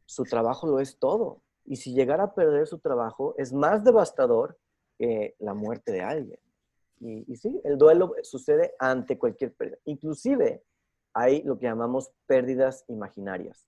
su 0.05 0.23
trabajo 0.23 0.67
lo 0.67 0.79
es 0.79 0.99
todo 0.99 1.41
y 1.65 1.77
si 1.77 1.93
llegara 1.93 2.25
a 2.25 2.35
perder 2.35 2.67
su 2.67 2.79
trabajo 2.79 3.33
es 3.37 3.51
más 3.51 3.83
devastador 3.83 4.59
que 4.99 5.35
la 5.39 5.55
muerte 5.55 5.91
de 5.91 6.01
alguien. 6.01 6.39
Y, 6.99 7.35
sí, 7.35 7.59
el 7.65 7.77
duelo 7.77 8.13
sucede 8.21 8.75
ante 8.79 9.17
cualquier 9.17 9.53
pérdida. 9.53 9.77
Inclusive 9.83 10.63
hay 11.13 11.41
lo 11.41 11.59
que 11.59 11.65
llamamos 11.65 12.13
pérdidas 12.27 12.85
imaginarias. 12.87 13.67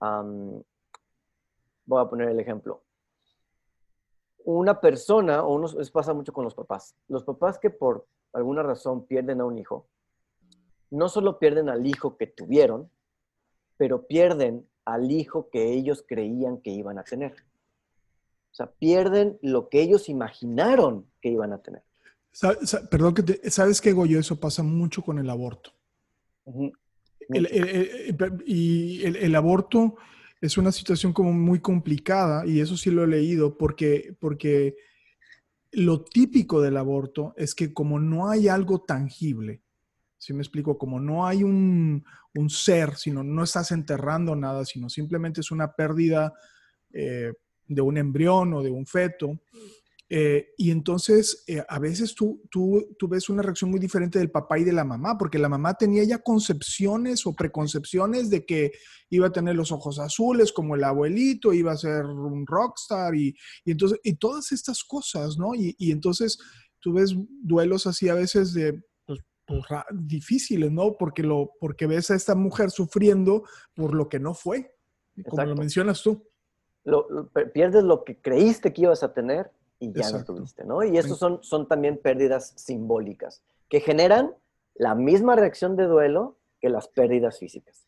voy 0.00 2.00
a 2.00 2.08
poner 2.08 2.30
el 2.30 2.40
ejemplo 2.40 2.85
una 4.54 4.80
persona, 4.80 5.42
o 5.42 5.54
uno, 5.54 5.66
eso 5.66 5.92
pasa 5.92 6.14
mucho 6.14 6.32
con 6.32 6.44
los 6.44 6.54
papás, 6.54 6.94
los 7.08 7.24
papás 7.24 7.58
que 7.58 7.70
por 7.70 8.06
alguna 8.32 8.62
razón 8.62 9.04
pierden 9.06 9.40
a 9.40 9.44
un 9.44 9.58
hijo, 9.58 9.88
no 10.90 11.08
solo 11.08 11.38
pierden 11.38 11.68
al 11.68 11.84
hijo 11.86 12.16
que 12.16 12.26
tuvieron, 12.28 12.88
pero 13.76 14.06
pierden 14.06 14.66
al 14.84 15.10
hijo 15.10 15.50
que 15.50 15.72
ellos 15.72 16.04
creían 16.06 16.58
que 16.58 16.70
iban 16.70 16.98
a 16.98 17.02
tener. 17.02 17.32
O 18.52 18.54
sea, 18.54 18.70
pierden 18.70 19.36
lo 19.42 19.68
que 19.68 19.82
ellos 19.82 20.08
imaginaron 20.08 21.06
que 21.20 21.30
iban 21.30 21.52
a 21.52 21.58
tener. 21.58 21.82
Perdón 22.90 23.14
que 23.14 23.22
te, 23.22 23.50
sabes 23.50 23.80
que 23.80 23.92
Goyo, 23.92 24.18
eso 24.20 24.38
pasa 24.38 24.62
mucho 24.62 25.02
con 25.02 25.18
el 25.18 25.28
aborto. 25.28 25.72
Ujú. 26.44 26.72
El- 27.28 27.46
el- 27.46 27.68
el- 28.20 28.44
y 28.46 29.04
el 29.04 29.34
aborto 29.34 29.96
es 30.46 30.56
una 30.56 30.72
situación 30.72 31.12
como 31.12 31.32
muy 31.32 31.60
complicada 31.60 32.46
y 32.46 32.60
eso 32.60 32.76
sí 32.76 32.90
lo 32.90 33.04
he 33.04 33.08
leído 33.08 33.56
porque, 33.56 34.16
porque 34.20 34.76
lo 35.72 36.04
típico 36.04 36.60
del 36.60 36.76
aborto 36.76 37.34
es 37.36 37.54
que 37.54 37.74
como 37.74 37.98
no 37.98 38.28
hay 38.28 38.48
algo 38.48 38.80
tangible, 38.80 39.62
si 40.18 40.32
me 40.32 40.42
explico? 40.42 40.78
Como 40.78 40.98
no 40.98 41.26
hay 41.26 41.42
un, 41.44 42.04
un 42.34 42.50
ser, 42.50 42.96
sino 42.96 43.22
no 43.22 43.44
estás 43.44 43.70
enterrando 43.72 44.34
nada, 44.34 44.64
sino 44.64 44.88
simplemente 44.88 45.40
es 45.40 45.50
una 45.50 45.72
pérdida 45.72 46.32
eh, 46.92 47.32
de 47.68 47.82
un 47.82 47.96
embrión 47.96 48.54
o 48.54 48.62
de 48.62 48.70
un 48.70 48.86
feto. 48.86 49.38
Eh, 50.08 50.50
y 50.56 50.70
entonces 50.70 51.42
eh, 51.48 51.64
a 51.68 51.78
veces 51.80 52.14
tú, 52.14 52.40
tú, 52.50 52.94
tú 52.96 53.08
ves 53.08 53.28
una 53.28 53.42
reacción 53.42 53.70
muy 53.70 53.80
diferente 53.80 54.18
del 54.20 54.30
papá 54.30 54.58
y 54.58 54.64
de 54.64 54.72
la 54.72 54.84
mamá, 54.84 55.18
porque 55.18 55.38
la 55.38 55.48
mamá 55.48 55.74
tenía 55.74 56.04
ya 56.04 56.18
concepciones 56.18 57.26
o 57.26 57.34
preconcepciones 57.34 58.30
de 58.30 58.46
que 58.46 58.72
iba 59.10 59.26
a 59.26 59.32
tener 59.32 59.56
los 59.56 59.72
ojos 59.72 59.98
azules 59.98 60.52
como 60.52 60.76
el 60.76 60.84
abuelito, 60.84 61.52
iba 61.52 61.72
a 61.72 61.76
ser 61.76 62.04
un 62.04 62.46
rockstar 62.46 63.16
y, 63.16 63.34
y 63.64 63.72
entonces, 63.72 63.98
y 64.04 64.14
todas 64.16 64.52
estas 64.52 64.84
cosas, 64.84 65.38
¿no? 65.38 65.54
Y, 65.54 65.74
y 65.78 65.90
entonces 65.90 66.38
tú 66.78 66.92
ves 66.92 67.14
duelos 67.42 67.86
así 67.88 68.08
a 68.08 68.14
veces 68.14 68.52
de, 68.54 68.80
pues, 69.04 69.18
pues, 69.44 69.62
difíciles, 69.92 70.70
¿no? 70.70 70.96
Porque, 70.96 71.24
lo, 71.24 71.50
porque 71.58 71.86
ves 71.88 72.12
a 72.12 72.14
esta 72.14 72.36
mujer 72.36 72.70
sufriendo 72.70 73.42
por 73.74 73.92
lo 73.94 74.08
que 74.08 74.20
no 74.20 74.34
fue, 74.34 74.72
como 75.28 75.44
lo 75.46 75.56
mencionas 75.56 76.02
tú. 76.02 76.28
Lo- 76.84 77.28
pierdes 77.52 77.82
lo 77.82 78.04
que 78.04 78.20
creíste 78.20 78.72
que 78.72 78.82
ibas 78.82 79.02
a 79.02 79.12
tener 79.12 79.50
y 79.78 79.92
ya 79.92 80.00
Exacto. 80.00 80.32
no 80.32 80.38
tuviste, 80.38 80.64
¿no? 80.64 80.82
Y 80.82 80.96
eso 80.98 81.14
son, 81.16 81.42
son 81.42 81.68
también 81.68 81.98
pérdidas 81.98 82.52
simbólicas 82.56 83.42
que 83.68 83.80
generan 83.80 84.34
la 84.74 84.94
misma 84.94 85.36
reacción 85.36 85.76
de 85.76 85.84
duelo 85.84 86.38
que 86.60 86.68
las 86.70 86.88
pérdidas 86.88 87.38
físicas. 87.38 87.86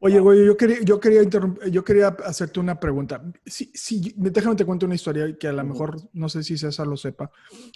Oye, 0.00 0.20
güey, 0.20 0.46
yo 0.46 0.56
quería, 0.56 0.78
yo 0.82 1.00
quería 1.00 1.24
interrumpir, 1.24 1.70
yo 1.70 1.82
quería 1.82 2.08
hacerte 2.24 2.60
una 2.60 2.78
pregunta. 2.78 3.20
Sí, 3.44 3.72
sí, 3.74 4.14
déjame 4.16 4.54
te 4.54 4.64
cuento 4.64 4.86
una 4.86 4.94
historia 4.94 5.36
que 5.36 5.48
a 5.48 5.52
lo 5.52 5.64
mejor 5.64 5.96
no 6.12 6.28
sé 6.28 6.44
si 6.44 6.56
César 6.56 6.86
lo 6.86 6.96
sepa, 6.96 7.32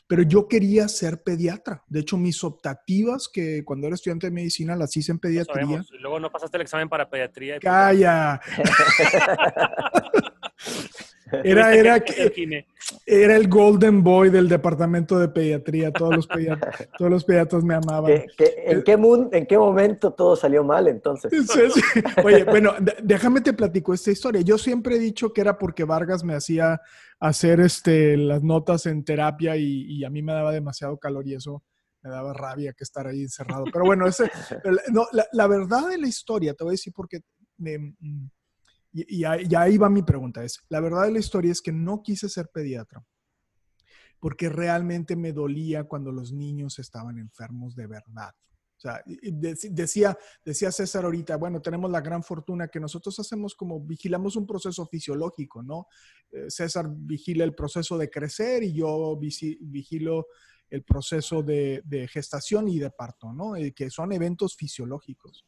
pero 0.07 0.23
yo 0.23 0.47
quería 0.47 0.87
ser 0.87 1.25
pediatra. 1.25 1.83
De 1.89 1.99
hecho, 1.99 2.17
mis 2.17 2.45
optativas 2.45 3.29
que 3.29 3.65
cuando 3.65 3.89
era 3.89 3.97
estudiante 3.97 4.29
de 4.29 4.31
medicina 4.31 4.77
las 4.77 4.97
hice 4.97 5.11
en 5.11 5.19
pediatría. 5.19 5.85
Y 5.91 5.99
luego 5.99 6.21
no 6.21 6.31
pasaste 6.31 6.59
el 6.59 6.63
examen 6.63 6.89
para 6.89 7.11
pediatría. 7.11 7.57
y 7.57 7.59
pues, 7.59 7.73
Calla. 7.73 8.41
Era, 11.45 11.75
era, 11.75 12.05
era 13.07 13.37
el 13.37 13.49
golden 13.49 14.03
boy 14.03 14.31
del 14.31 14.49
departamento 14.49 15.19
de 15.19 15.29
pediatría. 15.29 15.93
Todos 15.93 16.15
los 16.15 16.27
pediatras, 16.27 16.89
todos 16.99 17.11
los 17.11 17.25
pediatras 17.25 17.65
me 17.65 17.75
amaban. 17.75 18.07
¿Qué- 18.13 18.27
qué- 18.37 18.55
en, 18.67 18.83
qué 18.83 18.97
mun- 18.97 19.29
¿En 19.33 19.47
qué 19.47 19.57
momento 19.59 20.13
todo 20.13 20.37
salió 20.37 20.63
mal 20.65 20.89
entonces? 20.89 21.33
Sí, 21.33 21.47
sí. 21.75 22.01
Oye, 22.25 22.45
bueno, 22.45 22.75
déjame 23.03 23.41
te 23.41 23.53
platico 23.53 23.95
esta 23.95 24.11
historia. 24.11 24.41
Yo 24.43 24.59
siempre 24.59 24.97
he 24.97 24.99
dicho 24.99 25.33
que 25.33 25.41
era 25.41 25.57
porque 25.59 25.85
Vargas 25.85 26.23
me 26.25 26.35
hacía 26.35 26.81
hacer 27.21 27.61
este, 27.61 28.17
las 28.17 28.43
notas 28.43 28.87
en 28.87 29.05
terapia 29.05 29.57
y, 29.57 29.83
y 29.87 30.05
a 30.05 30.11
mí 30.11 30.23
me 30.23 30.33
daba 30.33 30.53
demasiado 30.53 30.99
calor 30.99 31.27
y 31.27 31.35
eso 31.35 31.63
me 32.03 32.11
daba 32.11 32.33
rabia 32.33 32.73
que 32.73 32.83
estar 32.85 33.07
ahí 33.07 33.23
encerrado. 33.23 33.65
Pero 33.73 33.85
bueno, 33.85 34.07
ese, 34.09 34.25
no, 34.93 35.07
la, 35.13 35.25
la 35.33 35.47
verdad 35.47 35.89
de 35.89 35.99
la 35.99 36.09
historia, 36.09 36.53
te 36.55 36.65
voy 36.65 36.73
a 36.73 36.79
decir 36.79 36.93
porque 36.95 37.21
me- 37.59 37.79
mm, 37.79 38.29
y, 38.93 39.21
y 39.21 39.55
ahí- 39.55 39.79
va 39.79 39.89
mi 39.89 40.03
pregunta, 40.03 40.45
es, 40.45 40.61
la 40.69 40.81
verdad 40.81 41.05
de 41.05 41.13
la 41.13 41.19
historia 41.19 41.53
es 41.53 41.63
que 41.63 41.73
no 41.73 42.03
quise 42.03 42.29
ser 42.29 42.49
pediatra 42.49 43.05
porque 44.23 44.49
realmente 44.49 45.17
me 45.17 45.33
dolía 45.33 45.83
cuando 45.83 46.13
los 46.13 46.33
niños 46.33 46.79
estaban 46.79 47.19
enfermos 47.19 47.75
de 47.75 47.89
verdad. 47.89 48.31
O 48.77 48.81
sea, 48.81 49.03
decía, 49.05 50.17
decía 50.45 50.71
César 50.71 51.05
ahorita, 51.05 51.37
bueno, 51.37 51.61
tenemos 51.61 51.91
la 51.91 52.01
gran 52.01 52.23
fortuna 52.23 52.69
que 52.69 52.79
nosotros 52.79 53.19
hacemos 53.19 53.57
como 53.57 53.81
vigilamos 53.81 54.37
un 54.37 54.47
proceso 54.47 54.87
fisiológico, 54.87 55.65
¿no? 55.65 55.87
Eh, 56.31 56.47
César 56.49 56.87
vigila 56.89 57.43
el 57.43 57.57
proceso 57.57 57.99
de 57.99 58.11
crecer 58.11 58.63
y 58.63 58.73
yo 58.73 59.19
vigilo 59.19 60.27
el 60.71 60.85
proceso 60.85 61.43
de, 61.43 62.09
gestación 62.09 62.69
y 62.69 62.79
de 62.79 62.91
parto, 62.91 63.33
¿no? 63.33 63.55
Que 63.75 63.91
son 63.91 64.13
eventos 64.13 64.55
fisiológicos. 64.55 65.47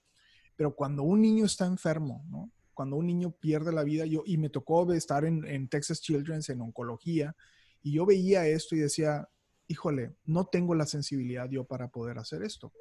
Pero 0.57 0.75
cuando 0.75 1.05
un 1.05 1.21
niño 1.21 1.45
está 1.45 1.65
enfermo, 1.67 2.25
¿no? 2.29 2.51
Cuando 2.75 2.97
un 2.97 3.07
niño 3.07 3.31
pierde 3.31 3.73
la 3.73 3.85
vida, 3.85 4.05
yo, 4.05 4.23
y 4.27 4.37
me 4.37 4.51
tocó 4.51 4.93
estar 4.93 5.25
en, 5.25 5.45
en 5.47 5.69
Texas 5.69 6.01
Children's 6.01 6.49
en 6.51 6.61
oncología, 6.61 7.35
y 7.83 7.93
yo 7.93 8.07
veía 8.07 8.47
esto 8.47 8.75
y 8.75 8.81
decía, 8.81 9.29
híjole, 9.69 10.17
no 10.25 10.47
tengo 10.47 10.75
la 10.75 10.87
sensibilidad 10.87 11.49
yo 11.51 11.65
para 11.65 11.89
poder 11.89 12.19
hacer 12.19 12.43
esto. 12.43 12.73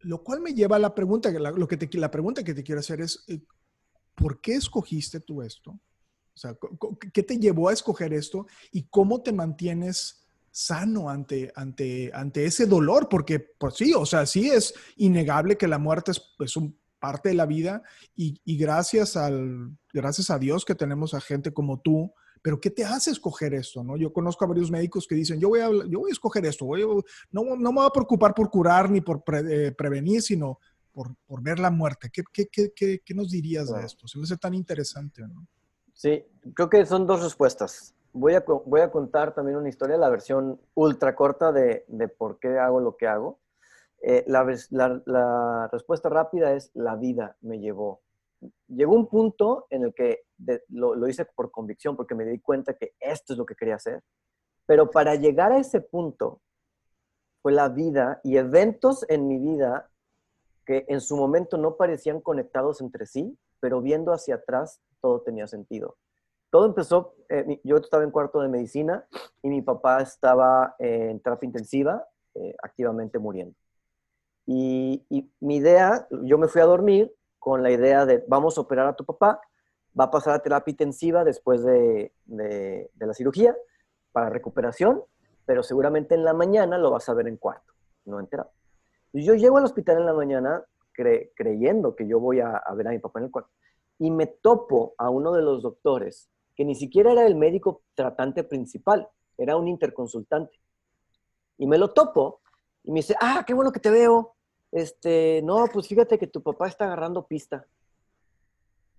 Lo 0.00 0.22
cual 0.22 0.40
me 0.40 0.54
lleva 0.54 0.76
a 0.76 0.80
la 0.80 0.94
pregunta, 0.94 1.30
la, 1.30 1.50
lo 1.50 1.68
que 1.68 1.76
te, 1.76 1.98
la 1.98 2.10
pregunta 2.10 2.42
que 2.42 2.54
te 2.54 2.62
quiero 2.62 2.80
hacer 2.80 3.00
es, 3.00 3.24
eh, 3.28 3.42
¿por 4.14 4.40
qué 4.40 4.54
escogiste 4.54 5.20
tú 5.20 5.42
esto? 5.42 5.72
O 5.72 6.38
sea, 6.38 6.56
¿qué 7.12 7.22
te 7.22 7.38
llevó 7.38 7.68
a 7.68 7.72
escoger 7.72 8.14
esto 8.14 8.46
y 8.72 8.84
cómo 8.84 9.22
te 9.22 9.32
mantienes 9.32 10.26
sano 10.50 11.10
ante, 11.10 11.52
ante, 11.54 12.10
ante 12.14 12.46
ese 12.46 12.66
dolor? 12.66 13.08
Porque, 13.08 13.40
pues 13.40 13.74
sí, 13.74 13.92
o 13.94 14.06
sea, 14.06 14.24
sí 14.24 14.48
es 14.48 14.74
innegable 14.96 15.58
que 15.58 15.68
la 15.68 15.78
muerte 15.78 16.12
es, 16.12 16.22
es 16.38 16.56
un 16.56 16.78
parte 17.00 17.30
de 17.30 17.34
la 17.34 17.46
vida 17.46 17.82
y, 18.14 18.40
y 18.44 18.56
gracias, 18.56 19.16
al, 19.16 19.76
gracias 19.92 20.30
a 20.30 20.38
Dios 20.38 20.64
que 20.64 20.74
tenemos 20.74 21.14
a 21.14 21.20
gente 21.20 21.52
como 21.52 21.80
tú, 21.80 22.12
pero 22.42 22.60
¿qué 22.60 22.70
te 22.70 22.84
hace 22.84 23.10
escoger 23.10 23.54
esto? 23.54 23.82
¿no? 23.82 23.96
Yo 23.96 24.12
conozco 24.12 24.44
a 24.44 24.48
varios 24.48 24.70
médicos 24.70 25.06
que 25.06 25.14
dicen, 25.14 25.40
yo 25.40 25.48
voy 25.48 25.60
a, 25.60 25.68
yo 25.88 25.98
voy 26.00 26.10
a 26.10 26.12
escoger 26.12 26.44
esto, 26.46 26.64
voy 26.66 26.82
a- 26.82 26.86
no, 27.32 27.56
no 27.56 27.72
me 27.72 27.80
voy 27.80 27.86
a 27.86 27.90
preocupar 27.90 28.34
por 28.34 28.48
curar 28.50 28.88
ni 28.90 29.00
por 29.00 29.24
pre- 29.24 29.66
eh, 29.68 29.72
prevenir, 29.72 30.22
sino 30.22 30.58
por, 30.92 31.14
por 31.26 31.42
ver 31.42 31.58
la 31.58 31.70
muerte. 31.70 32.10
¿Qué, 32.12 32.22
qué, 32.32 32.46
qué, 32.46 32.72
qué, 32.74 33.00
qué 33.04 33.14
nos 33.14 33.30
dirías 33.30 33.72
de 33.72 33.84
esto? 33.84 34.06
Se 34.06 34.18
me 34.18 34.24
hace 34.24 34.36
tan 34.36 34.54
interesante, 34.54 35.22
¿no? 35.22 35.46
Sí, 35.92 36.24
creo 36.54 36.68
que 36.70 36.86
son 36.86 37.06
dos 37.06 37.22
respuestas. 37.22 37.94
Voy 38.12 38.34
a, 38.34 38.44
voy 38.46 38.80
a 38.80 38.90
contar 38.90 39.34
también 39.34 39.56
una 39.58 39.68
historia, 39.68 39.96
la 39.98 40.08
versión 40.08 40.60
ultra 40.74 41.14
corta 41.14 41.52
de, 41.52 41.84
de 41.88 42.08
por 42.08 42.38
qué 42.38 42.58
hago 42.58 42.80
lo 42.80 42.96
que 42.96 43.06
hago. 43.06 43.38
Eh, 44.02 44.24
la, 44.26 44.44
la- 44.70 45.02
la 45.06 45.68
respuesta 45.72 46.08
rápida 46.08 46.54
es 46.54 46.70
la 46.74 46.96
vida 46.96 47.36
me 47.42 47.58
llevó. 47.60 48.02
Llegó 48.68 48.94
un 48.94 49.08
punto 49.08 49.66
en 49.70 49.84
el 49.84 49.94
que 49.94 50.20
de- 50.38 50.62
lo, 50.68 50.94
lo 50.94 51.08
hice 51.08 51.26
por 51.26 51.50
convicción, 51.50 51.96
porque 51.96 52.14
me 52.14 52.24
di 52.24 52.40
cuenta 52.40 52.74
que 52.74 52.94
esto 53.00 53.34
es 53.34 53.38
lo 53.38 53.46
que 53.46 53.54
quería 53.56 53.76
hacer. 53.76 54.02
Pero 54.66 54.90
para 54.90 55.14
llegar 55.16 55.52
a 55.52 55.58
ese 55.58 55.80
punto 55.80 56.40
fue 57.42 57.52
la 57.52 57.68
vida 57.68 58.20
y 58.22 58.36
eventos 58.36 59.04
en 59.08 59.26
mi 59.28 59.38
vida 59.38 59.90
que 60.66 60.84
en 60.88 61.00
su 61.00 61.16
momento 61.16 61.56
no 61.58 61.76
parecían 61.76 62.20
conectados 62.20 62.80
entre 62.80 63.06
sí, 63.06 63.36
pero 63.60 63.80
viendo 63.80 64.12
hacia 64.12 64.36
atrás 64.36 64.80
todo 65.00 65.22
tenía 65.22 65.46
sentido. 65.46 65.96
Todo 66.50 66.66
empezó, 66.66 67.14
eh, 67.28 67.60
yo 67.64 67.76
estaba 67.78 68.04
en 68.04 68.10
cuarto 68.10 68.40
de 68.40 68.48
medicina 68.48 69.06
y 69.42 69.48
mi 69.48 69.62
papá 69.62 70.02
estaba 70.02 70.74
en 70.78 71.20
terapia 71.20 71.46
intensiva, 71.46 72.06
eh, 72.34 72.54
activamente 72.62 73.18
muriendo. 73.18 73.54
Y, 74.52 75.06
mi 75.38 75.56
idea, 75.58 76.08
yo 76.24 76.36
me 76.36 76.48
fui 76.48 76.60
a 76.60 76.64
dormir 76.64 77.14
con 77.38 77.62
la 77.62 77.70
idea 77.70 78.04
de 78.04 78.24
vamos 78.26 78.58
a 78.58 78.62
operar 78.62 78.88
a 78.88 78.96
tu 78.96 79.04
papá, 79.04 79.40
va 79.98 80.04
a 80.06 80.10
pasar 80.10 80.34
a 80.34 80.42
terapia 80.42 80.72
intensiva 80.72 81.22
después 81.22 81.62
de, 81.62 82.12
de- 82.24 82.90
de 82.92 83.06
la 83.06 83.14
cirugía 83.14 83.56
para 84.10 84.28
recuperación, 84.28 85.04
pero 85.46 85.62
seguramente 85.62 86.16
en 86.16 86.24
la 86.24 86.32
mañana 86.34 86.78
lo 86.78 86.90
vas 86.90 87.08
a 87.08 87.14
ver 87.14 87.28
en 87.28 87.36
cuarto, 87.36 87.72
no 88.06 88.18
en 88.18 88.26
terapia. 88.26 88.52
Y 89.12 89.24
yo 89.24 89.34
llego 89.34 89.58
al 89.58 89.64
hospital 89.66 89.98
en 89.98 90.06
la 90.06 90.14
mañana 90.14 90.64
cre- 90.96 91.30
creyendo 91.36 91.94
que 91.94 92.08
yo 92.08 92.18
voy 92.18 92.40
a, 92.40 92.56
a 92.56 92.74
ver 92.74 92.88
a 92.88 92.90
mi 92.90 92.98
papá 92.98 93.20
en 93.20 93.26
el 93.26 93.30
cuarto 93.30 93.52
y 94.00 94.10
me 94.10 94.26
topo 94.26 94.94
a 94.98 95.10
uno 95.10 95.30
de 95.32 95.42
los 95.42 95.62
doctores 95.62 96.28
que 96.56 96.64
ni 96.64 96.74
siquiera 96.74 97.12
era 97.12 97.24
el 97.24 97.36
médico 97.36 97.82
tratante 97.94 98.42
principal, 98.42 99.08
era 99.38 99.56
un 99.56 99.68
interconsultante. 99.68 100.58
Y 101.56 101.68
me 101.68 101.78
lo 101.78 101.92
topo 101.92 102.40
y 102.82 102.90
me 102.90 102.98
dice, 102.98 103.14
ah, 103.20 103.44
qué 103.46 103.54
bueno 103.54 103.70
que 103.70 103.78
te 103.78 103.90
veo. 103.90 104.34
Este, 104.72 105.40
no, 105.42 105.66
pues 105.72 105.88
fíjate 105.88 106.18
que 106.18 106.26
tu 106.26 106.42
papá 106.42 106.68
está 106.68 106.84
agarrando 106.84 107.26
pista. 107.26 107.66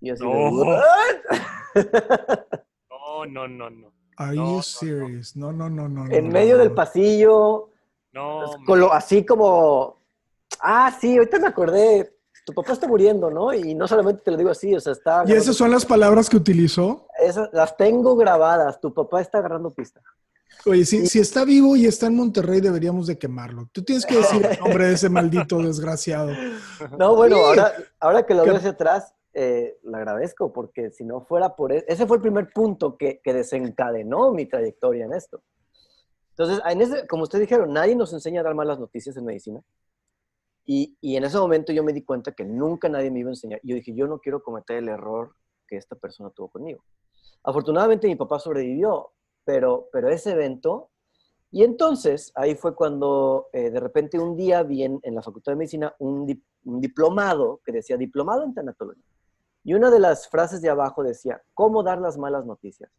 Y 0.02 0.10
así, 0.10 0.24
de, 0.26 0.30
No. 0.30 0.50
"What?". 0.52 0.76
No, 2.90 3.26
no, 3.26 3.48
no, 3.48 3.70
no. 3.70 3.92
Are 4.18 4.36
No, 4.36 4.42
no, 4.44 4.50
you 4.52 4.56
no. 4.58 4.62
serious? 4.64 5.36
No, 5.36 5.52
no, 5.52 5.70
no, 5.70 5.88
no. 5.90 6.06
no, 6.06 6.12
en 6.14 6.26
no, 6.28 6.32
medio 6.34 6.56
no. 6.56 6.60
del 6.64 6.72
pasillo, 6.74 7.70
No, 8.14 8.40
Pues, 8.46 8.66
con 8.66 8.80
lo- 8.82 8.92
así 8.92 9.26
como, 9.26 9.98
ah, 10.60 10.92
sí, 11.00 11.18
ahorita 11.18 11.40
me 11.40 11.48
acordé, 11.48 12.14
tu 12.46 12.54
papá 12.54 12.74
está 12.74 12.86
muriendo, 12.88 13.30
¿no? 13.32 13.54
Y 13.54 13.74
no 13.74 13.88
solamente 13.88 14.22
te 14.22 14.32
lo 14.32 14.38
digo 14.38 14.50
así, 14.50 14.76
o 14.76 14.80
sea, 14.82 14.92
está... 14.94 15.24
¿Y 15.26 15.32
esas 15.32 15.56
son 15.56 15.72
las 15.72 15.86
palabras 15.86 16.30
que 16.30 16.36
utilizó? 16.38 17.08
Esas 17.20 17.50
las 17.54 17.78
tengo 17.78 18.16
grabadas, 18.18 18.82
tu 18.82 18.94
papá 18.94 19.22
está 19.22 19.38
agarrando 19.38 19.72
pista. 19.72 20.02
Oye, 20.66 20.86
si, 20.86 21.08
si 21.08 21.20
está 21.20 21.44
vivo 21.44 21.76
y 21.76 21.86
está 21.86 22.08
en 22.08 22.16
Monterrey, 22.16 22.62
deberíamos 22.62 23.08
de 23.08 23.18
quemarlo. 23.18 23.68
Tú 23.72 23.84
tienes 23.84 24.06
que 24.06 24.18
decir 24.18 24.46
el 24.46 24.60
nombre 24.60 24.88
de 24.88 24.94
ese 24.94 25.10
maldito 25.10 25.58
desgraciado. 25.60 26.32
No, 27.00 27.16
bueno, 27.16 27.38
Sí. 27.38 27.42
ahora, 27.44 27.74
ahora 28.00 28.26
que 28.26 28.36
lo 28.36 28.44
veo 28.44 28.56
hacia 28.58 28.72
atrás, 28.72 29.14
eh, 29.34 29.78
le 29.84 29.98
agradezco, 29.98 30.52
porque 30.54 30.92
si 30.92 31.04
no 31.04 31.22
fuera 31.22 31.56
por 31.56 31.72
eso, 31.72 31.86
ese 31.88 32.06
fue 32.06 32.18
el 32.18 32.22
primer 32.22 32.52
punto 32.54 32.98
que, 32.98 33.22
que 33.24 33.34
desencadenó 33.34 34.32
mi 34.34 34.46
trayectoria 34.46 35.06
en 35.06 35.14
esto. 35.14 35.42
Entonces, 36.32 36.62
en 36.70 36.82
ese, 36.82 37.08
como 37.08 37.24
ustedes 37.24 37.48
dijeron, 37.48 37.74
nadie 37.74 37.96
nos 37.96 38.14
enseña 38.14 38.42
a 38.42 38.44
dar 38.44 38.56
malas 38.56 38.80
noticias 38.80 39.16
en 39.18 39.26
medicina. 39.26 39.62
Y, 40.66 40.96
y, 41.02 41.16
en 41.16 41.24
ese 41.24 41.38
momento 41.38 41.74
yo 41.74 41.84
me 41.84 41.92
di 41.92 42.04
cuenta 42.04 42.34
que 42.34 42.46
nunca 42.46 42.88
nadie 42.88 43.10
me 43.10 43.20
iba 43.20 43.30
a 43.30 43.34
enseñar. 43.34 43.60
Yo 43.64 43.76
dije, 43.76 43.94
yo 43.96 44.06
no 44.08 44.20
quiero 44.20 44.44
cometer 44.44 44.78
el 44.78 44.90
error 44.90 45.36
que 45.68 45.78
esta 45.78 45.96
persona 45.96 46.30
tuvo 46.30 46.50
conmigo. 46.50 46.84
Afortunadamente 47.44 48.08
mi 48.08 48.16
papá 48.16 48.38
sobrevivió, 48.38 49.12
pero, 49.44 49.90
pero 49.92 50.10
ese 50.10 50.32
evento... 50.32 50.90
Y 51.54 51.66
entonces 51.66 52.32
ahí 52.36 52.56
fue 52.56 52.74
cuando 52.76 53.50
eh, 53.52 53.70
de 53.72 53.80
repente 53.82 54.18
un 54.18 54.38
día 54.38 54.64
vi 54.64 54.86
en, 54.86 55.02
la 55.04 55.22
Facultad 55.22 55.52
de 55.52 55.58
Medicina 55.58 55.94
un, 56.00 56.26
di, 56.26 56.42
un 56.64 56.80
diplomado 56.80 57.60
que 57.66 57.74
decía 57.74 57.98
diplomado 57.98 58.46
en 58.46 58.54
tanatología. 58.54 59.04
Y 59.64 59.74
una 59.74 59.92
de 59.92 60.00
las 60.00 60.30
frases 60.30 60.62
de 60.62 60.70
abajo 60.70 61.04
decía, 61.04 61.44
¿cómo 61.54 61.84
dar 61.84 62.00
las 62.00 62.18
malas 62.18 62.46
noticias? 62.46 62.90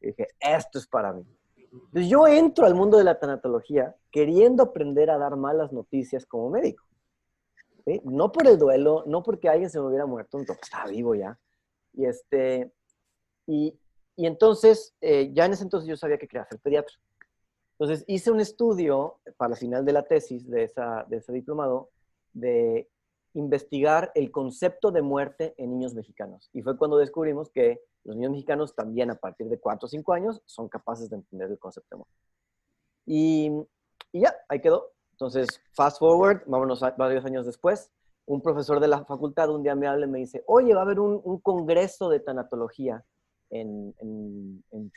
Y 0.00 0.08
dije, 0.08 0.28
esto 0.40 0.78
es 0.78 0.86
para 0.86 1.12
mí. 1.12 1.26
Entonces 1.72 2.08
yo 2.08 2.26
entro 2.26 2.66
al 2.66 2.74
mundo 2.74 2.98
de 2.98 3.04
la 3.04 3.18
tanatología 3.18 3.94
queriendo 4.10 4.62
aprender 4.62 5.10
a 5.10 5.18
dar 5.18 5.36
malas 5.36 5.72
noticias 5.72 6.24
como 6.26 6.50
médico. 6.50 6.84
No 8.04 8.32
por 8.32 8.46
el 8.46 8.58
duelo, 8.58 9.04
no 9.06 9.22
porque 9.22 9.48
alguien 9.48 9.70
se 9.70 9.80
me 9.80 9.86
hubiera 9.86 10.04
muerto, 10.04 10.38
entonces 10.38 10.62
estaba 10.62 10.90
vivo 10.90 11.14
ya. 11.14 11.38
Y, 11.94 12.04
este, 12.04 12.72
y, 13.46 13.78
y 14.18 14.26
entonces, 14.26 14.96
eh, 15.00 15.30
ya 15.32 15.46
en 15.46 15.52
ese 15.52 15.62
entonces 15.62 15.88
yo 15.88 15.96
sabía 15.96 16.18
que 16.18 16.26
quería 16.26 16.44
ser 16.44 16.58
pediatra. 16.58 16.96
Entonces 17.78 18.04
hice 18.08 18.32
un 18.32 18.40
estudio 18.40 19.20
para 19.36 19.50
la 19.50 19.56
final 19.56 19.84
de 19.84 19.92
la 19.92 20.02
tesis 20.02 20.50
de, 20.50 20.64
esa, 20.64 21.06
de 21.08 21.18
ese 21.18 21.32
diplomado 21.32 21.90
de 22.32 22.90
investigar 23.34 24.10
el 24.16 24.32
concepto 24.32 24.90
de 24.90 25.02
muerte 25.02 25.54
en 25.56 25.70
niños 25.70 25.94
mexicanos. 25.94 26.50
Y 26.52 26.62
fue 26.62 26.76
cuando 26.76 26.98
descubrimos 26.98 27.48
que 27.50 27.80
los 28.02 28.16
niños 28.16 28.32
mexicanos 28.32 28.74
también 28.74 29.12
a 29.12 29.14
partir 29.14 29.46
de 29.46 29.60
4 29.60 29.86
o 29.86 29.88
5 29.88 30.12
años 30.12 30.42
son 30.46 30.68
capaces 30.68 31.08
de 31.08 31.14
entender 31.14 31.48
el 31.52 31.58
concepto 31.60 31.94
de 31.94 31.98
muerte. 31.98 32.14
Y, 33.06 33.52
y 34.10 34.22
ya, 34.22 34.34
ahí 34.48 34.60
quedó. 34.60 34.90
Entonces, 35.12 35.46
fast 35.74 36.00
forward, 36.00 36.42
vámonos 36.46 36.80
varios 36.96 37.24
años 37.24 37.46
después, 37.46 37.92
un 38.26 38.42
profesor 38.42 38.80
de 38.80 38.88
la 38.88 39.04
facultad 39.04 39.48
un 39.48 39.62
día 39.62 39.76
me 39.76 39.86
habla 39.86 40.06
y 40.06 40.10
me 40.10 40.18
dice, 40.18 40.42
oye, 40.48 40.74
va 40.74 40.80
a 40.80 40.82
haber 40.82 40.98
un, 40.98 41.20
un 41.22 41.38
congreso 41.38 42.08
de 42.08 42.18
tanatología 42.18 43.04
en, 43.50 43.94
en. 43.98 44.92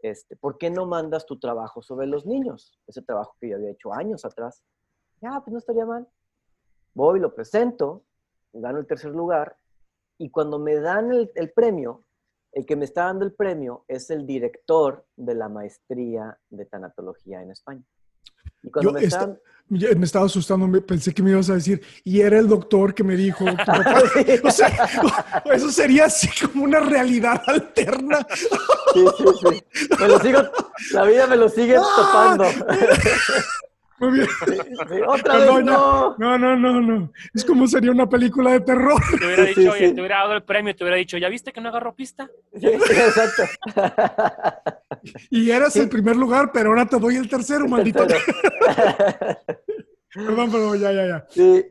Este, 0.00 0.36
¿Por 0.36 0.58
qué 0.58 0.70
no 0.70 0.86
mandas 0.86 1.26
tu 1.26 1.40
trabajo 1.40 1.82
sobre 1.82 2.06
los 2.06 2.24
niños? 2.24 2.78
Ese 2.86 3.02
trabajo 3.02 3.36
que 3.40 3.48
yo 3.48 3.56
había 3.56 3.70
hecho 3.70 3.92
años 3.92 4.24
atrás. 4.24 4.62
Ya, 5.20 5.40
pues 5.40 5.52
no 5.52 5.58
estaría 5.58 5.84
mal 5.84 6.06
voy, 6.98 7.20
lo 7.20 7.32
presento, 7.32 8.04
gano 8.52 8.80
el 8.80 8.86
tercer 8.86 9.12
lugar, 9.12 9.56
y 10.18 10.30
cuando 10.30 10.58
me 10.58 10.74
dan 10.80 11.12
el, 11.12 11.52
premio, 11.52 12.04
el 12.52 12.66
que 12.66 12.74
me 12.74 12.84
está 12.84 13.04
dando 13.04 13.24
el 13.24 13.34
premio 13.34 13.84
es 13.86 14.10
el 14.10 14.26
director 14.26 15.06
de 15.14 15.36
la 15.36 15.48
maestría 15.48 16.36
de 16.50 16.66
tanatología 16.66 17.40
en 17.40 17.52
España. 17.52 17.84
Y 18.62 18.70
cuando 18.70 18.90
Yo 18.90 18.94
me, 18.98 19.04
esta, 19.04 19.20
están... 19.20 19.38
me, 19.98 20.04
estaba 20.04 20.26
asustando, 20.26 20.86
pensé 20.86 21.12
que 21.14 21.22
me 21.22 21.30
ibas 21.30 21.50
a 21.50 21.54
decir, 21.54 21.80
y 22.04 22.20
era 22.20 22.38
el 22.38 22.48
doctor 22.48 22.94
que 22.94 23.04
me 23.04 23.16
dijo, 23.16 23.44
o 24.44 24.50
sea, 24.50 24.88
eso 25.52 25.70
sería 25.70 26.06
así 26.06 26.28
como 26.46 26.64
una 26.64 26.80
realidad 26.80 27.42
alterna. 27.46 28.26
Sí, 28.94 29.04
sí, 29.16 29.24
sí. 29.40 29.64
Me 29.98 30.08
lo 30.08 30.20
sigo, 30.20 30.42
la 30.92 31.04
vida 31.04 31.26
me 31.26 31.36
lo 31.36 31.48
sigue 31.48 31.76
¡Ah! 31.78 32.36
topando. 32.36 32.44
Muy 34.00 34.12
bien. 34.12 34.26
Sí, 34.46 35.00
otra 35.06 35.36
vez 35.38 35.64
no. 35.64 36.16
No, 36.18 36.38
no, 36.38 36.56
no, 36.56 36.80
no. 36.80 37.12
Es 37.34 37.44
como 37.44 37.66
sería 37.66 37.90
una 37.90 38.08
película 38.08 38.52
de 38.52 38.60
terror. 38.60 39.00
Te 39.18 39.26
hubiera 39.26 39.44
dicho, 39.44 39.60
sí, 39.60 39.68
oye, 39.68 39.92
te 39.92 40.00
hubiera 40.00 40.18
dado 40.18 40.34
el 40.34 40.44
premio, 40.44 40.74
te 40.74 40.84
hubiera 40.84 40.96
dicho, 40.96 41.18
¿ya 41.18 41.28
viste 41.28 41.52
que 41.52 41.60
no 41.60 41.68
agarró 41.68 41.94
pista? 41.94 42.30
Sí, 42.54 42.66
exacto. 42.66 43.42
Y 45.30 45.50
eras 45.50 45.76
el 45.76 45.88
primer 45.88 46.16
lugar, 46.16 46.50
pero 46.52 46.70
ahora 46.70 46.84
te 46.84 46.98
doy 46.98 47.16
el 47.16 47.28
tercero, 47.28 47.64
el 47.64 47.70
maldito. 47.70 48.06
Tercero. 48.06 48.36
Perdón, 50.14 50.50
pero 50.50 50.74
ya, 50.74 50.92
ya, 50.92 51.06
ya. 51.06 51.26
Sí. 51.28 51.64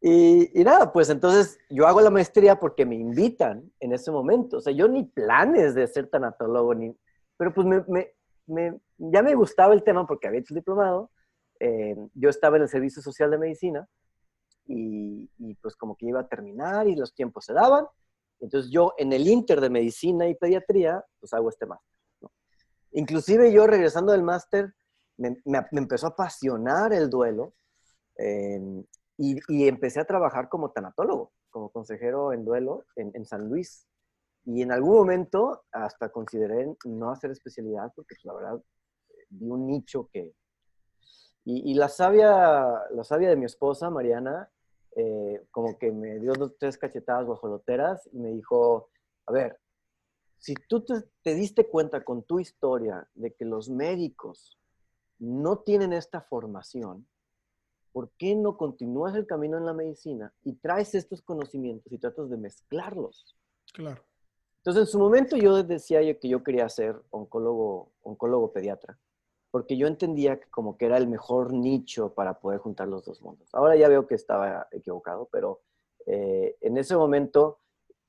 Y, 0.00 0.60
y, 0.60 0.64
nada, 0.64 0.92
pues 0.92 1.08
entonces 1.08 1.58
yo 1.70 1.86
hago 1.86 2.02
la 2.02 2.10
maestría 2.10 2.60
porque 2.60 2.84
me 2.84 2.94
invitan 2.94 3.72
en 3.80 3.92
ese 3.92 4.10
momento. 4.10 4.58
O 4.58 4.60
sea, 4.60 4.72
yo 4.72 4.86
ni 4.86 5.04
planes 5.04 5.74
de 5.74 5.86
ser 5.86 6.08
tanatólogo, 6.08 6.74
ni... 6.74 6.94
Pero 7.38 7.54
pues 7.54 7.66
me, 7.66 7.82
me, 7.88 8.12
me, 8.46 8.78
ya 8.98 9.22
me 9.22 9.34
gustaba 9.34 9.72
el 9.72 9.82
tema 9.82 10.06
porque 10.06 10.28
había 10.28 10.40
hecho 10.40 10.52
el 10.52 10.60
diplomado 10.60 11.10
eh, 11.64 11.96
yo 12.12 12.28
estaba 12.28 12.56
en 12.56 12.64
el 12.64 12.68
servicio 12.68 13.00
social 13.00 13.30
de 13.30 13.38
medicina 13.38 13.88
y, 14.66 15.30
y, 15.38 15.54
pues 15.54 15.76
como 15.76 15.96
que 15.96 16.04
iba 16.04 16.20
a 16.20 16.28
terminar 16.28 16.86
y 16.86 16.94
los 16.94 17.14
tiempos 17.14 17.46
se 17.46 17.54
daban. 17.54 17.86
Entonces 18.38 18.70
yo 18.70 18.92
en 18.98 19.14
el 19.14 19.26
inter 19.26 19.62
de 19.62 19.70
medicina 19.70 20.28
y 20.28 20.34
pediatría, 20.34 21.02
pues 21.18 21.32
hago 21.32 21.48
este 21.48 21.64
máster. 21.64 21.96
¿no? 22.20 22.30
Inclusive 22.92 23.50
yo 23.50 23.66
regresando 23.66 24.12
del 24.12 24.22
máster, 24.22 24.74
me, 25.16 25.30
me, 25.46 25.60
me, 25.70 25.80
empezó 25.80 26.08
a 26.08 26.10
apasionar 26.10 26.92
el 26.92 27.08
duelo 27.08 27.54
eh, 28.18 28.60
y, 29.16 29.38
y, 29.48 29.66
empecé 29.66 30.00
a 30.00 30.04
trabajar 30.04 30.50
como 30.50 30.70
tanatólogo, 30.70 31.32
como 31.48 31.70
consejero 31.70 32.34
en 32.34 32.44
duelo 32.44 32.84
en, 32.96 33.10
en, 33.14 33.24
San 33.24 33.48
Luis. 33.48 33.86
Y 34.44 34.60
en 34.60 34.70
algún 34.70 34.96
momento 34.96 35.64
hasta 35.72 36.10
consideré 36.10 36.76
no 36.84 37.10
hacer 37.10 37.30
especialidad 37.30 37.90
porque 37.96 38.16
pues, 38.16 38.24
la 38.24 38.34
verdad 38.34 38.62
vi 39.30 39.48
un 39.48 39.66
nicho 39.66 40.10
que, 40.12 40.34
y, 41.44 41.72
y 41.72 41.74
la, 41.74 41.88
sabia, 41.88 42.84
la 42.90 43.04
sabia 43.04 43.28
de 43.28 43.36
mi 43.36 43.44
esposa, 43.44 43.90
Mariana, 43.90 44.50
eh, 44.96 45.46
como 45.50 45.78
que 45.78 45.92
me 45.92 46.18
dio 46.18 46.32
dos, 46.32 46.56
tres 46.58 46.78
cachetadas 46.78 47.26
guajoloteras 47.26 48.08
y 48.12 48.18
me 48.18 48.30
dijo, 48.30 48.88
a 49.26 49.32
ver, 49.32 49.58
si 50.38 50.54
tú 50.68 50.84
te, 50.84 51.02
te, 51.22 51.34
diste 51.34 51.68
cuenta 51.68 52.04
con 52.04 52.22
tu 52.22 52.40
historia 52.40 53.08
de 53.14 53.34
que 53.34 53.44
los 53.44 53.68
médicos 53.68 54.58
no 55.18 55.58
tienen 55.58 55.92
esta 55.92 56.22
formación, 56.22 57.06
¿por 57.92 58.10
qué 58.18 58.34
no 58.34 58.56
continúas 58.56 59.14
el 59.14 59.26
camino 59.26 59.58
en 59.58 59.66
la 59.66 59.74
medicina 59.74 60.32
y 60.44 60.54
traes 60.54 60.94
estos 60.94 61.22
conocimientos 61.22 61.92
y 61.92 61.98
tratas 61.98 62.30
de 62.30 62.36
mezclarlos? 62.36 63.36
Claro. 63.72 64.02
Entonces, 64.58 64.82
en 64.82 64.86
su 64.86 64.98
momento 64.98 65.36
yo 65.36 65.62
decía 65.62 66.00
que 66.18 66.28
yo 66.28 66.42
quería 66.42 66.68
ser 66.70 66.96
oncólogo, 67.10 67.92
oncólogo 68.02 68.52
pediatra 68.52 68.98
porque 69.54 69.76
yo 69.76 69.86
entendía 69.86 70.40
que 70.40 70.50
como 70.50 70.76
que 70.76 70.86
era 70.86 70.96
el 70.96 71.06
mejor 71.06 71.52
nicho 71.52 72.12
para 72.12 72.40
poder 72.40 72.58
juntar 72.58 72.88
los 72.88 73.04
dos 73.04 73.22
mundos. 73.22 73.48
Ahora 73.54 73.76
ya 73.76 73.86
veo 73.86 74.04
que 74.04 74.16
estaba 74.16 74.66
equivocado, 74.72 75.28
pero 75.30 75.60
eh, 76.06 76.56
en 76.60 76.76
ese 76.76 76.96
momento 76.96 77.60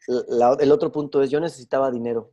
el 0.08 0.72
otro 0.72 0.92
punto 0.92 1.22
es 1.22 1.30
yo 1.30 1.40
necesitaba 1.40 1.92
dinero. 1.92 2.32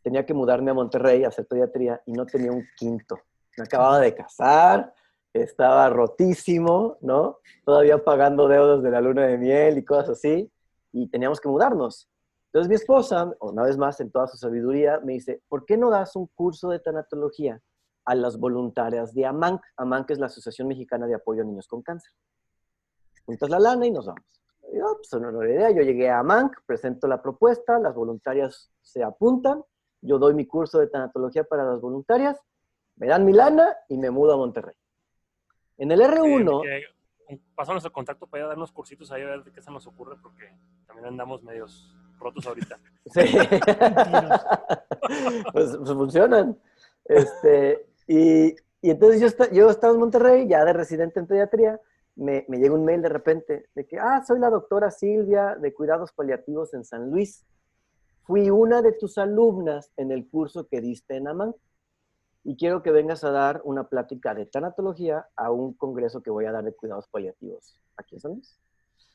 Tenía 0.00 0.24
que 0.24 0.32
mudarme 0.32 0.70
a 0.70 0.74
Monterrey 0.74 1.24
a 1.24 1.28
hacer 1.28 1.46
pediatría 1.46 2.00
y 2.06 2.12
no 2.12 2.24
tenía 2.24 2.52
un 2.52 2.64
quinto. 2.74 3.20
Me 3.58 3.64
acababa 3.64 4.00
de 4.00 4.14
casar, 4.14 4.94
estaba 5.34 5.90
rotísimo, 5.90 6.96
¿no? 7.02 7.40
Todavía 7.66 8.02
pagando 8.02 8.48
deudas 8.48 8.82
de 8.82 8.90
la 8.92 9.02
luna 9.02 9.26
de 9.26 9.36
miel 9.36 9.76
y 9.76 9.84
cosas 9.84 10.08
así, 10.08 10.50
y 10.90 11.06
teníamos 11.08 11.38
que 11.38 11.50
mudarnos. 11.50 12.08
Entonces 12.46 12.70
mi 12.70 12.76
esposa, 12.76 13.30
una 13.40 13.64
vez 13.64 13.76
más 13.76 14.00
en 14.00 14.10
toda 14.10 14.26
su 14.26 14.38
sabiduría, 14.38 15.00
me 15.00 15.12
dice, 15.12 15.42
¿por 15.50 15.66
qué 15.66 15.76
no 15.76 15.90
das 15.90 16.16
un 16.16 16.28
curso 16.28 16.70
de 16.70 16.78
tanatología? 16.78 17.60
A 18.04 18.14
las 18.14 18.38
voluntarias 18.38 19.14
de 19.14 19.26
AMANC. 19.26 19.62
AMANC 19.76 20.10
es 20.10 20.18
la 20.18 20.26
Asociación 20.26 20.68
Mexicana 20.68 21.06
de 21.06 21.14
Apoyo 21.14 21.42
a 21.42 21.44
Niños 21.44 21.68
con 21.68 21.82
Cáncer. 21.82 22.12
Juntas 23.24 23.50
la 23.50 23.60
lana 23.60 23.86
y 23.86 23.90
nos 23.90 24.06
vamos. 24.06 24.24
Yo, 24.72 24.96
pues, 24.96 25.12
una 25.12 25.48
idea. 25.48 25.70
Yo 25.70 25.82
llegué 25.82 26.10
a 26.10 26.20
AMANC, 26.20 26.62
presento 26.66 27.06
la 27.06 27.20
propuesta, 27.20 27.78
las 27.78 27.94
voluntarias 27.94 28.70
se 28.80 29.02
apuntan, 29.02 29.62
yo 30.00 30.18
doy 30.18 30.34
mi 30.34 30.46
curso 30.46 30.78
de 30.78 30.88
tanatología 30.88 31.44
para 31.44 31.64
las 31.64 31.80
voluntarias, 31.80 32.40
me 32.96 33.06
dan 33.06 33.24
mi 33.24 33.32
lana 33.32 33.76
y 33.88 33.98
me 33.98 34.10
mudo 34.10 34.34
a 34.34 34.36
Monterrey. 34.36 34.74
En 35.78 35.92
el 35.92 36.00
R1... 36.00 36.66
Eh, 36.66 36.82
eh, 37.28 37.40
nuestro 37.68 37.92
contacto 37.92 38.26
para 38.26 38.48
darnos 38.48 38.72
cursitos 38.72 39.12
ahí 39.12 39.22
a 39.22 39.26
ver 39.26 39.44
de 39.44 39.52
qué 39.52 39.62
se 39.62 39.70
nos 39.70 39.86
ocurre, 39.86 40.16
porque 40.20 40.52
también 40.86 41.06
andamos 41.06 41.42
medios 41.42 41.96
rotos 42.18 42.46
ahorita. 42.46 42.78
Sí. 43.06 43.20
pues, 45.52 45.76
pues 45.76 45.92
funcionan. 45.92 46.58
Este, 47.04 47.86
y, 48.12 48.56
y 48.82 48.90
entonces 48.90 49.20
yo, 49.20 49.26
está, 49.26 49.50
yo 49.50 49.70
estaba 49.70 49.94
en 49.94 50.00
Monterrey, 50.00 50.46
ya 50.46 50.64
de 50.64 50.72
residente 50.72 51.20
en 51.20 51.26
pediatría, 51.26 51.80
me, 52.14 52.44
me, 52.48 52.58
llega 52.58 52.74
un 52.74 52.84
mail 52.84 53.00
de 53.00 53.08
repente 53.08 53.70
de 53.74 53.86
que, 53.86 53.98
ah, 53.98 54.22
soy 54.26 54.38
la 54.38 54.50
doctora 54.50 54.90
Silvia 54.90 55.56
de 55.56 55.72
Cuidados 55.72 56.12
Paliativos 56.12 56.74
en 56.74 56.84
San 56.84 57.10
Luis. 57.10 57.44
Fui 58.24 58.50
una 58.50 58.82
de 58.82 58.92
tus 58.92 59.16
alumnas 59.16 59.90
en 59.96 60.12
el 60.12 60.28
curso 60.28 60.68
que 60.68 60.82
diste 60.82 61.16
en 61.16 61.26
AMAN 61.26 61.54
y 62.44 62.56
quiero 62.56 62.82
que 62.82 62.90
vengas 62.90 63.24
a 63.24 63.30
dar 63.30 63.62
una 63.64 63.88
plática 63.88 64.34
de 64.34 64.44
tanatología 64.44 65.28
a 65.34 65.50
un 65.50 65.72
congreso 65.72 66.22
que 66.22 66.30
voy 66.30 66.44
a 66.44 66.52
dar 66.52 66.64
de 66.64 66.74
cuidados 66.74 67.08
paliativos 67.08 67.80
aquí 67.96 68.16
en 68.16 68.20
San 68.20 68.32
Luis. 68.32 68.58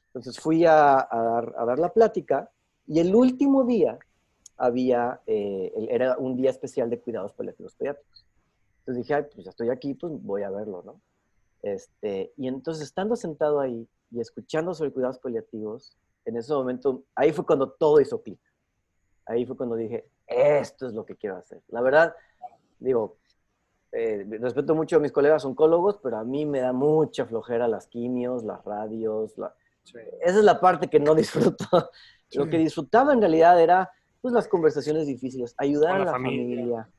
Entonces 0.07 0.39
fui 0.39 0.65
a, 0.65 0.97
a, 0.99 1.21
dar, 1.21 1.53
a 1.55 1.65
dar 1.65 1.77
la 1.77 1.93
plática 1.93 2.49
y 2.87 2.99
el 2.99 3.13
último 3.13 3.63
día 3.63 3.99
había, 4.57 5.21
eh, 5.27 5.71
era 5.89 6.17
un 6.17 6.35
día 6.35 6.49
especial 6.49 6.89
de 6.89 6.99
cuidados 6.99 7.33
paliativos 7.33 7.75
pediátricos. 7.75 8.25
Entonces 8.87 9.03
dije, 9.03 9.15
Ay, 9.15 9.23
pues 9.33 9.43
ya 9.43 9.49
estoy 9.49 9.69
aquí, 9.69 9.95
pues 9.95 10.13
voy 10.23 10.43
a 10.43 10.49
verlo, 10.49 10.81
¿no? 10.85 11.01
Este, 11.61 12.31
y 12.37 12.47
entonces, 12.47 12.85
estando 12.85 13.17
sentado 13.17 13.59
ahí 13.59 13.85
y 14.11 14.21
escuchando 14.21 14.73
sobre 14.73 14.93
cuidados 14.93 15.19
paliativos, 15.19 15.97
en 16.23 16.37
ese 16.37 16.53
momento, 16.53 17.03
ahí 17.13 17.33
fue 17.33 17.45
cuando 17.45 17.69
todo 17.69 17.99
hizo 17.99 18.21
clic. 18.21 18.39
Ahí 19.25 19.45
fue 19.45 19.57
cuando 19.57 19.75
dije, 19.75 20.09
esto 20.25 20.87
es 20.87 20.93
lo 20.93 21.05
que 21.05 21.17
quiero 21.17 21.35
hacer. 21.35 21.61
La 21.67 21.81
verdad, 21.81 22.15
digo, 22.79 23.17
eh, 23.91 24.25
respeto 24.39 24.73
mucho 24.73 24.95
a 24.95 24.99
mis 24.99 25.11
colegas 25.11 25.43
oncólogos, 25.43 25.97
pero 26.01 26.17
a 26.17 26.23
mí 26.23 26.45
me 26.45 26.61
da 26.61 26.71
mucha 26.71 27.25
flojera 27.25 27.67
las 27.67 27.87
quimios, 27.87 28.45
las 28.45 28.63
radios. 28.63 29.37
La... 29.37 29.53
Esa 29.83 30.39
es 30.39 30.45
la 30.45 30.61
parte 30.61 30.89
que 30.89 31.01
no 31.01 31.13
disfruto. 31.15 31.91
Lo 32.31 32.47
que 32.47 32.57
disfrutaba 32.57 33.11
en 33.11 33.19
realidad 33.19 33.59
era 33.61 33.91
pues, 34.21 34.33
las 34.33 34.47
conversaciones 34.47 35.07
difíciles, 35.07 35.55
ayudar 35.57 35.99
a 36.01 36.05
la 36.05 36.11
familia, 36.13 36.89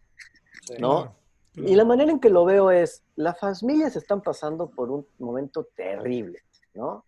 ¿no? 0.79 1.18
Y 1.67 1.75
la 1.75 1.85
manera 1.85 2.11
en 2.11 2.21
que 2.21 2.31
lo 2.31 2.45
veo 2.45 2.71
es, 2.71 3.05
las 3.17 3.39
familias 3.39 3.97
están 3.97 4.23
pasando 4.23 4.71
por 4.71 4.91
un 4.91 5.07
momento 5.19 5.65
terrible, 5.75 6.41
¿no? 6.75 7.05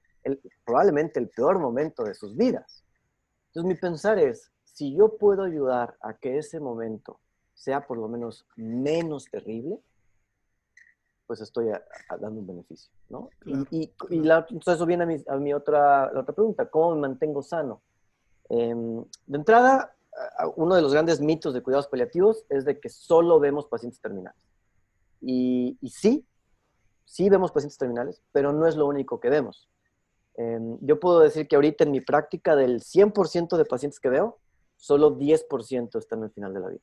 probablemente 0.65 1.19
el 1.19 1.29
peor 1.29 1.59
momento 1.59 2.05
de 2.05 2.15
sus 2.15 2.37
vidas. 2.37 2.85
Entonces 3.49 3.69
mi 3.69 3.75
pensar 3.75 4.19
es, 4.19 4.51
si 4.65 4.95
yo 4.95 5.17
puedo 5.17 5.43
ayudar 5.43 5.97
a 6.03 6.15
que 6.15 6.39
ese 6.39 6.61
momento 6.61 7.19
sea 7.55 7.87
por 7.87 7.99
lo 7.99 8.09
menos 8.09 8.47
menos 8.57 9.25
terrible, 9.31 9.81
pues 11.27 11.41
estoy 11.41 11.69
dando 12.09 12.41
un 12.41 12.47
beneficio, 12.47 12.93
¿no? 13.09 13.31
Y, 13.71 13.93
entonces 14.11 14.75
eso 14.75 14.87
viene 14.87 15.05
a 15.05 15.07
mi, 15.07 15.17
a 15.29 15.37
mi 15.37 15.55
otra, 15.55 16.13
la 16.13 16.21
otra 16.21 16.35
pregunta, 16.35 16.69
¿cómo 16.69 16.95
me 16.95 17.03
mantengo 17.03 17.43
sano? 17.43 17.83
Em, 18.49 19.05
de 19.27 19.39
entrada, 19.39 19.95
uno 20.57 20.75
de 20.75 20.83
los 20.83 20.93
grandes 20.93 21.21
mitos 21.21 21.55
de 21.55 21.63
cuidados 21.63 21.89
paliativos 21.89 22.45
es 22.49 22.65
de 22.65 22.81
que 22.81 22.89
solo 22.89 23.39
vemos 23.41 23.67
pacientes 23.67 24.01
terminales. 24.01 24.41
Y, 25.21 25.79
y 25.81 25.91
sí, 25.91 26.27
sí 27.05 27.29
vemos 27.29 27.53
pacientes 27.53 27.79
terminales, 27.79 28.23
pero 28.33 28.53
no 28.53 28.67
es 28.67 28.77
lo 28.77 28.87
único 28.87 29.21
que 29.21 29.31
vemos. 29.31 29.69
Em, 30.37 30.79
yo 30.81 30.99
puedo 30.99 31.21
decir 31.21 31.49
que 31.49 31.57
ahorita 31.57 31.85
en 31.85 31.91
mi 31.91 32.01
práctica 32.01 32.57
del 32.57 32.81
100% 32.81 33.57
de 33.57 33.65
pacientes 33.65 34.01
que 34.01 34.09
veo, 34.09 34.39
solo 34.77 35.19
10% 35.19 35.99
están 35.99 36.23
al 36.23 36.31
final 36.31 36.55
de 36.55 36.61
la 36.61 36.69
vida. 36.69 36.83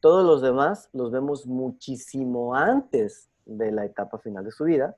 Todos 0.00 0.24
los 0.24 0.40
demás 0.40 0.88
los 0.92 1.10
vemos 1.10 1.46
muchísimo 1.46 2.54
antes 2.54 3.30
de 3.44 3.72
la 3.72 3.84
etapa 3.84 4.18
final 4.18 4.44
de 4.44 4.50
su 4.50 4.64
vida, 4.64 4.96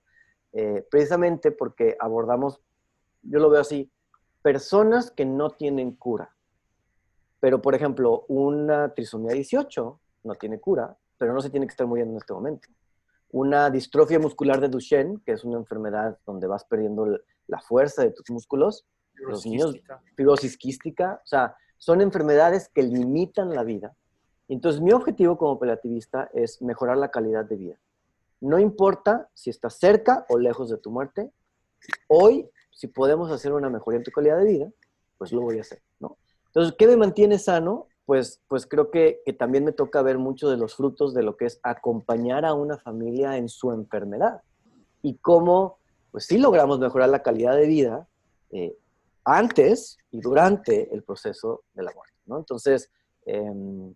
eh, 0.52 0.86
precisamente 0.90 1.50
porque 1.50 1.96
abordamos, 1.98 2.60
yo 3.22 3.40
lo 3.40 3.50
veo 3.50 3.60
así, 3.60 3.90
personas 4.42 5.10
que 5.10 5.24
no 5.24 5.50
tienen 5.50 5.96
cura. 5.96 6.35
Pero, 7.40 7.60
por 7.60 7.74
ejemplo, 7.74 8.24
una 8.28 8.92
trisomía 8.94 9.32
18 9.32 10.00
no 10.24 10.34
tiene 10.34 10.58
cura, 10.58 10.96
pero 11.18 11.32
no 11.32 11.40
se 11.40 11.50
tiene 11.50 11.66
que 11.66 11.72
estar 11.72 11.86
muriendo 11.86 12.12
en 12.12 12.18
este 12.18 12.32
momento. 12.32 12.68
Una 13.30 13.70
distrofia 13.70 14.18
muscular 14.18 14.60
de 14.60 14.68
Duchenne, 14.68 15.20
que 15.24 15.32
es 15.32 15.44
una 15.44 15.58
enfermedad 15.58 16.18
donde 16.26 16.46
vas 16.46 16.64
perdiendo 16.64 17.18
la 17.46 17.60
fuerza 17.60 18.02
de 18.02 18.10
tus 18.10 18.30
músculos, 18.30 18.86
los 19.14 19.46
niños, 19.46 19.74
fibrosis 20.14 20.56
quística, 20.56 21.20
o 21.24 21.26
sea, 21.26 21.56
son 21.78 22.00
enfermedades 22.00 22.68
que 22.68 22.82
limitan 22.82 23.50
la 23.50 23.62
vida 23.62 23.94
entonces, 24.48 24.80
mi 24.80 24.92
objetivo 24.92 25.36
como 25.36 25.58
paliativista 25.58 26.30
es 26.32 26.62
mejorar 26.62 26.96
la 26.98 27.10
calidad 27.10 27.44
de 27.44 27.56
vida. 27.56 27.76
No 28.40 28.58
importa 28.58 29.28
si 29.34 29.50
estás 29.50 29.78
cerca 29.78 30.24
o 30.28 30.38
lejos 30.38 30.70
de 30.70 30.78
tu 30.78 30.90
muerte, 30.90 31.32
hoy, 32.06 32.48
si 32.70 32.86
podemos 32.86 33.30
hacer 33.30 33.52
una 33.52 33.70
mejoría 33.70 33.98
en 33.98 34.04
tu 34.04 34.10
calidad 34.10 34.38
de 34.38 34.44
vida, 34.44 34.72
pues 35.18 35.32
lo 35.32 35.40
voy 35.40 35.58
a 35.58 35.62
hacer. 35.62 35.82
Entonces, 36.56 36.74
¿qué 36.78 36.86
me 36.86 36.96
mantiene 36.96 37.38
sano? 37.38 37.86
Pues, 38.06 38.40
pues 38.48 38.66
creo 38.66 38.90
que, 38.90 39.20
también 39.38 39.62
me 39.62 39.72
toca 39.72 40.00
ver 40.00 40.16
mucho 40.16 40.48
de 40.48 40.56
los 40.56 40.74
frutos 40.74 41.12
de 41.12 41.22
lo 41.22 41.36
que 41.36 41.44
es 41.44 41.60
acompañar 41.62 42.46
a 42.46 42.54
una 42.54 42.78
familia 42.78 43.36
en 43.36 43.50
su 43.50 43.72
enfermedad 43.72 44.40
y 45.02 45.18
cómo, 45.18 45.76
pues 46.12 46.24
sí 46.24 46.38
logramos 46.38 46.78
mejorar 46.78 47.10
la 47.10 47.22
calidad 47.22 47.54
de 47.54 47.66
vida 47.66 48.08
eh, 48.52 48.74
antes 49.22 49.98
y 50.10 50.22
durante 50.22 50.94
el 50.94 51.02
proceso 51.02 51.64
de 51.74 51.82
la 51.82 51.92
muerte, 51.92 52.16
¿no? 52.24 52.38
Entonces, 52.38 52.90
em, 53.26 53.94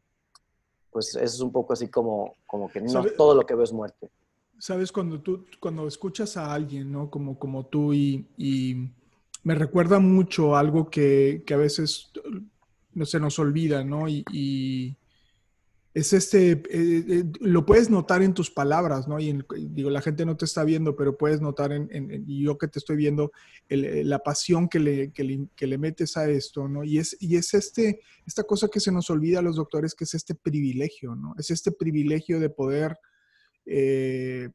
pues 0.90 1.14
eso 1.14 1.24
es 1.24 1.40
un 1.40 1.52
poco 1.52 1.72
así 1.72 1.88
como, 1.88 2.34
como 2.46 2.68
que 2.68 2.82
no 2.82 3.04
todo 3.16 3.34
lo 3.34 3.46
que 3.46 3.54
veo 3.54 3.64
es 3.64 3.72
muerte. 3.72 4.10
Sabes, 4.58 4.92
cuando 4.92 5.22
tú, 5.22 5.46
cuando 5.60 5.88
escuchas 5.88 6.36
a 6.36 6.52
alguien, 6.52 6.92
¿no? 6.92 7.08
Como, 7.08 7.38
como 7.38 7.64
tú 7.64 7.94
y, 7.94 8.28
y 8.36 8.92
me 9.42 9.54
recuerda 9.54 9.98
mucho 9.98 10.56
algo 10.56 10.90
que, 10.90 11.42
que, 11.46 11.54
a 11.54 11.56
veces 11.56 12.10
se 13.04 13.20
nos 13.20 13.38
olvida, 13.38 13.84
¿no? 13.84 14.08
y, 14.08 14.96
es 15.92 16.12
este, 16.12 16.52
eh, 16.52 16.62
eh, 16.70 17.24
lo 17.40 17.66
puedes 17.66 17.90
notar 17.90 18.22
en 18.22 18.32
tus 18.32 18.50
palabras, 18.50 19.08
¿no? 19.08 19.18
Y 19.18 19.36
digo, 19.70 19.90
la 19.90 20.00
gente 20.00 20.24
no 20.24 20.36
te 20.36 20.44
está 20.44 20.62
viendo, 20.62 20.94
pero 20.94 21.16
puedes 21.18 21.40
notar 21.40 21.72
en, 21.72 21.88
en, 21.90 22.24
yo 22.26 22.56
que 22.58 22.68
te 22.68 22.78
estoy 22.78 22.96
viendo, 22.96 23.32
eh, 23.68 24.04
la 24.04 24.20
pasión 24.20 24.68
que 24.68 24.78
le, 24.78 25.12
que 25.12 25.24
le, 25.24 25.48
que, 25.56 25.66
le, 25.66 25.78
metes 25.78 26.16
a 26.16 26.30
esto, 26.30 26.68
¿no? 26.68 26.84
Y 26.84 26.98
es, 26.98 27.16
y 27.18 27.36
es 27.36 27.54
este, 27.54 28.00
esta 28.24 28.44
cosa 28.44 28.68
que 28.68 28.78
se 28.78 28.92
nos 28.92 29.10
olvida 29.10 29.40
a 29.40 29.42
los 29.42 29.56
doctores, 29.56 29.96
que 29.96 30.04
es 30.04 30.14
este 30.14 30.36
privilegio, 30.36 31.16
¿no? 31.16 31.34
Es 31.36 31.50
este 31.50 31.72
privilegio 31.72 32.38
de 32.38 32.50
poder 32.50 32.96
eh, 33.66 34.50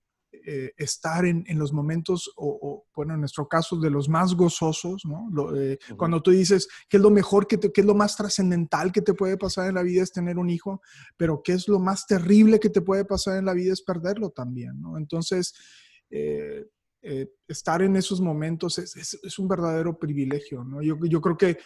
estar 0.78 1.26
en, 1.26 1.44
los 1.58 1.74
momentos, 1.74 2.32
o, 2.36 2.86
bueno, 2.96 3.14
en 3.14 3.22
nuestro 3.22 3.48
caso, 3.48 3.78
de 3.78 3.90
los 3.90 4.10
más 4.10 4.34
gozosos, 4.36 5.04
¿no? 5.06 5.56
Eh, 5.56 5.78
cuando 5.98 6.22
tú 6.22 6.32
dices 6.32 6.68
que 6.90 6.98
es 6.98 7.04
lo 7.04 7.10
mejor, 7.10 7.48
que, 7.48 7.60
es 7.74 7.86
lo 7.86 7.96
más 7.96 8.16
trascendental 8.16 8.92
que 8.92 9.02
te 9.02 9.14
puede 9.14 9.38
pasar 9.38 9.68
en 9.68 9.76
la 9.76 9.84
vida 9.84 10.04
es 10.04 10.12
tener 10.12 10.38
un 10.38 10.50
hijo, 10.50 10.82
pero 11.18 11.42
que 11.44 11.54
es 11.54 11.68
lo 11.68 11.80
más 11.80 12.06
terrible 12.08 12.60
que 12.60 12.70
te 12.70 12.82
puede 12.82 13.06
pasar 13.06 13.38
en 13.38 13.46
la 13.46 13.54
vida 13.54 13.74
es 13.74 13.82
perderlo 13.82 14.30
también, 14.30 14.80
¿no? 14.82 14.98
Entonces, 14.98 15.54
eh, 16.10 16.66
estar 17.48 17.82
en 17.84 17.96
esos 17.96 18.20
momentos 18.20 18.80
es, 18.80 19.40
un 19.40 19.48
verdadero 19.48 19.98
privilegio, 20.00 20.64
¿no? 20.64 20.82
Yo, 20.82 20.98
yo 21.04 21.22
creo 21.22 21.38
que 21.38 21.58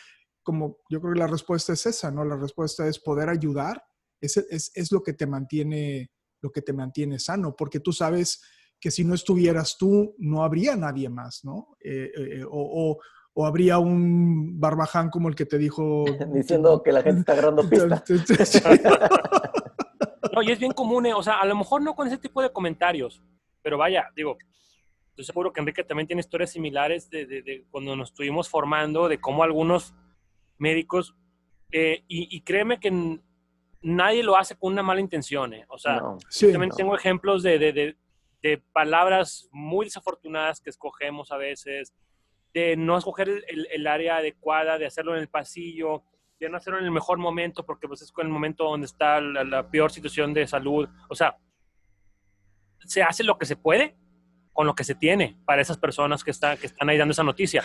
como 0.44 0.80
yo 0.90 1.00
creo 1.00 1.14
que 1.14 1.20
la 1.20 1.28
respuesta 1.28 1.74
es 1.74 1.86
esa, 1.86 2.12
¿no? 2.12 2.26
La 2.26 2.36
respuesta 2.36 2.88
es 2.88 3.00
poder 3.00 3.30
ayudar, 3.30 3.84
es, 4.20 4.36
es, 4.38 4.72
es, 4.74 4.92
lo 4.92 5.02
que 5.02 5.14
te 5.14 5.28
mantiene, 5.28 6.12
lo 6.42 6.52
que 6.52 6.62
te 6.62 6.74
mantiene 6.74 7.20
sano, 7.20 7.56
porque 7.56 7.80
tú 7.80 7.94
sabes 7.94 8.42
que 8.80 8.92
si 8.92 9.04
no 9.04 9.14
estuvieras 9.14 9.78
tú, 9.78 10.16
no 10.18 10.44
habría 10.44 10.76
nadie 10.76 11.10
más, 11.10 11.44
¿no? 11.44 11.76
Eh, 11.84 12.12
eh, 12.16 12.46
o, 12.50 12.98
habría 13.46 13.80
un 13.80 14.60
barbaján 14.60 15.10
como 15.10 15.30
el 15.30 15.36
que 15.36 15.46
te 15.46 15.58
dijo... 15.58 16.04
Diciendo 16.34 16.82
que 16.84 16.92
la 16.92 17.02
gente 17.02 17.22
está 17.22 17.34
agarrando 17.34 17.64
pista. 17.70 18.04
no, 20.34 20.44
y 20.44 20.52
es 20.52 20.60
bien 20.60 20.74
común, 20.74 21.06
eh, 21.06 21.14
o 21.14 21.24
sea, 21.24 21.40
a 21.40 21.46
lo 21.46 21.56
mejor 21.56 21.82
no 21.82 21.96
con 21.96 22.08
ese 22.08 22.18
tipo 22.18 22.42
de 22.42 22.52
comentarios, 22.52 23.24
pero 23.62 23.78
vaya, 23.78 24.10
digo, 24.16 24.38
estoy 25.10 25.26
seguro 25.26 25.54
que 25.54 25.62
Enrique 25.62 25.84
también 25.84 26.08
tiene 26.08 26.22
historias 26.22 26.52
similares 26.52 27.10
de, 27.10 27.66
cuando 27.72 27.96
nos 27.96 28.10
estuvimos 28.10 28.50
formando, 28.50 29.08
de 29.08 29.22
cómo 29.22 29.44
algunos 29.44 29.94
médicos, 30.58 31.16
y, 31.72 32.42
créeme 32.42 32.80
que 32.80 33.20
nadie 33.82 34.24
lo 34.24 34.36
hace 34.36 34.58
con 34.58 34.74
una 34.74 34.84
mala 34.84 35.00
intención, 35.00 35.54
o 35.70 35.78
sea, 35.78 36.02
también 36.52 36.72
tengo 36.76 36.96
ejemplos 36.96 37.44
de, 37.44 37.58
de 37.58 37.96
palabras 38.74 39.50
muy 39.52 39.86
desafortunadas 39.86 40.62
que 40.62 40.70
escogemos 40.70 41.32
a 41.32 41.38
veces, 41.38 41.94
de 42.54 42.76
no 42.76 42.98
escoger 42.98 43.44
el, 43.48 43.88
área 43.88 44.18
adecuada, 44.18 44.78
de 44.78 44.86
hacerlo 44.86 45.16
en 45.16 45.22
el 45.22 45.30
pasillo, 45.30 46.04
de 46.40 46.50
no 46.50 46.58
hacerlo 46.58 46.80
en 46.80 46.86
el 46.86 46.92
mejor 46.92 47.18
momento, 47.18 47.66
porque 47.66 47.88
pues 47.88 48.02
es 48.02 48.12
el 48.18 48.30
momento 48.30 48.64
donde 48.64 48.86
está 48.86 49.22
la, 49.22 49.70
peor 49.70 49.92
situación 49.92 50.34
de 50.34 50.48
salud. 50.48 50.88
O 51.10 51.16
sea, 51.16 51.38
se 52.80 53.04
hace 53.04 53.24
lo 53.24 53.38
que 53.38 53.46
se 53.46 53.56
puede 53.56 53.96
con 54.54 54.66
lo 54.66 54.74
que 54.74 54.84
se 54.84 54.96
tiene 54.96 55.38
para 55.46 55.62
esas 55.62 55.78
personas 55.78 56.24
que, 56.24 56.32
está, 56.32 56.58
que 56.58 56.68
están 56.68 56.90
ahí 56.90 56.98
dando 56.98 57.12
esa 57.12 57.24
noticia. 57.24 57.64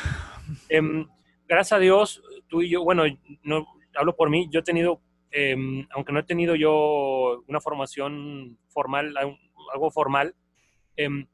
Em, 0.68 1.09
gracias 1.47 1.72
a 1.72 1.81
Dios, 1.81 2.22
tú 2.49 2.62
y 2.62 2.68
yo, 2.68 2.85
bueno, 2.85 3.05
no 3.43 3.66
hablo 3.95 4.16
por 4.16 4.29
mí, 4.29 4.49
yo 4.51 4.61
he 4.61 4.62
tenido, 4.62 5.01
em, 5.31 5.87
aunque 5.91 6.12
no 6.12 6.20
he 6.20 6.25
tenido 6.25 6.55
yo 6.55 7.43
una 7.49 7.61
formación 7.61 8.59
formal, 8.68 9.14
algo 9.16 9.91
formal, 9.91 10.35
Em, 10.97 11.26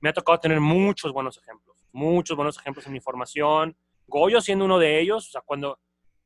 me 0.00 0.10
ha 0.10 0.12
tocado 0.12 0.38
tener 0.38 0.60
muchos 0.60 1.12
buenos 1.12 1.38
ejemplos, 1.38 1.84
muchos 1.92 2.36
buenos 2.36 2.58
ejemplos 2.58 2.86
en 2.86 2.92
mi 2.92 3.00
formación. 3.00 3.76
Goyo 4.06 4.40
siendo 4.40 4.64
uno 4.64 4.78
de 4.78 5.00
ellos, 5.00 5.28
o 5.28 5.30
sea, 5.30 5.40
cuando 5.40 5.78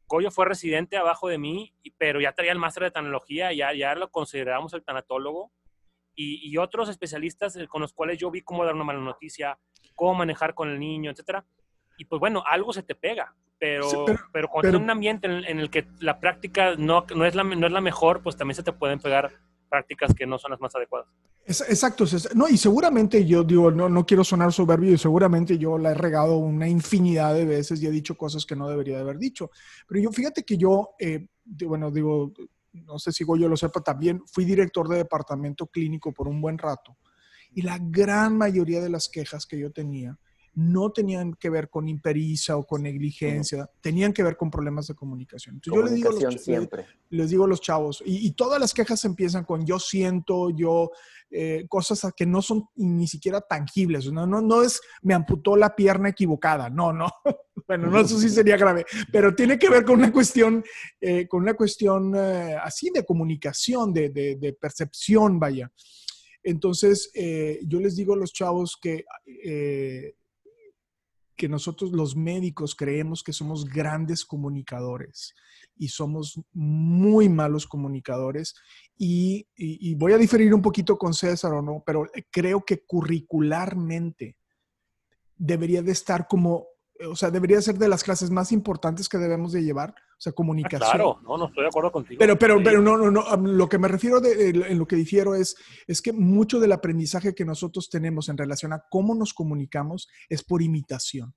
Goyo 0.07 0.31
fue 0.31 0.47
residente 0.47 0.97
abajo 0.97 1.29
de 1.29 1.39
mí, 1.39 1.75
pero 1.97 2.21
ya 2.21 2.33
traía 2.33 2.53
el 2.53 2.59
máster 2.59 2.83
de 2.85 2.91
tanología, 2.91 3.53
ya, 3.53 3.73
ya 3.73 3.95
lo 3.95 4.11
consideramos 4.11 4.75
el 4.75 4.85
tanatólogo, 4.85 5.51
y, 6.15 6.57
otros 6.59 6.91
especialistas 6.91 7.59
con 7.69 7.81
los 7.81 7.95
cuales 7.95 8.19
yo 8.19 8.31
vi 8.31 8.43
cómo 8.43 8.65
dar 8.65 8.75
una 8.75 8.85
mala 8.85 9.01
noticia, 9.01 9.59
cómo 9.95 10.15
manejar 10.15 10.55
con 10.55 10.69
el 10.69 10.79
niño, 10.79 11.11
etcétera. 11.11 11.45
Y 11.97 12.05
pues 12.05 12.21
bueno, 12.21 12.45
algo 12.47 12.73
se 12.75 12.83
te 12.83 12.95
pega, 12.95 13.35
pero, 13.59 13.89
pero, 14.33 14.49
cuando 14.49 14.77
en 14.77 14.83
un 14.83 14.91
ambiente 14.91 15.27
en, 15.27 15.59
el 15.59 15.71
que 15.71 15.87
la 16.01 16.21
práctica 16.21 16.75
no, 16.77 17.07
no, 17.15 17.25
es 17.25 17.35
la, 17.35 17.45
no 17.45 17.67
es 17.67 17.73
la 17.73 17.81
mejor, 17.81 18.23
pues 18.23 18.37
también 18.37 18.57
se 18.57 18.63
te 18.63 18.73
pueden 18.73 18.99
pegar 18.99 19.33
prácticas 19.73 20.13
que 20.15 20.27
no 20.27 20.39
son 20.39 20.51
las 20.51 20.61
más 20.61 20.75
adecuadas. 20.77 21.09
Exacto, 21.47 22.05
no, 22.35 22.47
y 22.47 22.59
seguramente 22.59 23.25
yo 23.25 23.43
digo, 23.43 23.71
no, 23.71 23.89
no 23.89 24.05
quiero 24.05 24.23
sonar 24.23 24.53
soberbio 24.53 24.93
y 24.93 24.99
seguramente 24.99 25.57
yo 25.57 25.79
la 25.79 25.93
he 25.93 25.95
regado 25.95 26.37
una 26.37 26.69
infinidad 26.69 27.35
de 27.35 27.47
veces 27.47 27.83
y 27.83 27.87
he 27.87 27.91
dicho 27.91 28.15
cosas 28.15 28.45
que 28.45 28.55
no 28.55 28.69
debería 28.69 28.97
de 28.97 29.01
haber 29.01 29.17
dicho. 29.17 29.51
Pero 29.89 30.03
yo, 30.03 30.13
fíjate 30.13 30.43
que 30.43 30.59
yo, 30.59 30.91
eh, 31.01 31.27
bueno, 31.65 31.91
digo, 31.91 32.35
no 32.75 32.99
sé 32.99 33.13
si 33.13 33.25
yo 33.27 33.49
lo 33.49 33.57
sepa, 33.57 33.81
también 33.81 34.23
fui 34.27 34.45
director 34.45 34.87
de 34.89 34.99
departamento 34.99 35.67
clínico 35.67 36.13
por 36.13 36.29
un 36.29 36.41
buen 36.43 36.59
rato. 36.59 36.99
Y 37.55 37.63
la 37.63 37.79
gran 37.81 38.37
mayoría 38.37 38.83
de 38.83 38.91
las 38.91 39.09
quejas 39.09 39.47
que 39.47 39.59
yo 39.59 39.73
tenía 39.73 40.19
no 40.55 40.93
tenían 40.93 41.33
que 41.35 41.49
ver 41.49 41.71
con 41.71 41.89
impericia 41.89 42.57
o 42.57 42.65
con 42.67 42.83
negligencia, 42.83 43.71
tenían 43.81 44.13
que 44.13 44.23
ver 44.23 44.37
con 44.37 44.51
problemas 44.51 44.87
de 44.87 44.95
comunicación. 44.95 45.55
Entonces 45.57 45.75
yo 45.75 45.83
les 45.83 45.95
digo, 45.95 46.11
a 46.11 46.13
los, 46.13 46.23
ch- 46.35 46.39
siempre. 46.39 46.87
les 47.09 47.31
digo 47.31 47.45
a 47.45 47.49
los 47.49 47.61
chavos, 47.61 48.03
y, 48.05 48.27
y 48.27 48.33
todas 48.33 48.61
las 48.61 48.75
quejas 48.75 49.03
empiezan 49.07 49.45
con 49.45 49.65
yo 49.65 49.79
siento, 49.79 50.51
yo, 50.51 50.91
eh, 51.31 51.65
cosas 51.69 52.13
que 52.15 52.27
no 52.27 52.43
son 52.43 52.65
ni 52.77 53.07
siquiera 53.07 53.41
tangibles, 53.41 54.13
no, 54.13 54.27
no, 54.27 54.43
no 54.43 54.63
es 54.63 54.81
me 55.01 55.15
amputó 55.15 55.57
la 55.57 55.75
pierna 55.75 56.11
equivocada, 56.11 56.69
no, 56.69 56.93
no, 56.93 57.07
bueno, 57.67 57.91
no, 57.91 58.01
eso 58.01 58.19
sí 58.19 58.29
sería 58.29 58.59
grave, 58.59 58.85
pero 59.11 59.35
tiene 59.35 59.59
que 59.59 59.71
ver 59.71 59.85
con 59.85 60.01
una 60.01 60.13
cuestión, 60.13 60.63
eh, 61.01 61.27
con 61.29 61.43
una 61.43 61.55
cuestión 61.55 62.15
eh, 62.15 62.57
así 62.63 62.91
de 62.93 63.05
comunicación, 63.07 63.93
de, 63.95 64.11
de- 64.11 64.37
de 64.37 64.53
percepción, 64.53 65.39
vaya. 65.41 65.73
Entonces, 66.45 67.13
yo 67.15 67.79
les 67.79 67.95
digo 67.95 68.15
a 68.15 68.17
los 68.17 68.33
chavos 68.33 68.77
que, 68.77 69.05
que 71.37 71.49
nosotros 71.49 71.93
los 71.93 72.15
médicos 72.17 72.75
creemos 72.75 73.23
que 73.23 73.33
somos 73.33 73.65
grandes 73.65 74.25
comunicadores 74.25 75.35
y 75.77 75.89
somos 75.89 76.41
muy 76.53 77.29
malos 77.29 77.67
comunicadores. 77.67 78.55
Y, 78.97 79.49
y- 79.57 79.95
voy 79.95 80.13
a 80.13 80.19
diferir 80.19 80.55
un 80.55 80.63
poquito 80.63 80.97
con 80.99 81.15
César 81.15 81.53
o 81.55 81.63
no, 81.63 81.83
pero 81.85 82.07
creo 82.31 82.65
que 82.65 82.85
curricularmente 82.85 84.37
debería 85.37 85.83
de 85.83 85.93
estar 85.93 86.29
como, 86.29 86.67
o 87.07 87.17
sea, 87.17 87.31
debería 87.31 87.61
ser 87.63 87.77
de 87.79 87.89
las 87.89 88.03
clases 88.05 88.31
más 88.31 88.53
importantes 88.53 89.09
que 89.09 89.19
debemos 89.19 89.53
de 89.53 89.63
llevar, 89.63 89.91
o 89.91 90.21
sea, 90.21 90.31
Ah, 90.31 90.35
comunicación. 90.35 90.81
claro, 90.91 91.19
no, 91.23 91.37
no 91.37 91.47
estoy 91.47 91.63
de 91.63 91.69
acuerdo 91.69 91.93
contigo. 91.93 92.19
Pero, 92.19 92.39
pero, 92.39 92.59
Sí. 92.59 92.65
pero 92.65 92.81
no, 92.83 92.97
no, 92.97 93.11
no. 93.11 93.21
am, 93.23 93.45
Lo 93.45 93.69
que 93.69 93.79
me 93.79 93.89
refiero 93.89 94.21
de, 94.21 94.49
en 94.51 94.79
lo 94.79 94.87
que 94.87 94.97
difiero 94.97 95.35
es, 95.35 95.57
es 95.87 96.01
que 96.03 96.13
mucho 96.13 96.61
del 96.61 96.73
aprendizaje 96.73 97.35
que 97.35 97.45
nosotros 97.45 97.89
tenemos 97.91 98.29
en 98.29 98.37
relación 98.39 98.73
a 98.73 98.85
cómo 98.91 99.15
nos 99.15 99.35
comunicamos 99.35 100.09
es 100.29 100.43
por 100.43 100.63
imitación. 100.63 101.35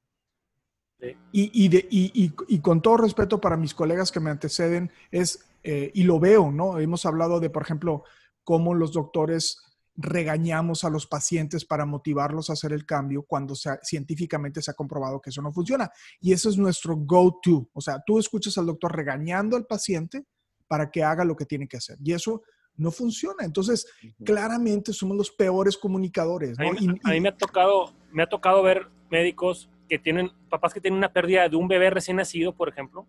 Sí. 1.00 1.08
Y, 1.32 1.66
y, 1.66 1.68
de- 1.68 1.88
y- 1.90 2.24
y- 2.26 2.34
y 2.48 2.60
con 2.60 2.82
todo 2.82 2.98
respeto 2.98 3.42
para 3.42 3.58
mis 3.58 3.74
colegas 3.74 4.12
que 4.12 4.20
me 4.22 4.30
anteceden, 4.30 4.92
es, 5.12 5.46
eh, 5.64 5.92
y 5.94 6.04
lo 6.04 6.20
veo, 6.20 6.52
¿no? 6.52 6.80
Hemos 6.80 7.06
hablado 7.06 7.40
de, 7.40 7.50
por 7.50 7.64
ejemplo, 7.64 8.04
cómo 8.44 8.74
los 8.74 8.94
doctores 8.94 9.62
regañamos 9.98 10.84
a 10.84 10.90
los 10.90 11.08
pacientes 11.08 11.66
para 11.66 11.86
motivarlos 11.86 12.50
a 12.50 12.54
hacer 12.54 12.74
el 12.74 12.86
cambio 12.86 13.24
cuando 13.24 13.56
se 13.56 13.70
ha- 13.70 13.80
científicamente 13.82 14.62
se 14.62 14.72
ha 14.72 14.74
comprobado 14.74 15.22
que 15.22 15.30
eso 15.30 15.42
no 15.42 15.54
funciona. 15.54 15.90
Y 16.20 16.34
eso 16.34 16.50
es 16.50 16.58
nuestro 16.58 16.96
go-to. 16.98 17.70
O 17.74 17.82
sea, 17.82 18.04
tú 18.06 18.20
escuchas 18.20 18.58
al 18.58 18.66
doctor 18.66 18.96
regañando 18.96 19.56
al 19.56 19.66
paciente 19.66 20.26
para 20.68 20.92
que 20.92 21.04
haga 21.04 21.24
lo 21.24 21.36
que 21.36 21.46
tiene 21.46 21.68
que 21.68 21.78
hacer. 21.78 21.98
Y 22.04 22.12
eso 22.14 22.42
no 22.76 22.92
funciona. 22.92 23.46
Entonces, 23.46 23.88
claramente 24.24 24.92
somos 24.92 25.16
los 25.16 25.32
peores 25.32 25.78
comunicadores. 25.78 26.60
A 26.60 26.64
mí, 26.64 26.88
a 27.04 27.22
me 27.22 27.30
ha 27.30 27.38
tocado, 27.38 27.94
me 28.12 28.24
ha 28.24 28.28
tocado 28.28 28.62
ver 28.64 28.90
médicos 29.10 29.70
que 29.88 30.00
tienen, 30.00 30.32
papás 30.50 30.74
que 30.74 30.82
tienen 30.82 30.98
una 30.98 31.14
pérdida 31.14 31.48
de 31.48 31.56
un 31.56 31.68
bebé 31.68 31.90
recién 31.90 32.18
nacido, 32.18 32.54
por 32.56 32.68
ejemplo, 32.70 33.08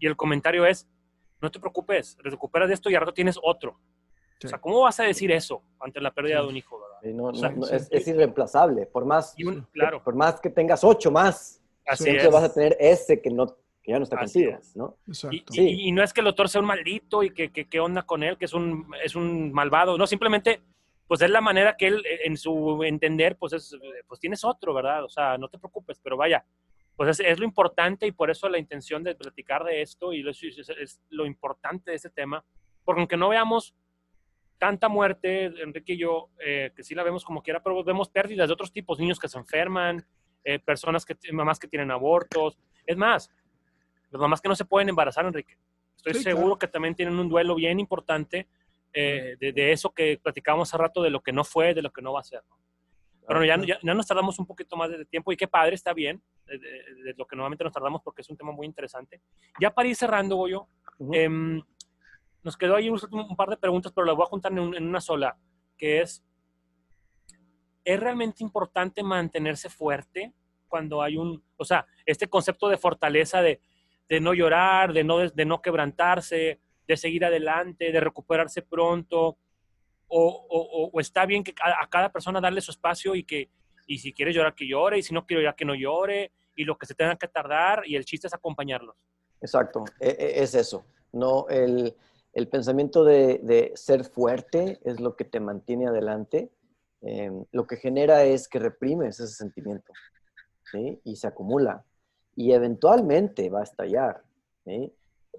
y 0.00 0.06
el 0.06 0.16
comentario 0.16 0.64
es, 0.66 0.88
no 1.40 1.50
te 1.50 1.60
preocupes, 1.60 2.16
recuperas 2.20 2.68
de 2.68 2.74
esto 2.74 2.90
y 2.90 2.94
al 2.94 3.00
rato 3.02 3.12
tienes 3.14 3.38
otro. 3.42 3.78
Sí. 4.40 4.46
O 4.46 4.50
sea, 4.50 4.60
¿cómo 4.60 4.80
vas 4.82 4.98
a 5.00 5.04
decir 5.04 5.32
eso 5.32 5.62
ante 5.80 6.00
la 6.00 6.12
pérdida 6.12 6.36
Sí. 6.38 6.42
de 6.44 6.48
un 6.48 6.56
hijo, 6.56 6.78
verdad? 6.80 7.16
No, 7.16 7.24
O 7.24 7.34
sea, 7.34 7.48
no, 7.50 7.56
no, 7.58 7.66
sí. 7.66 7.74
es, 7.74 7.88
es 7.90 8.08
irreemplazable. 8.08 8.86
Por 8.86 9.04
más, 9.04 9.34
un, 9.44 9.62
claro, 9.72 10.02
por 10.02 10.14
más 10.14 10.40
que 10.40 10.50
tengas 10.50 10.84
ocho 10.84 11.10
más, 11.10 11.60
así 11.86 12.04
siempre 12.04 12.26
es. 12.26 12.32
vas 12.32 12.44
a 12.44 12.52
tener 12.54 12.76
ese 12.78 13.20
que, 13.20 13.30
no, 13.30 13.46
que 13.82 13.92
ya 13.92 13.98
no 13.98 14.04
está 14.04 14.16
Así 14.20 14.44
contigo, 14.44 14.58
es. 14.60 14.76
¿no? 14.76 14.96
Y, 15.32 15.44
y- 15.60 15.88
y 15.88 15.92
no 15.92 16.02
es 16.04 16.12
que 16.12 16.20
el 16.20 16.26
doctor 16.26 16.48
sea 16.48 16.60
un 16.60 16.66
maldito 16.68 17.22
y 17.24 17.30
que, 17.30 17.50
que, 17.50 17.68
que 17.68 17.80
onda 17.80 18.02
con 18.02 18.22
él, 18.22 18.36
que 18.38 18.44
es 18.44 18.52
un, 18.52 18.86
es 19.02 19.16
un 19.16 19.52
malvado, 19.52 19.98
no, 19.98 20.06
simplemente, 20.06 20.60
pues 21.08 21.20
es 21.22 21.30
la 21.30 21.40
manera 21.40 21.76
que 21.76 21.86
él, 21.88 22.04
eh, 22.06 22.20
en 22.24 22.36
su 22.36 22.84
entender, 22.84 23.36
pues 23.36 23.54
es, 23.54 23.76
pues 24.06 24.20
tienes 24.20 24.44
otro, 24.44 24.72
¿verdad? 24.74 25.02
O 25.04 25.08
sea, 25.08 25.36
no 25.38 25.48
te 25.48 25.58
preocupes, 25.58 25.98
pero 26.02 26.16
vaya, 26.16 26.44
pues 26.96 27.10
es, 27.10 27.20
es 27.26 27.38
lo 27.40 27.44
importante 27.44 28.06
y 28.06 28.12
por 28.12 28.30
eso 28.30 28.48
la 28.48 28.58
intención 28.58 29.02
de 29.02 29.14
platicar 29.16 29.64
de 29.64 29.82
esto 29.82 30.12
y 30.12 30.22
lo- 30.22 30.30
es, 30.30 30.42
es- 30.44 30.68
es 30.68 31.00
lo 31.10 31.26
importante 31.26 31.90
de 31.90 31.96
este 31.96 32.10
tema, 32.10 32.44
porque 32.84 33.00
aunque 33.00 33.16
no 33.16 33.28
veamos 33.30 33.74
tanta 34.58 34.88
muerte, 34.88 35.46
Enrique 35.62 35.94
y 35.94 35.98
yo, 35.98 36.28
eh, 36.44 36.72
que 36.74 36.82
sí 36.82 36.94
la 36.94 37.02
vemos 37.02 37.24
como 37.24 37.42
quiera, 37.42 37.62
pero 37.62 37.82
vemos 37.84 38.08
pérdidas 38.08 38.48
de 38.48 38.52
otros 38.54 38.72
tipos, 38.72 38.98
niños 38.98 39.18
que 39.18 39.28
se 39.28 39.38
enferman, 39.38 40.04
eh, 40.44 40.58
personas 40.58 41.04
que, 41.04 41.16
mamás 41.32 41.58
que 41.58 41.68
tienen 41.68 41.90
abortos, 41.90 42.58
es 42.86 42.96
más, 42.96 43.30
las 44.10 44.20
mamás 44.20 44.40
que 44.40 44.48
no 44.48 44.54
se 44.56 44.64
pueden 44.64 44.88
embarazar, 44.88 45.24
Enrique. 45.26 45.56
Estoy 45.96 46.14
Sí, 46.14 46.22
seguro 46.22 46.46
claro. 46.46 46.58
que 46.58 46.68
también 46.68 46.94
tienen 46.94 47.18
un 47.18 47.28
duelo 47.28 47.54
bien 47.54 47.78
importante 47.80 48.46
eh, 48.92 49.36
de, 49.38 49.52
de 49.52 49.72
eso 49.72 49.90
que 49.90 50.18
platicábamos 50.22 50.68
hace 50.68 50.78
rato, 50.78 51.02
de 51.02 51.10
lo 51.10 51.20
que 51.20 51.32
no 51.32 51.44
fue, 51.44 51.74
de 51.74 51.82
lo 51.82 51.90
que 51.92 52.00
no 52.02 52.12
va 52.12 52.20
a 52.20 52.24
ser. 52.24 52.42
¿no? 52.48 52.56
Pero 53.26 53.44
ya, 53.44 53.56
ya, 53.64 53.78
ya 53.82 53.94
nos 53.94 54.06
tardamos 54.06 54.38
un 54.38 54.46
poquito 54.46 54.74
más 54.76 54.88
de 54.90 55.04
tiempo 55.04 55.30
y 55.32 55.36
qué 55.36 55.46
padre, 55.46 55.74
está 55.74 55.92
bien, 55.92 56.22
de, 56.46 56.58
de- 56.58 56.94
de 57.04 57.14
lo 57.16 57.26
que 57.26 57.36
normalmente 57.36 57.62
nos 57.64 57.72
tardamos 57.74 58.00
porque 58.02 58.22
es 58.22 58.30
un 58.30 58.36
tema 58.38 58.52
muy 58.52 58.66
interesante. 58.66 59.20
Ya 59.60 59.70
para 59.70 59.88
ir 59.88 59.94
cerrando, 59.96 60.36
Goyo, 60.36 60.66
Ujú. 60.98 61.12
em, 61.14 61.62
nos 62.42 62.56
quedó 62.56 62.76
ahí 62.76 62.88
un, 62.88 62.98
un 63.12 63.36
par 63.36 63.50
de 63.50 63.56
preguntas, 63.56 63.92
pero 63.94 64.06
las 64.06 64.16
voy 64.16 64.24
a 64.24 64.28
juntar 64.28 64.52
en, 64.52 64.58
un- 64.60 64.74
en 64.76 64.86
una 64.86 65.00
sola, 65.00 65.36
que 65.76 66.00
es, 66.00 66.24
¿es 67.84 68.00
realmente 68.00 68.42
importante 68.42 69.02
mantenerse 69.02 69.68
fuerte 69.68 70.32
cuando 70.68 71.02
hay 71.02 71.16
un, 71.16 71.42
o 71.56 71.64
sea, 71.64 71.86
este 72.04 72.28
concepto 72.28 72.68
de 72.68 72.76
fortaleza 72.76 73.40
de, 73.40 73.60
de 74.08 74.20
no 74.20 74.34
llorar, 74.34 74.92
de 74.92 75.04
no, 75.04 75.18
de 75.18 75.44
no 75.44 75.62
quebrantarse, 75.62 76.60
de 76.86 76.96
seguir 76.96 77.24
adelante, 77.24 77.90
de 77.92 78.00
recuperarse 78.00 78.62
pronto? 78.62 79.38
O, 80.10 80.46
o- 80.48 80.90
o- 80.92 81.00
está 81.00 81.26
bien 81.26 81.44
que 81.44 81.54
a, 81.62 81.84
a 81.84 81.88
cada 81.88 82.10
persona 82.10 82.40
darle 82.40 82.60
su 82.60 82.70
espacio 82.70 83.14
y 83.14 83.24
que, 83.24 83.50
y 83.86 83.98
si 83.98 84.12
quiere 84.12 84.32
llorar, 84.32 84.54
que 84.54 84.66
llore, 84.66 84.98
y 84.98 85.02
si 85.02 85.12
no 85.14 85.26
quiere 85.26 85.42
llorar, 85.42 85.56
que 85.56 85.64
no 85.64 85.74
llore, 85.74 86.32
y 86.54 86.64
lo 86.64 86.76
que 86.76 86.86
se 86.86 86.94
tenga 86.94 87.16
que 87.16 87.28
tardar, 87.28 87.82
y 87.86 87.94
el 87.96 88.04
chiste 88.04 88.26
es 88.26 88.34
acompañarlos. 88.34 88.96
Exacto, 89.40 89.84
e- 90.00 90.08
e- 90.18 90.42
es 90.42 90.54
eso. 90.54 90.84
No, 91.12 91.46
el, 91.48 91.94
el 92.38 92.46
pensamiento 92.46 93.02
de, 93.02 93.72
ser 93.74 94.04
fuerte 94.04 94.78
es 94.84 95.00
lo 95.00 95.16
que 95.16 95.24
te 95.24 95.40
mantiene 95.40 95.88
adelante. 95.88 96.52
Eh, 97.00 97.32
lo 97.50 97.66
que 97.66 97.76
genera 97.76 98.22
es 98.22 98.46
que 98.46 98.60
reprimes 98.60 99.18
ese 99.18 99.34
sentimiento. 99.34 99.92
Y 101.02 101.16
se 101.16 101.26
acumula. 101.26 101.84
Y 102.36 102.52
eventualmente 102.52 103.50
va 103.50 103.60
a 103.60 103.64
estallar. 103.64 104.22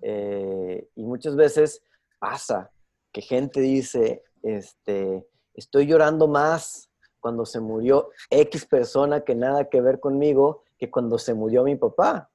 Eh, 0.02 0.89
y 0.93 1.04
muchas 1.06 1.38
veces 1.38 1.82
pasa 2.20 2.70
que 3.14 3.22
gente 3.22 3.62
dice, 3.62 4.24
este, 4.43 5.26
estoy 5.54 5.88
llorando 5.88 6.28
más 6.28 6.89
cuando 7.22 7.45
se 7.45 7.62
murió 7.62 8.10
X 8.30 8.66
persona 8.66 9.22
que 9.22 9.36
nada 9.36 9.70
que 9.70 9.80
ver 9.80 10.02
conmigo 10.02 10.64
que 10.78 10.91
cuando 10.91 11.18
se 11.18 11.34
murió 11.34 11.64
mi 11.64 11.78
papá 11.78 12.30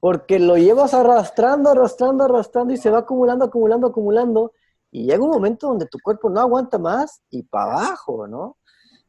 porque 0.00 0.38
lo 0.38 0.56
llevas 0.56 0.94
arrastrando, 0.94 1.70
arrastrando, 1.70 2.24
arrastrando 2.24 2.72
y 2.72 2.76
se 2.76 2.90
va 2.90 2.98
acumulando, 2.98 3.44
acumulando, 3.46 3.86
acumulando. 3.88 4.52
Y 4.90 5.06
llega 5.06 5.22
un 5.22 5.30
momento 5.30 5.68
donde 5.68 5.86
tu 5.86 5.98
cuerpo 5.98 6.30
no 6.30 6.40
aguanta 6.40 6.78
más 6.78 7.22
y 7.30 7.42
para 7.42 7.72
abajo, 7.72 8.26
¿no? 8.26 8.56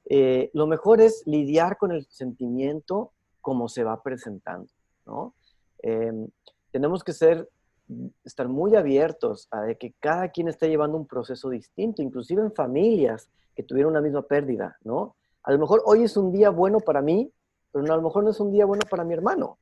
Eh, 0.09 0.49
lo 0.53 0.67
mejor 0.67 1.01
es 1.01 1.23
lidiar 1.25 1.77
con 1.77 1.91
el 1.91 2.05
sentimiento 2.09 3.11
como 3.41 3.67
se 3.67 3.83
va 3.83 4.01
presentando, 4.01 4.69
¿no? 5.05 5.35
Eh, 5.83 6.11
tenemos 6.71 7.03
que 7.03 7.13
ser, 7.13 7.49
estar 8.23 8.47
muy 8.47 8.75
abiertos 8.75 9.47
a 9.51 9.73
que 9.75 9.93
cada 9.99 10.29
quien 10.29 10.47
está 10.47 10.67
llevando 10.67 10.97
un 10.97 11.07
proceso 11.07 11.49
distinto, 11.49 12.01
inclusive 12.01 12.41
en 12.41 12.53
familias 12.53 13.29
que 13.55 13.63
tuvieron 13.63 13.91
una 13.91 14.01
misma 14.01 14.21
pérdida, 14.21 14.77
¿no? 14.83 15.15
A 15.43 15.51
lo 15.51 15.59
mejor 15.59 15.81
hoy 15.85 16.03
es 16.03 16.17
un 16.17 16.31
día 16.31 16.49
bueno 16.49 16.79
para 16.79 17.01
mí, 17.01 17.31
pero 17.71 17.85
a 17.93 17.97
lo 17.97 18.01
mejor 18.01 18.23
no 18.23 18.31
es 18.31 18.39
un 18.39 18.51
día 18.51 18.65
bueno 18.65 18.83
para 18.89 19.03
mi 19.03 19.13
hermano, 19.13 19.59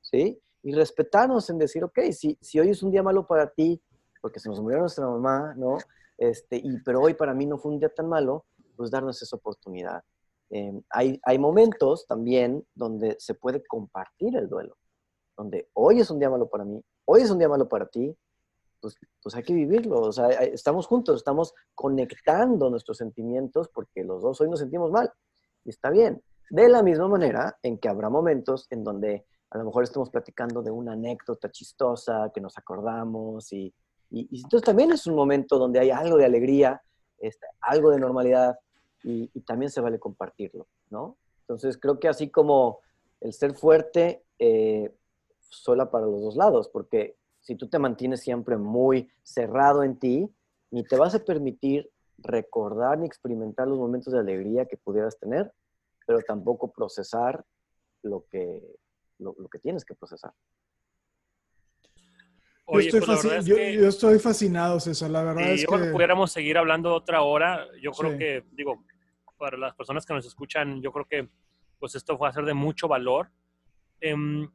¿sí? 0.00 0.40
Y 0.66 0.72
respetarnos 0.72 1.48
en 1.48 1.58
decir, 1.58 1.84
ok, 1.84 1.96
si, 2.10 2.36
si 2.40 2.58
hoy 2.58 2.70
es 2.70 2.82
un 2.82 2.90
día 2.90 3.00
malo 3.00 3.24
para 3.24 3.48
ti, 3.48 3.80
porque 4.20 4.40
se 4.40 4.48
nos 4.48 4.60
murió 4.60 4.80
nuestra 4.80 5.06
mamá, 5.06 5.54
¿no? 5.56 5.78
Este, 6.18 6.56
y, 6.56 6.80
pero 6.80 7.00
hoy 7.00 7.14
para 7.14 7.34
mí 7.34 7.46
no 7.46 7.56
fue 7.56 7.70
un 7.70 7.78
día 7.78 7.88
tan 7.88 8.08
malo, 8.08 8.46
pues 8.74 8.90
darnos 8.90 9.22
esa 9.22 9.36
oportunidad. 9.36 10.02
Eh, 10.50 10.72
hay, 10.90 11.20
hay 11.22 11.38
momentos 11.38 12.04
también 12.08 12.66
donde 12.74 13.14
se 13.20 13.34
puede 13.34 13.64
compartir 13.64 14.36
el 14.36 14.48
duelo, 14.48 14.76
donde 15.36 15.70
hoy 15.74 16.00
es 16.00 16.10
un 16.10 16.18
día 16.18 16.30
malo 16.30 16.48
para 16.48 16.64
mí, 16.64 16.82
hoy 17.04 17.20
es 17.20 17.30
un 17.30 17.38
día 17.38 17.48
malo 17.48 17.68
para 17.68 17.86
ti, 17.86 18.12
pues, 18.80 18.96
pues 19.22 19.36
hay 19.36 19.44
que 19.44 19.54
vivirlo. 19.54 20.00
O 20.00 20.12
sea, 20.12 20.30
estamos 20.30 20.88
juntos, 20.88 21.18
estamos 21.18 21.54
conectando 21.76 22.70
nuestros 22.70 22.96
sentimientos 22.98 23.68
porque 23.68 24.02
los 24.02 24.20
dos 24.20 24.40
hoy 24.40 24.50
nos 24.50 24.58
sentimos 24.58 24.90
mal. 24.90 25.12
Y 25.64 25.70
está 25.70 25.90
bien. 25.90 26.20
De 26.50 26.68
la 26.68 26.82
misma 26.82 27.06
manera 27.06 27.56
en 27.62 27.78
que 27.78 27.88
habrá 27.88 28.10
momentos 28.10 28.66
en 28.70 28.82
donde 28.82 29.26
a 29.50 29.58
lo 29.58 29.64
mejor 29.64 29.84
estamos 29.84 30.10
platicando 30.10 30.62
de 30.62 30.70
una 30.70 30.92
anécdota 30.92 31.50
chistosa 31.50 32.30
que 32.34 32.40
nos 32.40 32.56
acordamos 32.58 33.52
y, 33.52 33.72
y- 34.10 34.28
y 34.30 34.36
entonces 34.42 34.62
también 34.66 34.92
es 34.92 35.06
un 35.06 35.14
momento 35.14 35.58
donde 35.58 35.78
hay 35.80 35.90
algo 35.90 36.16
de 36.16 36.24
alegría, 36.24 36.82
este, 37.18 37.46
algo 37.60 37.90
de 37.90 37.98
normalidad 37.98 38.58
y, 39.04 39.30
y 39.32 39.40
también 39.42 39.70
se 39.70 39.80
vale 39.80 39.98
compartirlo, 39.98 40.66
¿no? 40.90 41.16
Entonces 41.42 41.78
creo 41.78 41.98
que 42.00 42.08
así 42.08 42.28
como 42.30 42.80
el 43.20 43.32
ser 43.32 43.54
fuerte 43.54 44.24
eh, 44.38 44.92
sola 45.48 45.90
para 45.90 46.06
los 46.06 46.20
dos 46.20 46.36
lados, 46.36 46.68
porque 46.68 47.16
si 47.40 47.54
tú 47.54 47.68
te 47.68 47.78
mantienes 47.78 48.20
siempre 48.20 48.56
muy 48.56 49.08
cerrado 49.22 49.84
en 49.84 49.96
ti, 49.98 50.28
ni 50.72 50.82
te 50.82 50.96
vas 50.96 51.14
a 51.14 51.20
permitir 51.24 51.88
recordar 52.18 52.98
ni 52.98 53.06
experimentar 53.06 53.68
los 53.68 53.78
momentos 53.78 54.12
de 54.12 54.18
alegría 54.18 54.66
que 54.66 54.76
pudieras 54.76 55.18
tener, 55.18 55.52
pero 56.06 56.20
tampoco 56.22 56.72
procesar 56.72 57.44
lo 58.02 58.24
que, 58.30 58.76
lo, 59.18 59.34
lo 59.38 59.48
que 59.48 59.58
tienes 59.58 59.84
que 59.84 59.94
procesar. 59.94 60.32
Oye, 62.68 62.90
yo, 62.90 62.98
estoy 62.98 63.14
pues 63.14 63.24
es 63.24 63.46
yo- 63.46 63.56
que- 63.56 63.74
yo 63.74 63.88
estoy 63.88 64.18
fascinado, 64.18 64.80
César. 64.80 65.10
La 65.10 65.22
verdad 65.22 65.44
Sí, 65.44 65.50
es 65.52 65.62
yo 65.62 65.68
creo 65.68 65.80
que 65.80 65.86
que... 65.86 65.92
pudiéramos 65.92 66.32
seguir 66.32 66.58
hablando 66.58 66.92
otra 66.92 67.22
hora. 67.22 67.64
Yo 67.80 67.92
creo 67.92 68.12
Sí. 68.12 68.18
que, 68.18 68.44
digo, 68.52 68.84
para 69.38 69.56
las 69.56 69.74
personas 69.74 70.04
que 70.04 70.14
nos 70.14 70.26
escuchan, 70.26 70.82
yo 70.82 70.90
creo 70.92 71.04
que 71.06 71.28
pues 71.78 71.94
esto 71.94 72.16
va 72.18 72.30
a 72.30 72.32
ser 72.32 72.44
de 72.44 72.54
mucho 72.54 72.88
valor. 72.88 73.30
Em, 74.00 74.50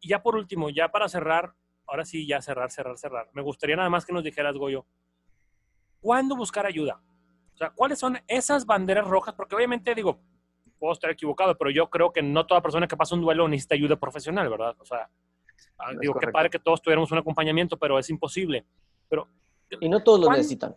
y 0.00 0.08
ya 0.08 0.22
por 0.22 0.36
último, 0.36 0.70
ya 0.70 0.88
para 0.90 1.08
cerrar, 1.08 1.52
ahora 1.86 2.04
sí, 2.04 2.26
ya 2.26 2.40
cerrar, 2.40 2.70
cerrar, 2.70 2.96
cerrar. 2.96 3.28
Me 3.34 3.42
gustaría 3.42 3.76
nada 3.76 3.90
más 3.90 4.06
que 4.06 4.12
nos 4.12 4.24
dijeras, 4.24 4.56
Goyo, 4.56 4.86
¿cuándo 6.00 6.36
buscar 6.36 6.64
ayuda? 6.64 7.02
O 7.52 7.56
sea, 7.56 7.70
¿cuáles 7.70 7.98
son 7.98 8.18
esas 8.28 8.64
banderas 8.64 9.06
rojas? 9.06 9.34
Porque 9.34 9.56
obviamente, 9.56 9.94
digo, 9.94 10.20
puedo 10.78 10.92
estar 10.92 11.10
equivocado, 11.10 11.56
pero 11.56 11.70
yo 11.70 11.88
creo 11.90 12.12
que 12.12 12.22
no 12.22 12.46
toda 12.46 12.62
persona 12.62 12.86
que 12.86 12.96
pasa 12.96 13.14
un 13.14 13.20
duelo 13.20 13.48
necesita 13.48 13.74
ayuda 13.74 13.96
profesional, 13.96 14.48
¿verdad? 14.48 14.76
O 14.78 14.84
sea, 14.84 15.08
ah, 15.78 15.90
digo, 15.92 16.12
qué 16.14 16.18
correcto. 16.20 16.32
padre 16.32 16.50
que 16.50 16.58
todos 16.58 16.82
tuviéramos 16.82 17.10
un 17.12 17.18
acompañamiento, 17.18 17.76
pero 17.78 17.98
es 17.98 18.08
imposible. 18.10 18.64
Pero 19.08 19.28
Y 19.80 19.88
no 19.88 20.02
todos 20.02 20.20
lo 20.20 20.30
necesitan. 20.30 20.76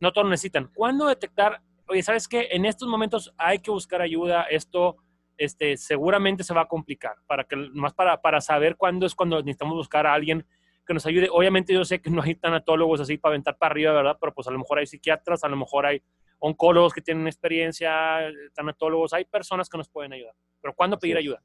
no 0.00 0.12
todos 0.12 0.24
lo 0.24 0.30
necesitan. 0.30 0.70
¿Cuándo 0.74 1.06
detectar? 1.06 1.60
Oye, 1.88 2.02
¿sabes 2.02 2.28
qué? 2.28 2.48
En 2.52 2.64
estos 2.64 2.88
momentos 2.88 3.32
hay 3.36 3.58
que 3.58 3.70
buscar 3.70 4.00
ayuda. 4.00 4.44
Esto 4.44 4.96
este, 5.36 5.76
seguramente 5.76 6.44
se 6.44 6.54
va 6.54 6.62
a 6.62 6.68
complicar. 6.68 7.16
Para 7.26 7.44
que, 7.44 7.56
más 7.56 7.92
para, 7.94 8.20
para 8.20 8.40
saber 8.40 8.76
cuándo 8.76 9.06
es 9.06 9.14
cuando 9.14 9.38
necesitamos 9.40 9.74
buscar 9.74 10.06
a 10.06 10.14
alguien 10.14 10.46
que 10.86 10.94
nos 10.94 11.06
ayude. 11.06 11.28
Obviamente 11.30 11.72
yo 11.72 11.84
sé 11.84 12.00
que 12.00 12.10
no 12.10 12.22
hay 12.22 12.34
tanatólogos 12.34 13.00
así 13.00 13.18
para 13.18 13.32
aventar 13.32 13.56
para 13.58 13.72
arriba, 13.72 13.92
¿verdad? 13.92 14.16
Pero 14.20 14.32
pues 14.34 14.46
a 14.48 14.50
lo 14.50 14.58
mejor 14.58 14.78
hay 14.78 14.86
psiquiatras, 14.86 15.44
a 15.44 15.48
lo 15.48 15.56
mejor 15.56 15.86
hay 15.86 16.02
oncólogos 16.44 16.92
que 16.92 17.00
tienen 17.00 17.28
experiencia, 17.28 18.18
tanatólogos, 18.52 19.12
hay 19.12 19.24
personas 19.24 19.68
que 19.68 19.78
nos 19.78 19.88
pueden 19.88 20.12
ayudar. 20.12 20.34
Pero 20.60 20.74
¿cuándo 20.74 20.98
pedir 20.98 21.16
ayuda? 21.16 21.40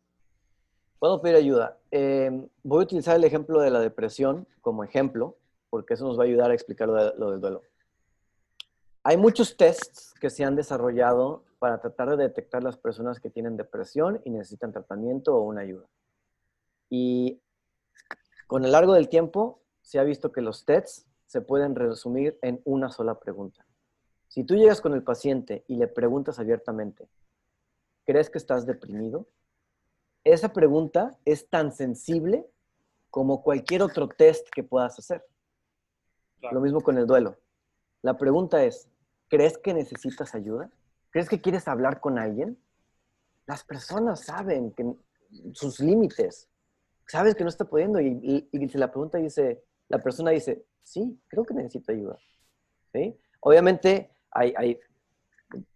Puedo 0.97 1.21
pedir 1.21 1.35
ayuda. 1.35 1.77
Eh, 1.91 2.31
voy 2.63 2.79
a 2.81 2.83
utilizar 2.85 3.15
el 3.15 3.23
ejemplo 3.23 3.61
de 3.61 3.69
la 3.69 3.79
depresión 3.79 4.47
como 4.59 4.83
ejemplo, 4.83 5.37
porque 5.69 5.93
eso 5.93 6.05
nos 6.07 6.17
va 6.17 6.23
a 6.23 6.25
ayudar 6.25 6.49
a 6.49 6.55
explicar 6.55 6.87
lo, 6.87 6.95
de- 6.95 7.13
lo 7.15 7.29
del 7.29 7.39
duelo. 7.39 7.61
Hay 9.03 9.17
muchos 9.17 9.55
tests 9.55 10.15
que 10.19 10.31
se 10.31 10.43
han 10.43 10.55
desarrollado 10.55 11.43
para 11.59 11.79
tratar 11.79 12.09
de 12.17 12.23
detectar 12.23 12.63
las 12.63 12.75
personas 12.77 13.19
que 13.19 13.29
tienen 13.29 13.55
depresión 13.55 14.19
y 14.25 14.31
necesitan 14.31 14.71
tratamiento 14.73 15.35
o 15.35 15.41
una 15.43 15.61
ayuda. 15.61 15.85
Y 16.89 17.39
con 18.47 18.65
el 18.65 18.71
largo 18.71 18.93
del 18.93 19.09
tiempo 19.09 19.61
se 19.83 19.99
ha 19.99 20.03
visto 20.03 20.31
que 20.31 20.41
los 20.41 20.65
tests 20.65 21.05
se 21.27 21.41
pueden 21.41 21.75
resumir 21.75 22.39
en 22.41 22.61
una 22.65 22.89
sola 22.89 23.19
pregunta. 23.19 23.63
Si 24.37 24.43
tú 24.43 24.53
llegas 24.53 24.81
con 24.81 24.93
el 24.93 25.01
paciente 25.01 25.65
y 25.67 25.77
le 25.77 25.87
preguntas 25.87 26.37
abiertamente, 26.37 27.09
¿crees 28.05 28.29
que 28.29 28.37
estás 28.37 28.67
deprimido? 28.67 29.25
esa 30.23 30.53
pregunta 30.53 31.17
es 31.25 31.49
tan 31.49 31.71
sensible 31.71 32.45
como 33.09 33.41
cualquier 33.41 33.81
otro 33.81 34.07
test 34.07 34.47
que 34.51 34.61
puedas 34.61 34.99
hacer. 34.99 35.25
Claro. 36.39 36.53
Lo 36.53 36.61
mismo 36.61 36.81
con 36.81 36.99
el 36.99 37.07
duelo. 37.07 37.39
La 38.03 38.15
pregunta 38.15 38.63
es, 38.63 38.87
¿crees 39.27 39.57
que 39.57 39.73
necesitas 39.73 40.35
ayuda? 40.35 40.69
¿Crees 41.09 41.29
que 41.29 41.41
quieres 41.41 41.67
hablar 41.67 41.99
con 41.99 42.19
alguien? 42.19 42.59
Las 43.47 43.63
personas 43.63 44.23
saben 44.23 44.71
que 44.71 44.85
sus 45.53 45.79
límites. 45.79 46.47
Sabes 47.07 47.33
que 47.33 47.43
no 47.43 47.49
está 47.49 47.65
pudiendo 47.65 47.99
y, 47.99 48.19
y, 48.21 48.49
y 48.51 48.69
se 48.69 48.77
la 48.77 48.91
pregunta 48.91 49.17
dice, 49.17 49.63
la 49.87 49.97
persona 49.97 50.29
dice, 50.29 50.63
sí, 50.83 51.19
creo 51.27 51.43
que 51.43 51.55
necesito 51.55 51.91
ayuda. 51.91 52.19
¿Sí? 52.93 53.19
Obviamente 53.39 54.11
hay, 54.31 54.79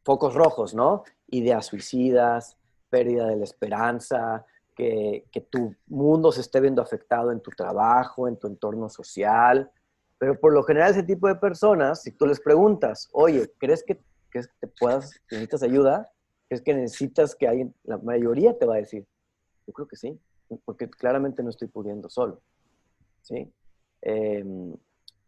focos 0.03 0.33
rojos, 0.33 0.73
¿no? 0.73 1.03
Ideas 1.27 1.65
suicidas, 1.65 2.57
pérdida 2.89 3.27
de 3.27 3.37
la 3.37 3.43
esperanza, 3.43 4.45
que, 4.75 5.25
tu 5.49 5.75
mundo 5.87 6.31
se 6.31 6.41
esté 6.41 6.59
viendo 6.59 6.81
afectado 6.81 7.31
en 7.31 7.39
tu 7.39 7.51
trabajo, 7.51 8.27
en 8.27 8.37
tu 8.37 8.47
entorno 8.47 8.89
social. 8.89 9.71
Pero 10.17 10.39
por 10.39 10.53
lo 10.53 10.63
general 10.63 10.91
ese 10.91 11.03
tipo 11.03 11.27
de 11.27 11.35
personas, 11.35 12.01
si 12.01 12.11
tú 12.11 12.25
les 12.25 12.39
preguntas, 12.39 13.09
oye, 13.11 13.51
¿crees 13.57 13.83
que, 13.83 14.01
te 14.31 14.67
puedas, 14.79 15.19
necesitas 15.29 15.63
ayuda? 15.63 16.11
¿Crees 16.47 16.61
que 16.61 16.73
necesitas 16.73 17.35
que 17.35 17.47
alguien, 17.47 17.75
la 17.83 17.97
mayoría 17.97 18.57
te 18.57 18.65
va 18.65 18.75
a 18.75 18.77
decir, 18.77 19.05
yo 19.67 19.73
creo 19.73 19.87
que 19.87 19.95
sí, 19.95 20.19
porque 20.65 20.89
claramente 20.89 21.43
no 21.43 21.49
estoy 21.49 21.67
pudiendo 21.67 22.09
solo. 22.09 22.41
¿Sí? 23.21 23.51
Eh, 24.01 24.43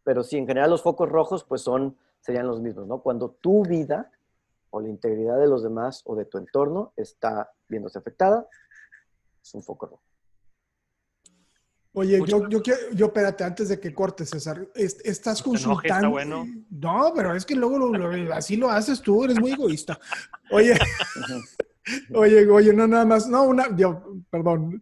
pero 0.03 0.23
sí, 0.23 0.37
en 0.37 0.47
general 0.47 0.69
los 0.69 0.81
focos 0.81 1.09
rojos 1.09 1.43
pues 1.43 1.61
son, 1.61 1.97
serían 2.23 2.47
los 2.47 2.61
mismos, 2.61 2.87
¿no? 2.87 3.01
Cuando 3.01 3.31
tu 3.41 3.63
vida 3.63 4.09
o 4.69 4.79
la 4.81 4.89
integridad 4.89 5.37
de 5.39 5.47
los 5.47 5.61
demás 5.61 6.01
o 6.05 6.15
de 6.15 6.25
tu 6.25 6.37
entorno 6.37 6.93
está 6.95 7.51
viéndose 7.67 7.99
afectada, 7.99 8.47
es 9.43 9.53
un 9.53 9.61
foco 9.61 9.85
rojo. 9.87 10.03
Oye, 11.95 12.19
yo, 12.25 12.47
yo, 12.49 12.63
quiero, 12.63 12.79
yo 12.93 13.05
espérate, 13.07 13.43
antes 13.43 13.69
de 13.69 13.79
que 13.79 13.93
cortes, 13.93 14.29
César, 14.31 14.67
est- 14.73 15.01
estás 15.05 15.43
consultando. 15.43 16.09
bueno. 16.09 16.45
No, 16.71 17.11
pero 17.15 17.35
es 17.35 17.45
que 17.45 17.55
luego 17.55 17.77
lo- 17.77 17.91
lo- 17.93 18.33
así 18.33 18.55
lo 18.55 18.69
haces 18.71 18.99
tú, 18.99 19.23
eres 19.25 19.39
muy 19.39 19.51
egoísta. 19.51 19.99
Oye, 20.49 20.73
oye, 22.15 22.49
oye, 22.49 22.73
no 22.73 22.87
nada 22.87 23.05
más, 23.05 23.27
no, 23.27 23.43
una, 23.43 23.75
yo, 23.75 24.15
perdón, 24.31 24.81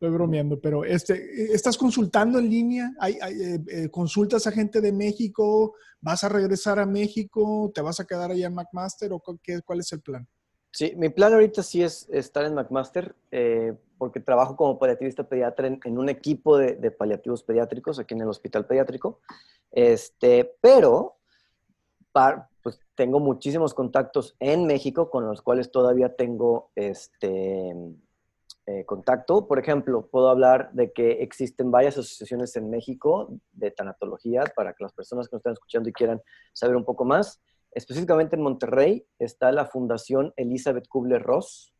estoy 0.00 0.14
bromeando, 0.14 0.58
pero 0.58 0.82
este, 0.82 1.52
¿estás 1.52 1.76
consultando 1.76 2.38
en 2.38 2.48
línea? 2.48 2.90
¿Hay, 2.98 3.18
hay, 3.20 3.34
eh, 3.34 3.58
eh, 3.68 3.88
¿Consultas 3.90 4.46
a 4.46 4.50
gente 4.50 4.80
de 4.80 4.92
México? 4.92 5.74
¿Vas 6.00 6.24
a 6.24 6.30
regresar 6.30 6.78
a 6.78 6.86
México? 6.86 7.70
¿Te 7.74 7.82
vas 7.82 8.00
a 8.00 8.06
quedar 8.06 8.30
allá 8.30 8.46
en 8.46 8.54
McMaster? 8.54 9.12
¿O 9.12 9.22
qué, 9.42 9.60
cuál 9.60 9.80
es 9.80 9.92
el 9.92 10.00
plan? 10.00 10.26
Sí, 10.72 10.94
mi 10.96 11.10
plan 11.10 11.34
ahorita 11.34 11.62
sí 11.62 11.82
es 11.82 12.08
estar 12.10 12.46
en 12.46 12.54
McMaster, 12.54 13.14
eh, 13.30 13.74
porque 13.98 14.20
trabajo 14.20 14.56
como 14.56 14.78
paliativista 14.78 15.28
pediatra 15.28 15.66
en, 15.66 15.98
un 15.98 16.08
equipo 16.08 16.56
de, 16.56 16.76
de, 16.76 16.90
paliativos 16.90 17.42
pediátricos 17.42 17.98
aquí 17.98 18.14
en 18.14 18.22
el 18.22 18.28
hospital 18.28 18.64
pediátrico. 18.64 19.20
Este, 19.70 20.56
pero 20.62 21.18
pues, 22.62 22.80
tengo 22.94 23.20
muchísimos 23.20 23.74
contactos 23.74 24.34
en 24.40 24.66
México 24.66 25.10
con 25.10 25.26
los 25.26 25.42
cuales 25.42 25.70
todavía 25.70 26.16
tengo 26.16 26.70
este, 26.74 27.74
eh, 28.70 28.84
contacto. 28.84 29.48
Por 29.48 29.58
ejemplo, 29.58 30.06
puedo 30.06 30.28
hablar 30.28 30.70
de 30.72 30.92
que 30.92 31.22
existen 31.22 31.72
varias 31.72 31.98
asociaciones 31.98 32.54
en 32.54 32.70
México 32.70 33.28
de 33.52 33.72
tanatología 33.72 34.44
para 34.54 34.74
que 34.74 34.84
las 34.84 34.92
personas 34.92 35.28
que 35.28 35.34
nos 35.34 35.40
están 35.40 35.54
escuchando 35.54 35.88
y 35.88 35.92
quieran 35.92 36.22
saber 36.52 36.76
un 36.76 36.84
poco 36.84 37.04
más. 37.04 37.42
Específicamente 37.72 38.36
en 38.36 38.42
Monterrey 38.42 39.04
está 39.18 39.50
la 39.50 39.66
Fundación 39.66 40.32
Elizabeth 40.36 40.86
Kubler-Ross, 40.88 41.74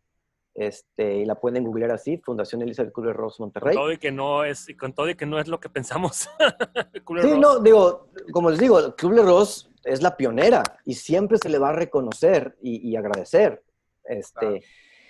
este, 0.55 1.19
y 1.19 1.25
la 1.27 1.37
pueden 1.37 1.65
googlear 1.65 1.93
así, 1.93 2.19
Fundación 2.19 2.63
Elizabeth 2.63 2.93
Kubler-Ross 2.93 3.39
Monterrey. 3.39 3.75
Con 3.75 3.83
todo 3.85 3.93
y 3.93 3.99
que 3.99 4.11
no 4.11 4.45
es, 4.45 4.67
con 4.79 4.93
todo 4.93 5.09
y 5.09 5.15
que 5.15 5.27
no 5.27 5.39
es 5.39 5.47
lo 5.47 5.61
que 5.61 5.69
pensamos. 5.69 6.29
sí, 7.23 7.39
no, 7.39 7.61
digo, 7.61 8.09
como 8.33 8.51
les 8.51 8.59
digo, 8.59 8.97
Kubler-Ross 8.97 9.71
es 9.85 10.03
la 10.03 10.17
pionera 10.17 10.65
y 10.85 10.95
siempre 10.95 11.39
se 11.39 11.49
le 11.49 11.59
va 11.59 11.69
a 11.69 11.75
reconocer 11.75 12.57
y, 12.61 12.91
y 12.91 12.97
agradecer. 12.97 13.63
Este, 14.05 14.41
claro. 14.41 14.61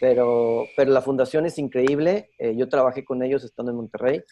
Pero, 0.01 0.67
pero 0.77 0.91
la 0.91 1.03
fundación 1.03 1.47
es 1.47 1.59
increíble. 1.59 2.31
Eh, 2.39 2.57
yo 2.57 2.69
trabajé 2.69 3.05
con 3.05 3.23
ellos 3.23 3.45
estando 3.45 3.71
en 3.71 3.77
Monterrey. 3.77 4.23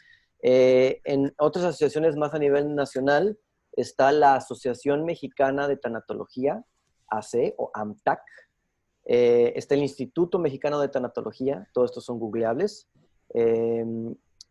Eh, 0.42 1.00
en 1.04 1.34
otras 1.38 1.64
asociaciones 1.64 2.16
más 2.16 2.32
a 2.34 2.38
nivel 2.38 2.74
nacional 2.74 3.38
está 3.72 4.10
la 4.12 4.34
Asociación 4.34 5.04
Mexicana 5.04 5.68
de 5.68 5.76
Tanatología, 5.76 6.64
AC 7.08 7.54
o 7.56 7.70
AMTAC. 7.74 8.20
Eh, 9.04 9.52
está 9.56 9.74
el 9.74 9.82
Instituto 9.82 10.38
Mexicano 10.38 10.80
de 10.80 10.88
Tanatología, 10.88 11.68
todos 11.72 11.90
estos 11.90 12.04
son 12.04 12.18
googleables. 12.18 12.88
Eh, 13.34 13.84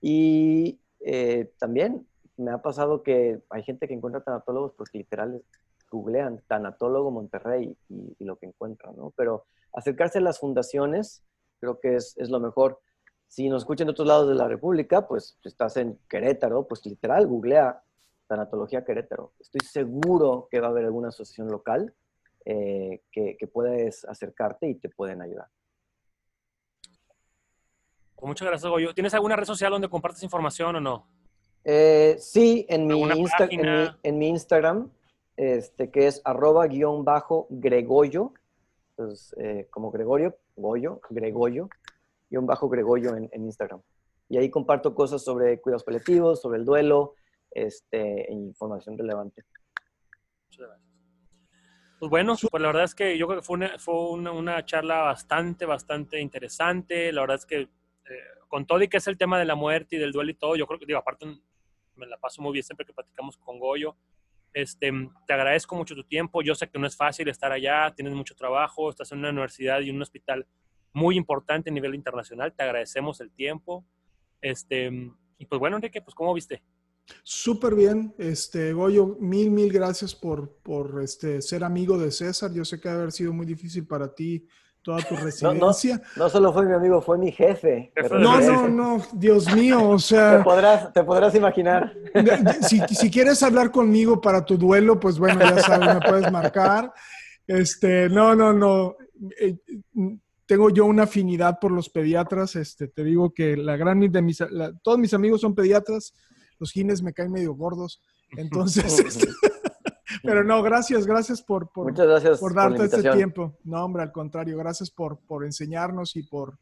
y 0.01 0.79
eh, 1.01 1.51
también 1.59 2.07
me 2.37 2.51
ha 2.51 2.61
pasado 2.61 3.03
que 3.03 3.41
hay 3.49 3.63
gente 3.63 3.87
que 3.87 3.93
encuentra 3.93 4.23
tanatólogos 4.23 4.73
porque 4.73 4.99
literal 4.99 5.43
googlean 5.89 6.41
tanatólogo 6.47 7.11
Monterrey 7.11 7.75
y, 7.89 8.15
y, 8.19 8.25
lo 8.25 8.37
que 8.37 8.45
encuentran, 8.45 8.95
¿no? 8.95 9.13
Pero 9.15 9.45
acercarse 9.77 10.17
a 10.17 10.21
las 10.21 10.39
fundaciones 10.39 11.23
creo 11.59 11.79
que 11.79 11.95
es, 11.95 12.15
es 12.17 12.29
lo 12.29 12.39
mejor. 12.39 12.81
Si 13.27 13.49
nos 13.49 13.63
escuchan 13.63 13.87
de 13.87 13.91
otros 13.91 14.07
lados 14.07 14.27
de 14.29 14.35
la 14.35 14.47
República, 14.47 15.07
pues 15.07 15.37
estás 15.43 15.77
en 15.77 15.99
Querétaro, 16.09 16.67
pues 16.67 16.85
literal 16.85 17.27
googlea 17.27 17.83
Tanatología 18.27 18.83
Querétaro. 18.83 19.33
Estoy 19.39 19.61
seguro 19.67 20.47
que 20.49 20.59
va 20.59 20.67
a 20.67 20.69
haber 20.71 20.85
alguna 20.85 21.09
asociación 21.09 21.49
local 21.49 21.93
eh, 22.45 23.03
que, 23.11 23.35
que, 23.37 23.47
puedes 23.47 24.05
acercarte 24.05 24.67
y 24.67 24.75
te 24.75 24.89
pueden 24.89 25.21
ayudar. 25.21 25.47
Pues 28.15 28.27
muchas 28.27 28.47
gracias, 28.47 28.69
Goyo. 28.69 28.93
¿Tienes 28.93 29.13
alguna 29.13 29.35
red 29.35 29.45
social 29.45 29.71
donde 29.71 29.89
compartes 29.89 30.23
información 30.23 30.77
o 30.77 30.79
no? 30.79 31.07
Eh, 31.63 32.15
sí, 32.19 32.65
en 32.69 32.87
mi, 32.87 33.01
Insta 33.01 33.47
en 33.49 33.61
mi, 33.61 33.89
en, 34.03 34.17
mi, 34.17 34.29
Instagram, 34.29 34.89
este, 35.35 35.91
que 35.91 36.07
es 36.07 36.21
arroba 36.23 36.65
guion 36.67 37.03
bajo 37.03 37.47
Gregoyo, 37.49 38.31
pues, 38.97 39.33
eh, 39.37 39.67
como 39.69 39.91
Gregorio, 39.91 40.35
Goyo, 40.55 40.99
Gregoyo, 41.09 41.69
guion 42.29 42.45
bajo 42.45 42.67
Gregoyo 42.67 43.15
en, 43.15 43.29
en, 43.31 43.45
Instagram. 43.45 43.81
Y 44.27 44.37
ahí 44.37 44.49
comparto 44.49 44.93
cosas 44.93 45.23
sobre 45.23 45.61
cuidados 45.61 45.83
paliativos, 45.83 46.41
sobre 46.41 46.59
el 46.59 46.65
duelo, 46.65 47.13
este, 47.51 48.29
e 48.29 48.33
información 48.33 48.97
relevante. 48.97 49.43
Muchas 50.49 50.67
gracias. 50.67 50.87
Pues 51.99 52.09
bueno, 52.09 52.35
pues 52.51 52.61
la 52.61 52.67
verdad 52.67 52.83
es 52.83 52.93
que 52.93 53.17
yo 53.17 53.27
creo 53.27 53.39
que 53.39 53.45
fue 53.45 53.55
una, 53.55 53.79
fue 53.79 54.11
una, 54.11 54.31
una 54.31 54.65
charla 54.65 55.01
bastante, 55.03 55.65
bastante 55.65 56.19
interesante. 56.19 57.11
La 57.11 57.21
verdad 57.21 57.37
es 57.37 57.45
que 57.45 57.61
eh, 57.61 57.69
con 58.47 58.65
todo 58.65 58.81
y 58.81 58.87
que 58.87 58.97
es 58.97 59.07
el 59.07 59.17
tema 59.17 59.39
de 59.39 59.45
la 59.45 59.55
muerte 59.55 59.95
y 59.95 59.99
del 59.99 60.11
duelo 60.11 60.31
y 60.31 60.35
todo, 60.35 60.55
yo 60.55 60.67
creo 60.67 60.79
que, 60.79 60.85
digo, 60.85 60.99
aparte 60.99 61.25
me 61.95 62.05
la 62.05 62.17
paso 62.17 62.41
muy 62.41 62.53
bien 62.53 62.63
siempre 62.63 62.85
que 62.85 62.93
platicamos 62.93 63.37
con 63.37 63.59
Goyo. 63.59 63.95
Este, 64.53 64.91
te 65.27 65.33
agradezco 65.33 65.75
mucho 65.75 65.95
tu 65.95 66.03
tiempo. 66.03 66.41
Yo 66.41 66.55
sé 66.55 66.69
que 66.69 66.79
no 66.79 66.87
es 66.87 66.95
fácil 66.95 67.27
estar 67.29 67.51
allá, 67.51 67.93
tienes 67.95 68.13
mucho 68.13 68.35
trabajo, 68.35 68.89
estás 68.89 69.11
en 69.11 69.19
una 69.19 69.29
universidad 69.29 69.81
y 69.81 69.89
un 69.89 70.01
hospital 70.01 70.47
muy 70.93 71.15
importante 71.15 71.69
a 71.69 71.73
nivel 71.73 71.95
internacional. 71.95 72.53
Te 72.53 72.63
agradecemos 72.63 73.21
el 73.21 73.31
tiempo. 73.31 73.85
Este, 74.41 75.11
y 75.37 75.45
pues 75.45 75.59
bueno, 75.59 75.75
Enrique, 75.75 76.01
pues 76.01 76.15
¿cómo 76.15 76.33
viste? 76.33 76.63
Súper 77.23 77.75
bien, 77.75 78.13
este, 78.17 78.73
Goyo, 78.73 79.15
mil, 79.19 79.49
mil 79.49 79.71
gracias 79.71 80.13
por, 80.13 80.57
por 80.57 81.01
este, 81.01 81.41
ser 81.41 81.63
amigo 81.63 81.97
de 81.97 82.11
César. 82.11 82.51
Yo 82.53 82.65
sé 82.65 82.79
que 82.79 82.89
debe 82.89 83.01
haber 83.01 83.13
sido 83.13 83.31
muy 83.33 83.45
difícil 83.45 83.87
para 83.87 84.13
ti 84.13 84.45
toda 84.87 85.01
tu 85.01 85.15
residencia. 85.17 86.01
No, 86.15 86.29
solo 86.29 86.53
fue 86.53 86.65
mi 86.65 86.73
amigo, 86.73 87.01
fue 87.01 87.17
mi 87.17 87.29
jefe. 87.29 87.91
No, 88.09 88.39
no, 88.39 88.69
no, 88.69 89.01
Dios 89.11 89.53
mío, 89.53 89.89
o 89.89 89.99
sea... 89.99 90.37
Te 90.37 90.43
podrás, 90.45 90.93
te 90.93 91.03
podrás 91.03 91.35
imaginar. 91.35 91.93
Si, 92.61 92.79
si, 92.95 93.11
quieres 93.11 93.43
hablar 93.43 93.69
conmigo 93.69 94.21
para 94.21 94.45
tu 94.45 94.57
duelo, 94.57 94.97
pues 94.97 95.19
bueno, 95.19 95.41
ya 95.41 95.59
sabes, 95.59 95.93
me 95.95 96.09
puedes 96.09 96.31
marcar. 96.31 96.93
Este, 97.45 98.07
no, 98.07 98.33
no, 98.33 98.53
no. 98.53 98.95
Eh, 99.41 99.57
tengo 100.45 100.69
yo 100.69 100.85
una 100.85 101.03
afinidad 101.03 101.59
por 101.59 101.73
los 101.73 101.89
pediatras. 101.89 102.55
Este, 102.55 102.87
te 102.87 103.03
digo 103.03 103.33
que 103.33 103.57
la 103.57 103.75
gran 103.75 103.99
de 103.99 104.21
mis, 104.21 104.41
todos 104.81 104.97
mis 104.97 105.13
amigos 105.13 105.41
son 105.41 105.53
pediatras. 105.53 106.13
Los 106.59 106.71
gines 106.71 107.03
me 107.03 107.11
caen 107.11 107.33
medio 107.33 107.53
gordos. 107.55 108.01
Entonces, 108.37 108.99
este, 108.99 109.27
pero 110.27 110.43
no, 110.43 110.61
gracias, 110.61 111.07
gracias 111.07 111.41
por, 111.41 111.71
por, 111.71 111.93
gracias 111.93 112.39
por 112.39 112.53
darte 112.53 112.83
este 112.83 113.09
tiempo. 113.11 113.57
No, 113.63 113.85
hombre, 113.85 114.03
al 114.03 114.11
contrario, 114.11 114.57
gracias 114.57 114.91
por, 114.91 115.19
por 115.19 115.45
enseñarnos 115.45 116.15
y 116.15 116.23
por, 116.23 116.59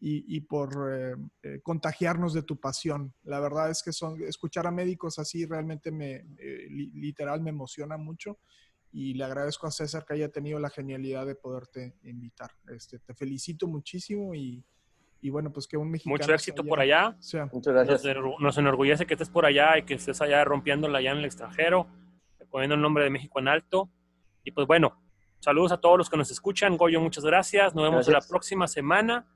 y, 0.00 0.40
por 0.40 0.92
eh, 0.92 1.16
eh, 1.42 1.60
contagiarnos 1.62 2.34
de 2.34 2.42
tu 2.42 2.58
pasión. 2.58 3.14
La 3.24 3.40
verdad 3.40 3.70
es 3.70 3.82
que 3.82 3.92
son, 3.92 4.20
escuchar 4.22 4.66
a 4.66 4.70
médicos 4.70 5.18
así 5.18 5.46
realmente 5.46 5.90
me, 5.90 6.26
eh, 6.38 6.66
literal, 6.68 7.40
me 7.40 7.50
emociona 7.50 7.96
mucho 7.96 8.38
y 8.92 9.14
le 9.14 9.24
agradezco 9.24 9.66
a 9.66 9.70
César 9.70 10.04
que 10.04 10.14
haya 10.14 10.30
tenido 10.30 10.58
la 10.58 10.70
genialidad 10.70 11.26
de 11.26 11.34
poderte 11.34 11.94
invitar. 12.02 12.50
Este, 12.68 12.98
te 12.98 13.14
felicito 13.14 13.66
muchísimo 13.66 14.34
y, 14.34 14.64
y 15.20 15.30
bueno, 15.30 15.52
pues 15.52 15.66
que 15.66 15.76
un 15.76 15.90
mexicano. 15.90 16.16
Mucho 16.18 16.32
éxito 16.32 16.64
por 16.64 16.80
allá. 16.80 17.16
Muchas 17.52 17.74
gracias. 17.74 18.16
Nos, 18.38 18.58
enorgullece 18.58 19.06
que 19.06 19.14
estés 19.14 19.28
por 19.28 19.46
allá 19.46 19.78
y 19.78 19.82
que 19.82 19.94
estés 19.94 20.20
allá 20.20 20.44
rompiéndola 20.44 20.98
allá 20.98 21.12
en 21.12 21.18
el 21.18 21.24
extranjero, 21.24 21.86
poniendo 22.50 22.74
el 22.74 22.82
nombre 22.82 23.04
de 23.04 23.10
México 23.10 23.38
en 23.38 23.48
alto. 23.48 23.90
Y 24.44 24.52
pues 24.52 24.66
bueno, 24.66 25.02
saludos 25.40 25.72
a 25.72 25.80
todos 25.80 25.98
los 25.98 26.10
que 26.10 26.16
nos 26.16 26.30
escuchan. 26.30 26.76
Goyo, 26.76 27.00
muchas 27.00 27.24
gracias. 27.24 27.74
Nos 27.74 27.84
vemos 27.84 28.08
la 28.08 28.20
próxima 28.20 28.66
semana. 28.68 29.26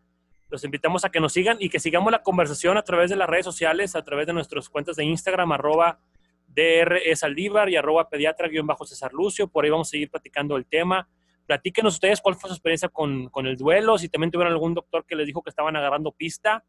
Los 0.49 0.65
invitamos 0.65 1.05
a 1.05 1.11
que 1.11 1.21
nos 1.21 1.33
sigan 1.33 1.59
y 1.61 1.69
que 1.69 1.79
sigamos 1.79 2.11
la 2.11 2.23
conversación 2.23 2.77
a 2.77 2.83
través 2.83 3.11
de 3.11 3.17
las 3.17 3.29
redes 3.29 3.45
sociales, 3.45 3.95
a 3.95 4.05
través 4.05 4.27
de 4.27 4.33
nuestras 4.33 4.69
cuentas 4.69 4.97
de 4.97 5.05
Instagram, 5.05 5.53
arroba 5.53 6.01
DR 6.49 6.99
Saldívar 7.15 7.69
y 7.69 7.77
arroba 7.77 8.09
pediatra-cesar 8.09 9.13
Lucio. 9.13 9.49
Por 9.49 9.65
ahí 9.65 9.71
vamos 9.71 9.89
a 9.89 9.91
seguir 9.93 10.11
platicando 10.11 10.57
el 10.57 10.67
tema. 10.67 11.09
Platíquenos 11.47 11.95
ustedes 11.95 12.21
cuál 12.21 12.37
fue 12.37 12.49
su 12.49 12.55
experiencia 12.55 12.89
con, 12.89 13.29
con, 13.29 13.47
el 13.47 13.57
duelo, 13.57 13.99
si 13.99 14.09
también 14.09 14.31
tuvieron 14.31 14.53
algún 14.53 14.75
doctor 14.75 15.05
que 15.05 15.17
les 15.17 15.27
dijo 15.27 15.43
que 15.43 15.51
estaban 15.51 15.75
agarrando 15.75 16.13
pista 16.13 16.65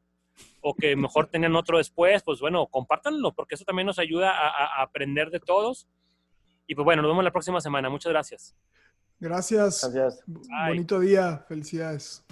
o 0.62 0.74
que 0.74 0.96
mejor 0.96 1.28
tenían 1.32 1.56
otro 1.56 1.78
después, 1.78 2.24
pues 2.24 2.40
bueno, 2.40 2.68
compártanlo, 2.68 3.34
porque 3.34 3.56
eso 3.56 3.66
también 3.66 3.86
nos 3.86 4.00
ayuda 4.00 4.32
a, 4.32 4.82
aprender 4.82 5.30
de 5.30 5.40
todos. 5.40 5.88
Y 6.68 6.76
pues 6.76 6.86
bueno, 6.86 7.02
nos 7.02 7.12
vemos 7.12 7.24
la 7.24 7.32
próxima 7.32 7.60
semana. 7.60 7.90
Muchas 7.90 8.12
gracias. 8.12 8.56
Gracias. 9.20 9.82
Gracias. 9.94 10.24
Bonito 10.68 11.00
día. 11.00 11.46
Felicidades. 11.48 12.24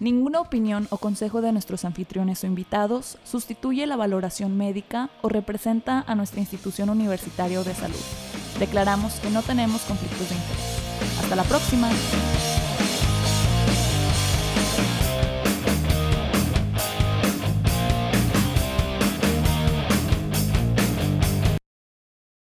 Ninguna 0.00 0.40
opinión 0.40 0.88
o 0.90 0.96
consejo 0.96 1.42
de 1.42 1.52
nuestros 1.52 1.84
anfitriones 1.84 2.42
o 2.42 2.46
invitados 2.46 3.18
sustituye 3.24 3.86
la 3.86 3.96
valoración 3.96 4.56
médica 4.56 5.10
o 5.20 5.28
representa 5.28 6.02
a 6.06 6.14
nuestra 6.14 6.40
institución 6.40 6.90
universitaria 6.90 7.60
o 7.60 7.64
de 7.64 7.74
salud. 7.74 7.94
Declaramos 8.58 9.20
que 9.20 9.30
no 9.30 9.42
tenemos 9.42 9.82
conflictos 9.82 10.28
de 10.28 10.34
interés. 10.34 11.18
Hasta 11.20 11.36
la 11.36 11.44
próxima. 11.44 11.88